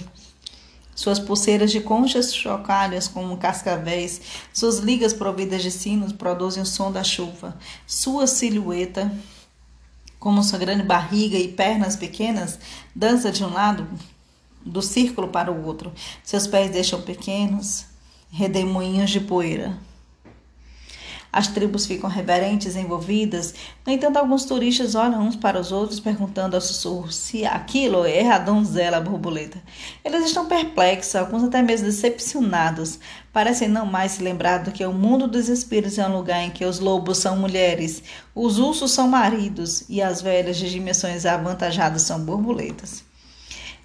Suas 0.94 1.18
pulseiras 1.18 1.70
de 1.70 1.80
conchas 1.80 2.34
chocalhas 2.34 3.08
como 3.08 3.38
cascavéis, 3.38 4.20
suas 4.52 4.78
ligas 4.78 5.14
providas 5.14 5.62
de 5.62 5.70
sinos 5.70 6.12
produzem 6.12 6.62
o 6.62 6.66
som 6.66 6.92
da 6.92 7.02
chuva. 7.02 7.56
Sua 7.86 8.26
silhueta, 8.26 9.10
como 10.22 10.44
sua 10.44 10.56
grande 10.56 10.84
barriga 10.84 11.36
e 11.36 11.48
pernas 11.48 11.96
pequenas, 11.96 12.56
dança 12.94 13.32
de 13.32 13.42
um 13.42 13.52
lado 13.52 13.88
do 14.64 14.80
círculo 14.80 15.26
para 15.26 15.50
o 15.50 15.66
outro. 15.66 15.92
Seus 16.22 16.46
pés 16.46 16.70
deixam 16.70 17.02
pequenos 17.02 17.86
redemoinhos 18.30 19.10
de 19.10 19.18
poeira. 19.18 19.76
As 21.32 21.48
tribos 21.48 21.86
ficam 21.86 22.10
reverentes, 22.10 22.76
envolvidas. 22.76 23.54
No 23.86 23.92
entanto, 23.92 24.18
alguns 24.18 24.44
turistas 24.44 24.94
olham 24.94 25.26
uns 25.26 25.34
para 25.34 25.58
os 25.58 25.72
outros, 25.72 25.98
perguntando 25.98 26.54
ao 26.54 26.60
sussurro 26.60 27.10
se 27.10 27.46
aquilo 27.46 28.04
é 28.04 28.30
a 28.30 28.38
donzela 28.38 29.00
borboleta. 29.00 29.62
Eles 30.04 30.26
estão 30.26 30.46
perplexos, 30.46 31.16
alguns 31.16 31.42
até 31.42 31.62
mesmo 31.62 31.86
decepcionados. 31.86 32.98
Parecem 33.32 33.66
não 33.66 33.86
mais 33.86 34.12
se 34.12 34.22
lembrar 34.22 34.58
do 34.58 34.72
que 34.72 34.84
o 34.84 34.92
mundo 34.92 35.26
dos 35.26 35.48
espíritos 35.48 35.98
é 35.98 36.06
um 36.06 36.14
lugar 36.14 36.42
em 36.42 36.50
que 36.50 36.66
os 36.66 36.78
lobos 36.78 37.16
são 37.16 37.34
mulheres, 37.34 38.02
os 38.34 38.58
ursos 38.58 38.90
são 38.90 39.08
maridos 39.08 39.84
e 39.88 40.02
as 40.02 40.20
velhas 40.20 40.58
de 40.58 40.68
dimensões 40.70 41.24
avantajadas 41.24 42.02
são 42.02 42.20
borboletas. 42.20 43.10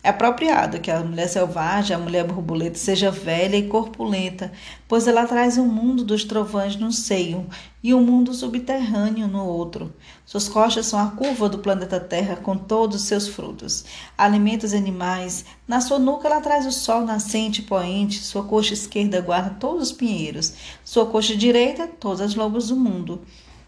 É 0.07 0.09
apropriado 0.09 0.79
que 0.79 0.89
a 0.89 1.01
mulher 1.01 1.27
selvagem, 1.27 1.93
a 1.93 1.99
mulher 1.99 2.23
borboleta, 2.23 2.77
seja 2.77 3.11
velha 3.11 3.57
e 3.57 3.67
corpulenta, 3.67 4.53
pois 4.87 5.05
ela 5.05 5.27
traz 5.27 5.57
o 5.57 5.63
um 5.63 5.67
mundo 5.67 6.01
dos 6.05 6.23
trovões 6.23 6.77
no 6.77 6.93
seio 6.93 7.45
e 7.83 7.93
o 7.93 7.97
um 7.97 8.05
mundo 8.05 8.33
subterrâneo 8.33 9.27
no 9.27 9.43
outro. 9.45 9.93
Suas 10.25 10.47
costas 10.47 10.85
são 10.85 10.97
a 10.97 11.07
curva 11.07 11.49
do 11.49 11.57
planeta 11.57 11.99
Terra 11.99 12.37
com 12.37 12.57
todos 12.57 13.01
os 13.01 13.01
seus 13.01 13.27
frutos. 13.27 13.83
Alimenta 14.17 14.65
os 14.65 14.73
animais. 14.73 15.43
Na 15.67 15.81
sua 15.81 15.99
nuca 15.99 16.29
ela 16.29 16.39
traz 16.39 16.65
o 16.65 16.71
sol 16.71 17.01
nascente 17.01 17.59
e 17.59 17.65
poente. 17.65 18.23
Sua 18.23 18.45
coxa 18.45 18.75
esquerda 18.75 19.19
guarda 19.19 19.57
todos 19.59 19.89
os 19.89 19.91
pinheiros. 19.91 20.53
Sua 20.85 21.05
coxa 21.05 21.35
direita, 21.35 21.85
todas 21.85 22.21
as 22.21 22.33
lobos 22.33 22.69
do 22.69 22.77
mundo. 22.77 23.23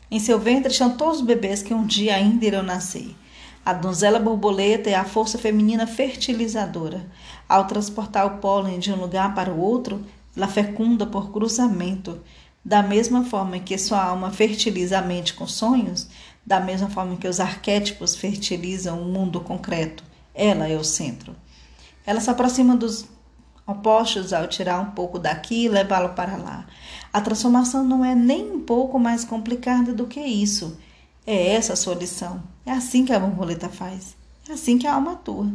Em 0.10 0.22
seu 0.22 0.40
ventre 0.40 0.72
estão 0.72 0.96
todos 0.96 1.20
os 1.20 1.26
bebês 1.26 1.62
que 1.62 1.74
um 1.74 1.86
dia 1.86 2.16
ainda 2.16 2.46
irão 2.46 2.64
nascer. 2.64 3.14
A 3.70 3.74
donzela 3.74 4.18
borboleta 4.18 4.90
é 4.90 4.96
a 4.96 5.06
força 5.06 5.38
feminina 5.38 5.86
fertilizadora. 5.86 7.06
Ao 7.48 7.68
transportar 7.68 8.26
o 8.26 8.40
pólen 8.40 8.80
de 8.80 8.92
um 8.92 8.96
lugar 8.96 9.36
para 9.36 9.54
o 9.54 9.60
outro, 9.60 10.04
ela 10.36 10.48
fecunda 10.48 11.06
por 11.06 11.32
cruzamento. 11.32 12.20
Da 12.66 12.82
mesma 12.82 13.24
forma 13.24 13.60
que 13.60 13.78
sua 13.78 14.04
alma 14.04 14.32
fertiliza 14.32 14.98
a 14.98 15.04
mente 15.04 15.36
com 15.36 15.46
sonhos, 15.46 16.10
da 16.44 16.60
mesma 16.60 16.90
forma 16.90 17.16
que 17.18 17.28
os 17.28 17.40
arquétipos 17.40 18.16
fertilizam 18.16 19.00
o 19.04 19.06
mundo 19.06 19.40
concreto, 19.40 20.04
ela 20.34 20.68
é 20.68 20.76
o 20.76 20.84
centro. 20.84 21.36
Ela 22.08 22.22
se 22.22 22.30
aproxima 22.32 22.76
dos 22.76 23.06
opostos 23.68 24.34
ao 24.34 24.48
tirar 24.48 24.80
um 24.80 24.90
pouco 24.96 25.20
daqui 25.20 25.66
e 25.66 25.70
levá-lo 25.70 26.16
para 26.16 26.38
lá. 26.38 26.66
A 27.14 27.22
transformação 27.22 27.84
não 27.84 28.04
é 28.04 28.16
nem 28.16 28.52
um 28.52 28.62
pouco 28.62 28.98
mais 28.98 29.24
complicada 29.24 29.94
do 29.94 30.08
que 30.08 30.20
isso. 30.20 30.76
É 31.32 31.54
essa 31.54 31.74
a 31.74 31.76
sua 31.76 31.94
lição. 31.94 32.42
É 32.66 32.72
assim 32.72 33.06
que 33.06 33.14
a 33.14 33.20
borboleta 33.20 33.70
faz. 33.70 34.16
É 34.50 34.54
assim 34.54 34.80
que 34.80 34.88
a 34.88 34.96
alma 34.96 35.12
atua. 35.12 35.48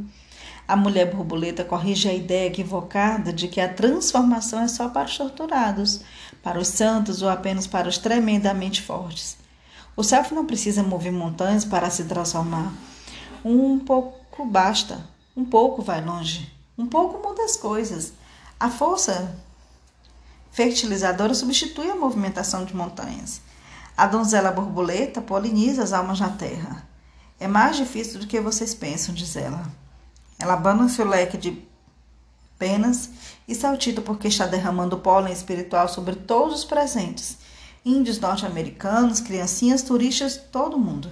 A 0.69 0.77
mulher 0.77 1.13
borboleta 1.13 1.65
corrige 1.65 2.09
a 2.09 2.15
ideia 2.15 2.47
equivocada 2.47 3.33
de 3.33 3.49
que 3.49 3.61
a 3.61 3.69
transformação 3.69 4.61
é 4.61 4.69
só 4.69 4.89
para 4.89 5.09
os 5.09 5.19
torturados, 5.19 6.03
para 6.45 6.61
os 6.61 6.69
santos 6.69 7.23
ou 7.23 7.29
apenas 7.29 7.67
para 7.67 7.89
os 7.89 7.99
tremendamente 7.99 8.83
fortes. 8.83 9.37
O 9.97 10.05
self 10.05 10.33
não 10.33 10.47
precisa 10.47 10.81
mover 10.81 11.11
montanhas 11.11 11.65
para 11.65 11.91
se 11.91 12.05
transformar. 12.05 12.73
Um 13.45 13.81
pouco 13.81 14.47
basta. 14.47 15.05
Um 15.37 15.45
pouco 15.45 15.83
vai 15.83 16.01
longe. 16.01 16.53
Um 16.79 16.87
pouco 16.87 17.21
muda 17.21 17.43
as 17.43 17.57
coisas. 17.57 18.13
A 18.61 18.71
força 18.71 19.37
fertilizadora 20.53 21.35
substitui 21.35 21.91
a 21.91 21.97
movimentação 21.97 22.65
de 22.65 22.77
montanhas. 22.77 23.43
A 23.97 24.07
donzela 24.07 24.51
borboleta 24.51 25.21
poliniza 25.21 25.83
as 25.83 25.93
almas 25.93 26.19
na 26.19 26.31
terra. 26.31 26.89
É 27.39 27.47
mais 27.47 27.77
difícil 27.77 28.19
do 28.19 28.27
que 28.27 28.41
vocês 28.41 28.75
pensam, 28.75 29.15
diz 29.15 29.37
ela. 29.37 29.71
Ela 30.39 30.55
abana 30.55 30.89
seu 30.89 31.07
leque 31.07 31.39
de 31.39 31.65
penas 32.59 33.11
e 33.47 33.55
saltita 33.55 34.01
porque 34.01 34.29
está 34.29 34.47
derramando 34.47 34.99
pólen 34.99 35.33
espiritual 35.33 35.89
sobre 35.89 36.17
todos 36.17 36.61
os 36.61 36.65
presentes. 36.65 37.39
Índios 37.85 38.19
norte-americanos, 38.19 39.21
criancinhas, 39.21 39.83
turistas, 39.83 40.37
todo 40.37 40.79
mundo. 40.79 41.11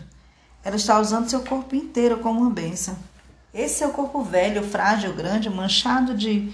Ela 0.64 0.76
está 0.76 0.99
usando 0.99 1.28
seu 1.28 1.43
corpo 1.43 1.76
inteiro 1.76 2.18
como 2.18 2.41
uma 2.41 2.51
benção. 2.51 2.97
Esse 3.55 3.80
seu 3.80 3.91
corpo 3.91 4.22
velho, 4.24 4.66
frágil, 4.66 5.14
grande, 5.14 5.51
manchado 5.51 6.16
de 6.16 6.53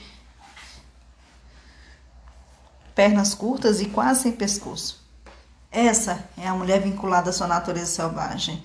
pernas 2.94 3.34
curtas 3.34 3.80
e 3.80 3.86
quase 3.86 4.22
sem 4.22 4.32
pescoço. 4.32 5.07
Essa 5.70 6.24
é 6.36 6.48
a 6.48 6.54
mulher 6.54 6.80
vinculada 6.80 7.28
à 7.28 7.32
sua 7.32 7.46
natureza 7.46 7.92
selvagem, 7.92 8.64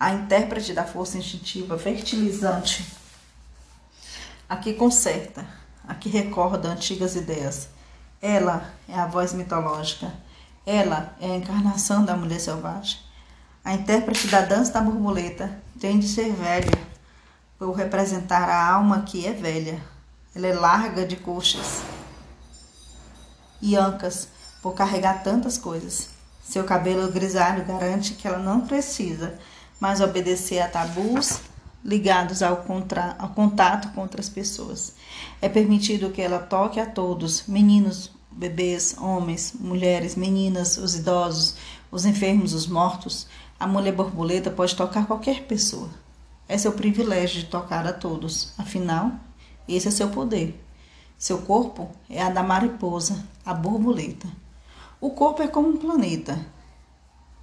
a 0.00 0.12
intérprete 0.12 0.72
da 0.72 0.84
força 0.84 1.18
instintiva 1.18 1.78
fertilizante, 1.78 2.86
a 4.48 4.56
que 4.56 4.72
conserta, 4.72 5.46
a 5.86 5.94
que 5.94 6.08
recorda 6.08 6.68
antigas 6.68 7.16
ideias. 7.16 7.68
Ela 8.20 8.72
é 8.88 8.94
a 8.94 9.06
voz 9.06 9.34
mitológica, 9.34 10.10
ela 10.64 11.14
é 11.20 11.26
a 11.26 11.36
encarnação 11.36 12.04
da 12.04 12.16
mulher 12.16 12.40
selvagem. 12.40 12.98
A 13.62 13.74
intérprete 13.74 14.28
da 14.28 14.40
dança 14.40 14.72
da 14.72 14.80
borboleta 14.80 15.60
tem 15.78 15.98
de 15.98 16.08
ser 16.08 16.32
velha, 16.32 16.88
por 17.58 17.72
representar 17.72 18.48
a 18.48 18.72
alma 18.72 19.02
que 19.02 19.26
é 19.26 19.32
velha. 19.32 19.82
Ela 20.34 20.46
é 20.46 20.54
larga 20.54 21.04
de 21.04 21.16
coxas 21.16 21.82
e 23.60 23.76
ancas 23.76 24.28
por 24.62 24.74
carregar 24.74 25.22
tantas 25.22 25.58
coisas. 25.58 26.17
Seu 26.48 26.64
cabelo 26.64 27.12
grisalho 27.12 27.62
garante 27.62 28.14
que 28.14 28.26
ela 28.26 28.38
não 28.38 28.62
precisa 28.62 29.38
mais 29.78 30.00
obedecer 30.00 30.60
a 30.60 30.66
tabus 30.66 31.40
ligados 31.84 32.42
ao, 32.42 32.56
contra, 32.62 33.14
ao 33.18 33.28
contato 33.28 33.92
com 33.92 34.00
outras 34.00 34.30
pessoas. 34.30 34.94
É 35.42 35.48
permitido 35.50 36.08
que 36.08 36.22
ela 36.22 36.38
toque 36.38 36.80
a 36.80 36.86
todos, 36.86 37.44
meninos, 37.46 38.10
bebês, 38.32 38.96
homens, 38.98 39.52
mulheres, 39.60 40.16
meninas, 40.16 40.78
os 40.78 40.94
idosos, 40.94 41.56
os 41.90 42.06
enfermos, 42.06 42.54
os 42.54 42.66
mortos. 42.66 43.26
A 43.60 43.66
mulher 43.66 43.92
borboleta 43.92 44.50
pode 44.50 44.74
tocar 44.74 45.06
qualquer 45.06 45.42
pessoa. 45.42 45.90
É 46.48 46.56
seu 46.56 46.72
privilégio 46.72 47.42
de 47.42 47.46
tocar 47.48 47.86
a 47.86 47.92
todos. 47.92 48.54
Afinal, 48.56 49.12
esse 49.68 49.88
é 49.88 49.90
seu 49.90 50.08
poder. 50.08 50.58
Seu 51.18 51.42
corpo 51.42 51.90
é 52.08 52.22
a 52.22 52.30
da 52.30 52.42
mariposa, 52.42 53.22
a 53.44 53.52
borboleta. 53.52 54.26
O 55.00 55.10
corpo 55.10 55.42
é 55.42 55.48
como 55.48 55.68
um 55.68 55.76
planeta. 55.76 56.44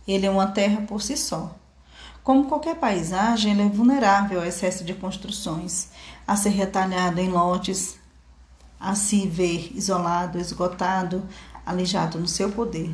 Ele 0.06 0.26
é 0.26 0.30
uma 0.30 0.48
terra 0.48 0.82
por 0.82 1.02
si 1.02 1.16
só. 1.16 1.56
Como 2.22 2.48
qualquer 2.48 2.76
paisagem, 2.76 3.54
ele 3.54 3.62
é 3.62 3.70
vulnerável 3.70 4.40
ao 4.40 4.46
excesso 4.46 4.84
de 4.84 4.94
construções, 4.94 5.90
a 6.28 6.36
ser 6.36 6.50
retalhado 6.50 7.22
em 7.22 7.30
lotes, 7.30 7.98
a 8.80 8.94
se 8.94 9.26
ver 9.28 9.72
isolado, 9.76 10.38
esgotado, 10.38 11.24
alijado 11.66 12.20
no 12.20 12.28
seu 12.28 12.52
poder. 12.52 12.94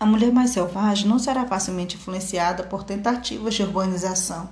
A 0.00 0.06
mulher 0.06 0.32
mais 0.32 0.50
selvagem 0.50 1.06
não 1.06 1.18
será 1.18 1.46
facilmente 1.46 1.96
influenciada 1.96 2.64
por 2.64 2.82
tentativas 2.82 3.54
de 3.54 3.62
urbanização. 3.62 4.48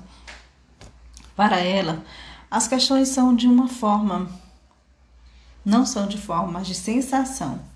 Para 1.35 1.59
ela, 1.59 2.05
as 2.49 2.69
questões 2.69 3.09
são 3.09 3.35
de 3.35 3.49
uma 3.49 3.69
forma, 3.69 4.31
não 5.65 5.85
são 5.85 6.07
de 6.07 6.19
forma, 6.19 6.53
mas 6.53 6.67
de 6.67 6.75
sensação. 6.75 7.70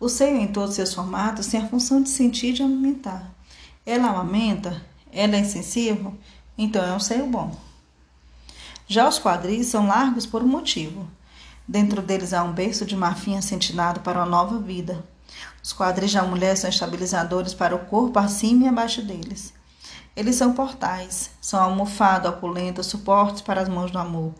O 0.00 0.08
seio 0.08 0.38
em 0.38 0.46
todos 0.46 0.76
seus 0.76 0.94
formatos 0.94 1.48
tem 1.48 1.60
a 1.60 1.68
função 1.68 2.02
de 2.02 2.08
sentir 2.08 2.48
e 2.48 2.52
de 2.54 2.62
amamentar. 2.62 3.30
Ela 3.84 4.08
amamenta? 4.08 4.80
Ela 5.12 5.36
é 5.36 5.40
insensível? 5.40 6.16
Então 6.56 6.82
é 6.82 6.90
um 6.94 6.98
seio 6.98 7.26
bom. 7.26 7.54
Já 8.88 9.06
os 9.06 9.18
quadris 9.18 9.66
são 9.66 9.86
largos 9.86 10.24
por 10.24 10.42
um 10.42 10.48
motivo. 10.48 11.06
Dentro 11.68 12.00
deles 12.00 12.32
há 12.32 12.42
um 12.42 12.50
berço 12.50 12.86
de 12.86 12.96
marfim 12.96 13.36
assentinado 13.36 14.00
para 14.00 14.20
uma 14.20 14.26
nova 14.26 14.58
vida. 14.58 15.04
Os 15.62 15.74
quadris 15.74 16.14
da 16.14 16.22
mulher 16.22 16.56
são 16.56 16.70
estabilizadores 16.70 17.52
para 17.52 17.76
o 17.76 17.84
corpo 17.84 18.18
acima 18.18 18.64
e 18.64 18.68
abaixo 18.68 19.02
deles. 19.02 19.52
Eles 20.16 20.34
são 20.34 20.54
portais, 20.54 21.30
são 21.42 21.60
almofado, 21.60 22.26
opulento, 22.26 22.82
suportes 22.82 23.42
para 23.42 23.60
as 23.60 23.68
mãos 23.68 23.90
do 23.90 23.98
amor, 23.98 24.32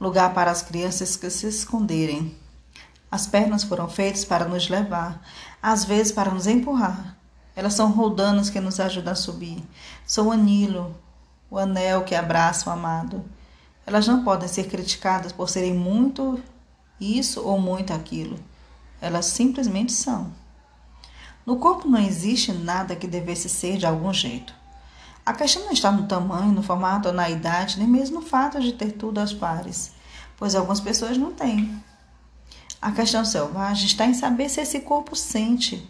lugar 0.00 0.32
para 0.32 0.50
as 0.50 0.62
crianças 0.62 1.16
que 1.16 1.28
se 1.28 1.46
esconderem. 1.48 2.34
As 3.12 3.26
pernas 3.26 3.62
foram 3.62 3.90
feitas 3.90 4.24
para 4.24 4.46
nos 4.46 4.70
levar, 4.70 5.22
às 5.62 5.84
vezes 5.84 6.10
para 6.10 6.30
nos 6.30 6.46
empurrar. 6.46 7.14
Elas 7.54 7.74
são 7.74 7.92
roldanas 7.92 8.48
que 8.48 8.58
nos 8.58 8.80
ajudam 8.80 9.12
a 9.12 9.14
subir. 9.14 9.62
São 10.06 10.28
o 10.28 10.32
anilo, 10.32 10.96
o 11.50 11.58
anel 11.58 12.04
que 12.04 12.14
abraça 12.14 12.70
o 12.70 12.72
amado. 12.72 13.22
Elas 13.84 14.08
não 14.08 14.24
podem 14.24 14.48
ser 14.48 14.64
criticadas 14.66 15.30
por 15.30 15.50
serem 15.50 15.74
muito 15.74 16.42
isso 16.98 17.46
ou 17.46 17.60
muito 17.60 17.92
aquilo. 17.92 18.38
Elas 18.98 19.26
simplesmente 19.26 19.92
são. 19.92 20.32
No 21.44 21.58
corpo 21.58 21.86
não 21.86 22.00
existe 22.00 22.50
nada 22.50 22.96
que 22.96 23.06
devesse 23.06 23.50
ser 23.50 23.76
de 23.76 23.84
algum 23.84 24.10
jeito. 24.14 24.54
A 25.26 25.34
questão 25.34 25.66
não 25.66 25.72
está 25.72 25.92
no 25.92 26.06
tamanho, 26.06 26.50
no 26.50 26.62
formato 26.62 27.08
ou 27.08 27.14
na 27.14 27.28
idade, 27.28 27.78
nem 27.78 27.86
mesmo 27.86 28.20
no 28.20 28.26
fato 28.26 28.58
de 28.58 28.72
ter 28.72 28.92
tudo 28.92 29.20
aos 29.20 29.34
pares, 29.34 29.92
pois 30.38 30.54
algumas 30.54 30.80
pessoas 30.80 31.18
não 31.18 31.30
têm. 31.30 31.78
A 32.82 32.90
questão 32.90 33.24
selvagem 33.24 33.86
está 33.86 34.06
em 34.06 34.12
saber 34.12 34.48
se 34.48 34.60
esse 34.60 34.80
corpo 34.80 35.14
sente, 35.14 35.88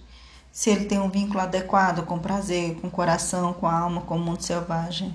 se 0.52 0.68
ele 0.68 0.84
tem 0.84 1.00
um 1.00 1.08
vínculo 1.08 1.40
adequado 1.40 2.04
com 2.04 2.18
prazer, 2.18 2.74
com 2.82 2.90
coração, 2.90 3.54
com 3.54 3.66
a 3.66 3.78
alma, 3.78 4.02
com 4.02 4.16
o 4.16 4.20
mundo 4.20 4.42
selvagem. 4.42 5.14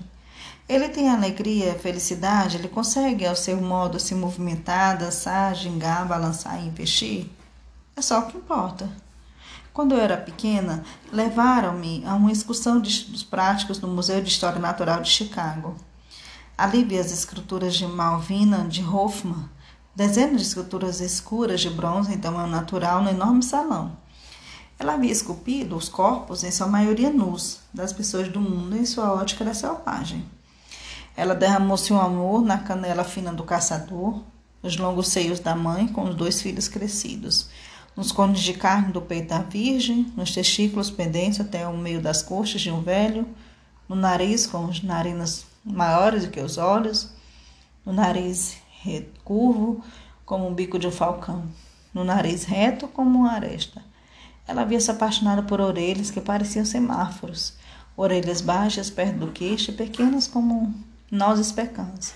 Ele 0.67 0.89
tem 0.89 1.07
alegria, 1.07 1.77
felicidade, 1.77 2.57
ele 2.57 2.67
consegue, 2.67 3.27
ao 3.27 3.35
seu 3.35 3.61
modo, 3.61 3.99
se 3.99 4.15
movimentar, 4.15 4.97
dançar, 4.97 5.53
gingar, 5.53 6.07
balançar 6.07 6.59
e 6.59 6.65
investir? 6.65 7.29
É 7.95 8.01
só 8.01 8.21
o 8.21 8.25
que 8.25 8.37
importa. 8.37 8.89
Quando 9.71 9.93
eu 9.93 10.01
era 10.01 10.17
pequena, 10.17 10.83
levaram-me 11.13 12.03
a 12.07 12.15
uma 12.15 12.31
excursão 12.31 12.81
de 12.81 12.89
estudos 12.89 13.23
práticos 13.23 13.79
no 13.79 13.87
Museu 13.87 14.19
de 14.19 14.29
História 14.29 14.59
Natural 14.59 14.99
de 14.99 15.11
Chicago. 15.11 15.75
Ali 16.57 16.83
vi 16.83 16.97
as 16.97 17.11
esculturas 17.11 17.75
de 17.75 17.85
Malvina 17.85 18.67
de 18.67 18.83
Hoffman, 18.83 19.47
dezenas 19.97 20.41
de 20.41 20.47
esculturas 20.49 21.01
escuras 21.01 21.59
de 21.59 21.71
bronze 21.71 22.13
em 22.13 22.19
tamanho 22.19 22.47
natural 22.47 23.01
no 23.01 23.09
enorme 23.09 23.41
salão. 23.41 23.97
Ela 24.77 24.93
havia 24.93 25.11
esculpido 25.11 25.75
os 25.75 25.89
corpos, 25.89 26.43
em 26.43 26.51
sua 26.51 26.67
maioria 26.67 27.09
nus, 27.09 27.61
das 27.73 27.91
pessoas 27.91 28.27
do 28.27 28.39
mundo 28.39 28.77
em 28.77 28.85
sua 28.85 29.11
ótica 29.11 29.43
da 29.43 29.55
selvagem. 29.55 30.23
Ela 31.15 31.33
derramou 31.33 31.77
seu 31.77 31.99
amor 31.99 32.43
na 32.43 32.59
canela 32.59 33.03
fina 33.03 33.33
do 33.33 33.43
caçador, 33.43 34.21
nos 34.61 34.77
longos 34.77 35.07
seios 35.07 35.39
da 35.39 35.55
mãe 35.55 35.87
com 35.87 36.03
os 36.03 36.13
dois 36.13 36.43
filhos 36.43 36.67
crescidos, 36.67 37.49
nos 37.95 38.11
cones 38.11 38.41
de 38.41 38.53
carne 38.53 38.93
do 38.93 39.01
peito 39.01 39.29
da 39.29 39.39
virgem, 39.39 40.13
nos 40.15 40.31
testículos 40.31 40.91
pendentes 40.91 41.39
até 41.39 41.67
o 41.67 41.75
meio 41.75 41.99
das 41.99 42.21
coxas 42.21 42.61
de 42.61 42.69
um 42.69 42.83
velho, 42.83 43.27
no 43.89 43.95
nariz 43.95 44.45
com 44.45 44.67
as 44.67 44.83
narinas 44.83 45.47
maiores 45.65 46.23
do 46.23 46.29
que 46.29 46.39
os 46.39 46.59
olhos, 46.59 47.09
no 47.83 47.91
nariz 47.91 48.57
curvo 49.23 49.83
como 50.25 50.47
o 50.47 50.53
bico 50.53 50.77
de 50.77 50.87
um 50.87 50.91
falcão, 50.91 51.43
no 51.93 52.03
nariz 52.03 52.43
reto 52.43 52.87
como 52.87 53.19
uma 53.19 53.31
aresta. 53.31 53.83
Ela 54.47 54.61
havia 54.61 54.79
se 54.79 54.91
apaixonado 54.91 55.43
por 55.43 55.59
orelhas 55.59 56.11
que 56.11 56.21
pareciam 56.21 56.65
semáforos, 56.65 57.55
orelhas 57.95 58.41
baixas 58.41 58.89
perto 58.89 59.17
do 59.17 59.31
queixo 59.31 59.71
e 59.71 59.73
pequenas 59.73 60.27
como 60.27 60.73
nós 61.11 61.39
especamos. 61.39 62.13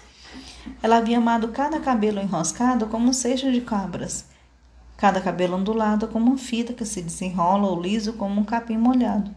Ela 0.81 0.97
havia 0.97 1.17
amado 1.17 1.49
cada 1.49 1.79
cabelo 1.79 2.19
enroscado 2.19 2.87
como 2.87 3.09
um 3.09 3.13
seixo 3.13 3.51
de 3.51 3.61
cabras, 3.61 4.25
cada 4.95 5.19
cabelo 5.19 5.57
ondulado 5.57 6.07
como 6.07 6.27
uma 6.27 6.37
fita 6.37 6.73
que 6.73 6.85
se 6.85 7.01
desenrola 7.01 7.67
ou 7.67 7.81
liso 7.81 8.13
como 8.13 8.39
um 8.39 8.45
capim 8.45 8.77
molhado. 8.77 9.33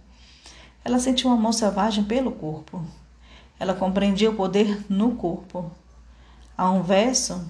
Ela 0.85 0.99
sentiu 0.99 1.31
um 1.31 1.33
amor 1.33 1.55
selvagem 1.55 2.05
pelo 2.05 2.31
corpo. 2.31 2.85
Ela 3.59 3.73
compreendia 3.73 4.31
o 4.31 4.35
poder 4.35 4.85
no 4.91 5.13
corpo. 5.13 5.73
Há 6.57 6.71
um 6.71 6.85
verso 6.85 7.45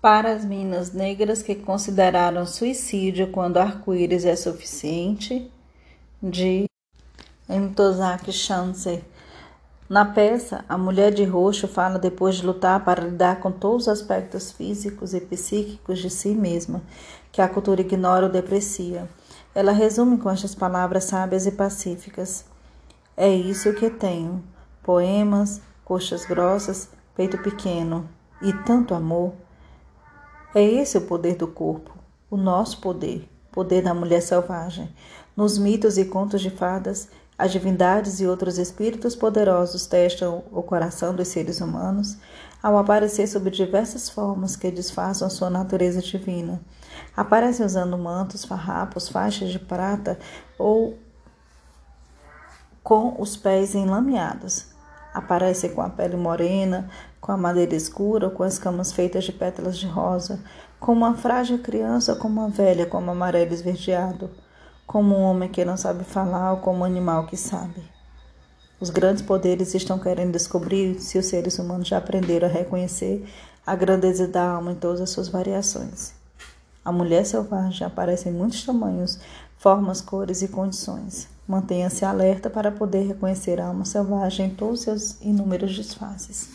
para 0.00 0.32
as 0.32 0.44
minas 0.44 0.92
negras 0.92 1.42
que 1.42 1.56
consideraram 1.56 2.46
suicídio 2.46 3.32
quando 3.32 3.56
arco-íris 3.56 4.24
é 4.24 4.36
suficiente, 4.36 5.50
de 6.22 6.66
Ntozaki 7.48 8.30
Shanse. 8.30 9.04
Na 9.88 10.04
peça, 10.04 10.64
a 10.68 10.78
mulher 10.78 11.12
de 11.12 11.24
roxo 11.24 11.66
fala 11.66 11.98
depois 11.98 12.36
de 12.36 12.46
lutar 12.46 12.84
para 12.84 13.02
lidar 13.02 13.40
com 13.40 13.50
todos 13.50 13.82
os 13.82 13.88
aspectos 13.88 14.52
físicos 14.52 15.14
e 15.14 15.20
psíquicos 15.20 15.98
de 15.98 16.10
si 16.10 16.28
mesma, 16.28 16.80
que 17.32 17.42
a 17.42 17.48
cultura 17.48 17.80
ignora 17.80 18.26
ou 18.26 18.32
deprecia. 18.32 19.08
Ela 19.52 19.72
resume 19.72 20.18
com 20.18 20.30
estas 20.30 20.54
palavras 20.54 21.04
sábias 21.04 21.44
e 21.44 21.50
pacíficas: 21.50 22.44
É 23.16 23.28
isso 23.28 23.72
que 23.72 23.90
tenho: 23.90 24.44
poemas, 24.82 25.60
coxas 25.88 26.26
grossas, 26.26 26.90
peito 27.16 27.38
pequeno 27.38 28.06
e 28.42 28.52
tanto 28.52 28.94
amor. 28.94 29.32
É 30.54 30.62
esse 30.62 30.98
o 30.98 31.00
poder 31.00 31.34
do 31.36 31.48
corpo, 31.48 31.96
o 32.30 32.36
nosso 32.36 32.78
poder, 32.78 33.26
poder 33.50 33.82
da 33.82 33.94
mulher 33.94 34.20
selvagem. 34.20 34.94
Nos 35.34 35.56
mitos 35.56 35.96
e 35.96 36.04
contos 36.04 36.42
de 36.42 36.50
fadas, 36.50 37.08
as 37.38 37.50
divindades 37.52 38.20
e 38.20 38.26
outros 38.26 38.58
espíritos 38.58 39.16
poderosos 39.16 39.86
testam 39.86 40.44
o 40.52 40.62
coração 40.62 41.14
dos 41.14 41.28
seres 41.28 41.60
humanos 41.60 42.18
ao 42.62 42.76
aparecer 42.76 43.26
sob 43.26 43.50
diversas 43.50 44.10
formas 44.10 44.56
que 44.56 44.70
disfarçam 44.70 45.30
sua 45.30 45.48
natureza 45.48 46.02
divina. 46.02 46.60
Aparecem 47.16 47.64
usando 47.64 47.96
mantos, 47.96 48.44
farrapos, 48.44 49.08
faixas 49.08 49.50
de 49.50 49.58
prata 49.58 50.18
ou 50.58 50.98
com 52.82 53.16
os 53.18 53.36
pés 53.36 53.74
enlameados. 53.74 54.67
Aparecem 55.18 55.70
com 55.70 55.82
a 55.82 55.88
pele 55.88 56.16
morena, 56.16 56.88
com 57.20 57.32
a 57.32 57.36
madeira 57.36 57.74
escura 57.74 58.30
com 58.30 58.42
as 58.42 58.58
camas 58.58 58.92
feitas 58.92 59.24
de 59.24 59.32
pétalas 59.32 59.76
de 59.76 59.86
rosa, 59.86 60.40
como 60.78 61.04
uma 61.04 61.14
frágil 61.14 61.58
criança 61.58 62.14
como 62.14 62.40
uma 62.40 62.48
velha, 62.48 62.86
como 62.86 63.10
amarelo 63.10 63.52
esverdeado 63.52 64.30
como 64.88 65.14
um 65.14 65.20
homem 65.20 65.50
que 65.50 65.66
não 65.66 65.76
sabe 65.76 66.02
falar 66.02 66.52
ou 66.52 66.60
como 66.60 66.78
um 66.78 66.84
animal 66.84 67.26
que 67.26 67.36
sabe. 67.36 67.82
Os 68.80 68.88
grandes 68.88 69.20
poderes 69.20 69.74
estão 69.74 69.98
querendo 69.98 70.32
descobrir 70.32 70.98
se 70.98 71.18
os 71.18 71.26
seres 71.26 71.58
humanos 71.58 71.88
já 71.88 71.98
aprenderam 71.98 72.48
a 72.48 72.50
reconhecer 72.50 73.28
a 73.66 73.76
grandeza 73.76 74.26
da 74.26 74.42
alma 74.42 74.72
em 74.72 74.76
todas 74.76 75.02
as 75.02 75.10
suas 75.10 75.28
variações. 75.28 76.14
A 76.82 76.90
mulher 76.90 77.26
selvagem 77.26 77.86
aparece 77.86 78.30
em 78.30 78.32
muitos 78.32 78.64
tamanhos, 78.64 79.18
formas, 79.58 80.00
cores 80.00 80.40
e 80.40 80.48
condições. 80.48 81.28
Mantenha-se 81.48 82.04
alerta 82.04 82.50
para 82.50 82.70
poder 82.70 83.06
reconhecer 83.06 83.58
a 83.58 83.68
alma 83.68 83.86
selvagem 83.86 84.46
em 84.46 84.54
todos 84.54 84.82
seus 84.82 85.18
inúmeros 85.22 85.74
disfarces. 85.74 86.50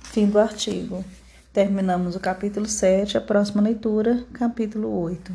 Fim 0.00 0.26
do 0.26 0.38
artigo. 0.38 1.04
Terminamos 1.52 2.16
o 2.16 2.20
capítulo 2.20 2.66
7, 2.66 3.18
a 3.18 3.20
próxima 3.20 3.60
leitura, 3.60 4.24
capítulo 4.32 4.90
8. 5.02 5.32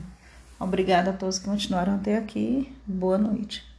Obrigada 0.59 1.11
a 1.11 1.13
todos 1.13 1.37
que 1.37 1.45
continuaram 1.45 1.95
até 1.95 2.17
aqui. 2.17 2.75
Boa 2.87 3.19
noite. 3.19 3.70